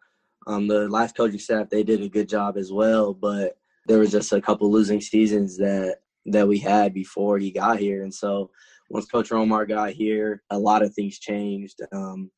Um, 0.47 0.67
the 0.67 0.89
last 0.89 1.15
coaching 1.15 1.39
staff 1.39 1.69
they 1.69 1.83
did 1.83 2.01
a 2.01 2.09
good 2.09 2.27
job 2.27 2.57
as 2.57 2.71
well, 2.71 3.13
but 3.13 3.57
there 3.87 3.99
was 3.99 4.11
just 4.11 4.33
a 4.33 4.41
couple 4.41 4.71
losing 4.71 4.99
seasons 4.99 5.55
that 5.57 5.97
that 6.25 6.47
we 6.47 6.57
had 6.57 6.93
before 6.93 7.37
he 7.37 7.51
got 7.51 7.77
here, 7.77 8.03
and 8.03 8.13
so 8.13 8.49
once 8.89 9.05
Coach 9.05 9.29
Romar 9.29 9.67
got 9.67 9.91
here, 9.91 10.41
a 10.49 10.57
lot 10.57 10.81
of 10.81 10.93
things 10.93 11.19
changed. 11.19 11.79
Um, 11.91 12.31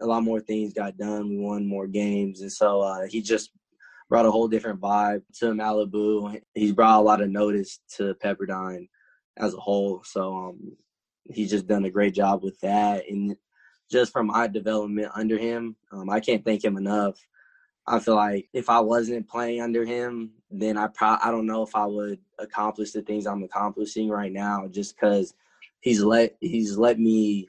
a 0.00 0.06
lot 0.06 0.22
more 0.22 0.40
things 0.40 0.72
got 0.72 0.96
done. 0.96 1.28
We 1.28 1.38
won 1.38 1.66
more 1.66 1.86
games, 1.86 2.40
and 2.40 2.50
so 2.50 2.80
uh, 2.80 3.06
he 3.08 3.20
just 3.20 3.50
brought 4.08 4.26
a 4.26 4.30
whole 4.30 4.48
different 4.48 4.80
vibe 4.80 5.22
to 5.38 5.46
Malibu. 5.52 6.40
He's 6.54 6.72
brought 6.72 6.98
a 6.98 7.02
lot 7.02 7.20
of 7.20 7.30
notice 7.30 7.80
to 7.96 8.14
Pepperdine 8.24 8.88
as 9.36 9.54
a 9.54 9.60
whole. 9.60 10.02
So 10.04 10.34
um, 10.34 10.76
he's 11.30 11.50
just 11.50 11.66
done 11.66 11.84
a 11.84 11.90
great 11.90 12.14
job 12.14 12.42
with 12.42 12.58
that. 12.60 13.08
And 13.08 13.36
just 13.90 14.12
from 14.12 14.28
my 14.28 14.46
development 14.46 15.10
under 15.14 15.38
him, 15.38 15.76
um, 15.92 16.10
I 16.10 16.20
can't 16.20 16.44
thank 16.44 16.64
him 16.64 16.76
enough. 16.76 17.18
I 17.86 17.98
feel 17.98 18.14
like 18.14 18.48
if 18.52 18.70
I 18.70 18.80
wasn't 18.80 19.28
playing 19.28 19.60
under 19.60 19.84
him, 19.84 20.30
then 20.50 20.76
I 20.76 20.86
pro- 20.86 21.18
I 21.22 21.30
don't 21.30 21.46
know 21.46 21.62
if 21.62 21.74
I 21.74 21.86
would 21.86 22.18
accomplish 22.38 22.92
the 22.92 23.02
things 23.02 23.26
I'm 23.26 23.42
accomplishing 23.42 24.08
right 24.08 24.32
now. 24.32 24.68
Just 24.70 24.94
because 24.94 25.34
he's 25.80 26.02
let 26.02 26.36
he's 26.40 26.76
let 26.78 26.98
me 26.98 27.48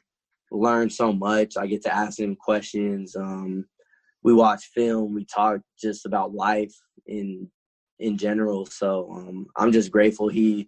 learn 0.51 0.89
so 0.89 1.13
much. 1.13 1.55
I 1.55 1.67
get 1.67 1.83
to 1.83 1.95
ask 1.95 2.19
him 2.19 2.35
questions. 2.35 3.15
Um, 3.15 3.65
we 4.23 4.33
watch 4.33 4.71
film. 4.73 5.13
We 5.13 5.25
talk 5.25 5.61
just 5.79 6.05
about 6.05 6.33
life 6.33 6.73
in 7.05 7.49
in 7.99 8.17
general. 8.17 8.65
So 8.65 9.11
um, 9.11 9.47
I'm 9.55 9.71
just 9.71 9.91
grateful 9.91 10.29
he 10.29 10.67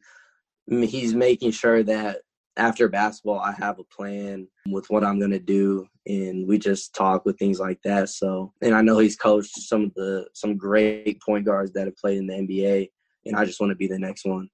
he's 0.70 1.14
making 1.16 1.52
sure 1.52 1.84
that 1.84 2.20
after 2.58 2.88
basketball, 2.88 3.40
I 3.40 3.52
have 3.54 3.80
a 3.80 3.84
plan 3.84 4.48
with 4.68 4.90
what 4.90 5.04
I'm 5.04 5.20
going 5.20 5.32
to 5.32 5.40
do. 5.40 5.88
And 6.08 6.48
we 6.48 6.58
just 6.58 6.96
talk 6.96 7.26
with 7.26 7.38
things 7.38 7.60
like 7.60 7.82
that. 7.84 8.10
So, 8.10 8.54
and 8.62 8.74
I 8.74 8.82
know 8.82 9.00
he's 9.00 9.16
coached 9.16 9.58
some 9.58 9.86
of 9.86 9.94
the, 9.96 10.28
some 10.34 10.56
great 10.58 11.22
point 11.22 11.46
guards 11.46 11.72
that 11.74 11.86
have 11.86 11.98
played 11.98 12.18
in 12.18 12.28
the 12.28 12.34
NBA. 12.34 12.90
And 13.26 13.36
I 13.36 13.46
just 13.46 13.60
want 13.60 13.72
to 13.72 13.76
be 13.76 13.88
the 13.88 14.00
next 14.00 14.26
one. 14.26 14.50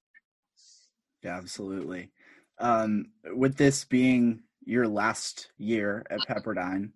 Yeah, 1.23 1.37
absolutely. 1.37 2.11
Um, 2.57 3.07
with 3.35 3.55
this 3.55 3.83
being 3.83 4.41
your 4.63 4.87
last 4.87 5.51
year 5.57 6.03
at 6.09 6.19
Pepperdine, 6.21 6.91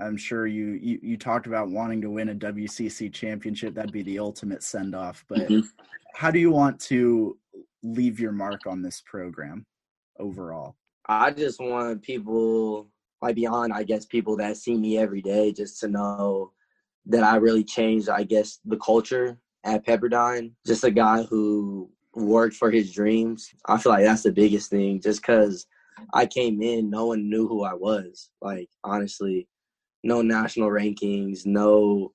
I'm 0.00 0.16
sure 0.16 0.46
you, 0.46 0.78
you, 0.80 0.98
you 1.02 1.16
talked 1.16 1.46
about 1.46 1.70
wanting 1.70 2.00
to 2.02 2.10
win 2.10 2.28
a 2.30 2.34
WCC 2.34 3.12
championship. 3.12 3.74
That'd 3.74 3.92
be 3.92 4.02
the 4.02 4.18
ultimate 4.18 4.62
send 4.62 4.94
off. 4.94 5.24
But 5.28 5.48
mm-hmm. 5.48 5.66
how 6.14 6.30
do 6.30 6.38
you 6.38 6.50
want 6.50 6.80
to 6.82 7.36
leave 7.82 8.18
your 8.20 8.32
mark 8.32 8.66
on 8.66 8.82
this 8.82 9.02
program? 9.04 9.66
Overall? 10.18 10.76
I 11.08 11.30
just 11.30 11.60
want 11.60 12.02
people, 12.02 12.90
like 13.22 13.36
beyond, 13.36 13.72
I 13.72 13.82
guess, 13.82 14.04
people 14.06 14.36
that 14.36 14.56
see 14.56 14.76
me 14.76 14.98
every 14.98 15.22
day, 15.22 15.52
just 15.52 15.80
to 15.80 15.88
know 15.88 16.52
that 17.06 17.24
I 17.24 17.36
really 17.36 17.64
changed, 17.64 18.08
I 18.08 18.24
guess, 18.24 18.60
the 18.64 18.76
culture 18.76 19.38
at 19.64 19.86
Pepperdine. 19.86 20.52
Just 20.66 20.84
a 20.84 20.90
guy 20.90 21.22
who 21.22 21.90
worked 22.14 22.56
for 22.56 22.70
his 22.70 22.92
dreams. 22.92 23.48
I 23.66 23.78
feel 23.78 23.92
like 23.92 24.04
that's 24.04 24.22
the 24.22 24.32
biggest 24.32 24.70
thing, 24.70 25.00
just 25.00 25.22
because 25.22 25.66
I 26.12 26.26
came 26.26 26.62
in, 26.62 26.90
no 26.90 27.06
one 27.06 27.28
knew 27.28 27.48
who 27.48 27.64
I 27.64 27.74
was. 27.74 28.30
Like, 28.40 28.68
honestly, 28.84 29.48
no 30.04 30.22
national 30.22 30.70
rankings, 30.70 31.46
no 31.46 32.12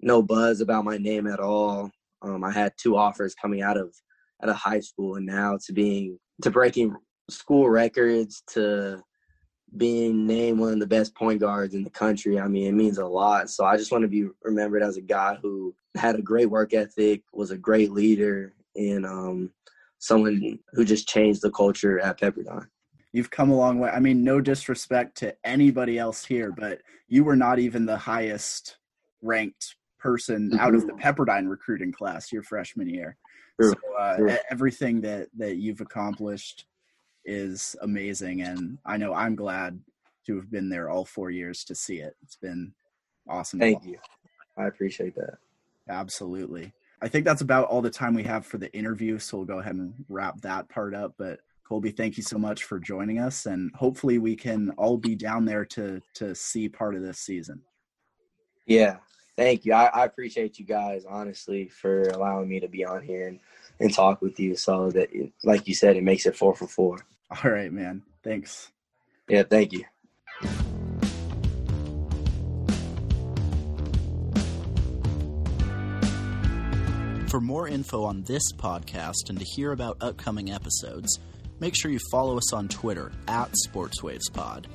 no 0.00 0.22
buzz 0.22 0.60
about 0.60 0.84
my 0.84 0.98
name 0.98 1.26
at 1.26 1.40
all. 1.40 1.90
Um, 2.22 2.44
I 2.44 2.52
had 2.52 2.72
two 2.76 2.96
offers 2.96 3.34
coming 3.34 3.62
out 3.62 3.78
of 3.78 3.94
out 4.42 4.50
of 4.50 4.56
high 4.56 4.80
school, 4.80 5.16
and 5.16 5.26
now 5.26 5.58
to 5.66 5.72
being 5.72 6.18
to 6.42 6.50
breaking 6.50 6.94
school 7.28 7.68
records 7.68 8.42
to 8.48 9.02
being 9.76 10.26
named 10.26 10.58
one 10.58 10.72
of 10.72 10.80
the 10.80 10.86
best 10.86 11.14
point 11.14 11.40
guards 11.40 11.74
in 11.74 11.82
the 11.82 11.90
country. 11.90 12.38
I 12.38 12.48
mean, 12.48 12.66
it 12.66 12.72
means 12.72 12.98
a 12.98 13.06
lot. 13.06 13.50
So 13.50 13.64
I 13.64 13.76
just 13.76 13.92
want 13.92 14.02
to 14.02 14.08
be 14.08 14.28
remembered 14.42 14.82
as 14.82 14.96
a 14.96 15.02
guy 15.02 15.36
who 15.42 15.74
had 15.96 16.16
a 16.16 16.22
great 16.22 16.46
work 16.46 16.72
ethic, 16.72 17.22
was 17.32 17.50
a 17.50 17.58
great 17.58 17.90
leader, 17.90 18.54
and 18.74 19.04
um, 19.04 19.50
someone 19.98 20.58
who 20.72 20.84
just 20.84 21.08
changed 21.08 21.42
the 21.42 21.50
culture 21.50 21.98
at 22.00 22.20
Pepperdine. 22.20 22.66
You've 23.12 23.30
come 23.30 23.50
a 23.50 23.56
long 23.56 23.78
way. 23.78 23.90
I 23.90 23.98
mean, 23.98 24.22
no 24.22 24.40
disrespect 24.40 25.16
to 25.18 25.34
anybody 25.44 25.98
else 25.98 26.24
here, 26.24 26.52
but 26.52 26.80
you 27.08 27.24
were 27.24 27.36
not 27.36 27.58
even 27.58 27.86
the 27.86 27.96
highest 27.96 28.76
ranked 29.22 29.76
person 29.98 30.52
out 30.60 30.74
of 30.74 30.86
the 30.86 30.92
mm-hmm. 30.92 31.00
Pepperdine 31.00 31.48
recruiting 31.48 31.92
class 31.92 32.30
your 32.30 32.42
freshman 32.42 32.88
year. 32.88 33.16
So 33.60 33.72
uh, 33.98 34.36
everything 34.50 35.00
that 35.00 35.28
that 35.38 35.56
you've 35.56 35.80
accomplished 35.80 36.66
is 37.26 37.76
amazing, 37.82 38.42
and 38.42 38.78
I 38.86 38.96
know 38.96 39.12
I'm 39.12 39.34
glad 39.34 39.80
to 40.26 40.36
have 40.36 40.50
been 40.50 40.68
there 40.68 40.88
all 40.88 41.04
four 41.04 41.30
years 41.30 41.64
to 41.64 41.74
see 41.74 41.98
it. 41.98 42.16
It's 42.22 42.36
been 42.36 42.72
awesome. 43.28 43.60
Thank 43.60 43.84
you. 43.84 43.98
I 44.56 44.66
appreciate 44.66 45.14
that. 45.16 45.38
Absolutely. 45.88 46.72
I 47.02 47.08
think 47.08 47.24
that's 47.24 47.42
about 47.42 47.68
all 47.68 47.82
the 47.82 47.90
time 47.90 48.14
we 48.14 48.22
have 48.24 48.46
for 48.46 48.58
the 48.58 48.72
interview, 48.72 49.18
so 49.18 49.36
we'll 49.38 49.46
go 49.46 49.58
ahead 49.58 49.74
and 49.74 49.92
wrap 50.08 50.40
that 50.40 50.68
part 50.68 50.94
up. 50.94 51.14
But 51.18 51.40
Colby, 51.64 51.90
thank 51.90 52.16
you 52.16 52.22
so 52.22 52.38
much 52.38 52.64
for 52.64 52.78
joining 52.78 53.18
us, 53.18 53.46
and 53.46 53.70
hopefully 53.74 54.18
we 54.18 54.34
can 54.34 54.70
all 54.78 54.96
be 54.96 55.14
down 55.14 55.44
there 55.44 55.64
to 55.66 56.00
to 56.14 56.34
see 56.34 56.68
part 56.68 56.94
of 56.94 57.02
this 57.02 57.18
season. 57.18 57.60
Yeah, 58.66 58.96
thank 59.36 59.64
you. 59.64 59.74
I, 59.74 59.86
I 59.86 60.04
appreciate 60.04 60.58
you 60.58 60.64
guys 60.64 61.04
honestly 61.08 61.68
for 61.68 62.08
allowing 62.08 62.48
me 62.48 62.60
to 62.60 62.68
be 62.68 62.84
on 62.84 63.02
here 63.02 63.28
and, 63.28 63.40
and 63.78 63.92
talk 63.92 64.22
with 64.22 64.40
you. 64.40 64.56
So 64.56 64.90
that, 64.92 65.10
like 65.44 65.68
you 65.68 65.74
said, 65.74 65.96
it 65.96 66.02
makes 66.02 66.26
it 66.26 66.36
four 66.36 66.54
for 66.54 66.66
four. 66.66 66.98
All 67.30 67.50
right, 67.50 67.72
man. 67.72 68.02
Thanks. 68.22 68.70
Yeah, 69.28 69.42
thank 69.42 69.72
you. 69.72 69.84
For 77.28 77.40
more 77.40 77.68
info 77.68 78.04
on 78.04 78.22
this 78.22 78.52
podcast 78.52 79.28
and 79.28 79.38
to 79.38 79.44
hear 79.44 79.72
about 79.72 79.98
upcoming 80.00 80.52
episodes, 80.52 81.18
make 81.60 81.74
sure 81.76 81.90
you 81.90 81.98
follow 82.10 82.38
us 82.38 82.52
on 82.52 82.68
Twitter 82.68 83.12
at 83.26 83.52
SportsWavesPod. 83.66 84.66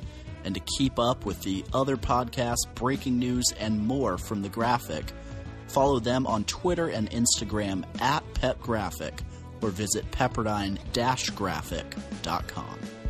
And 0.43 0.53
to 0.55 0.61
keep 0.77 0.99
up 0.99 1.25
with 1.25 1.41
the 1.41 1.63
other 1.73 1.95
podcasts, 1.95 2.67
breaking 2.75 3.17
news, 3.17 3.45
and 3.59 3.79
more 3.79 4.17
from 4.17 4.41
the 4.41 4.49
graphic, 4.49 5.11
follow 5.67 5.99
them 5.99 6.27
on 6.27 6.43
Twitter 6.43 6.89
and 6.89 7.09
Instagram 7.11 7.85
at 8.01 8.23
PepGraphic 8.33 9.21
or 9.61 9.69
visit 9.69 10.09
pepperdine-graphic.com. 10.11 13.00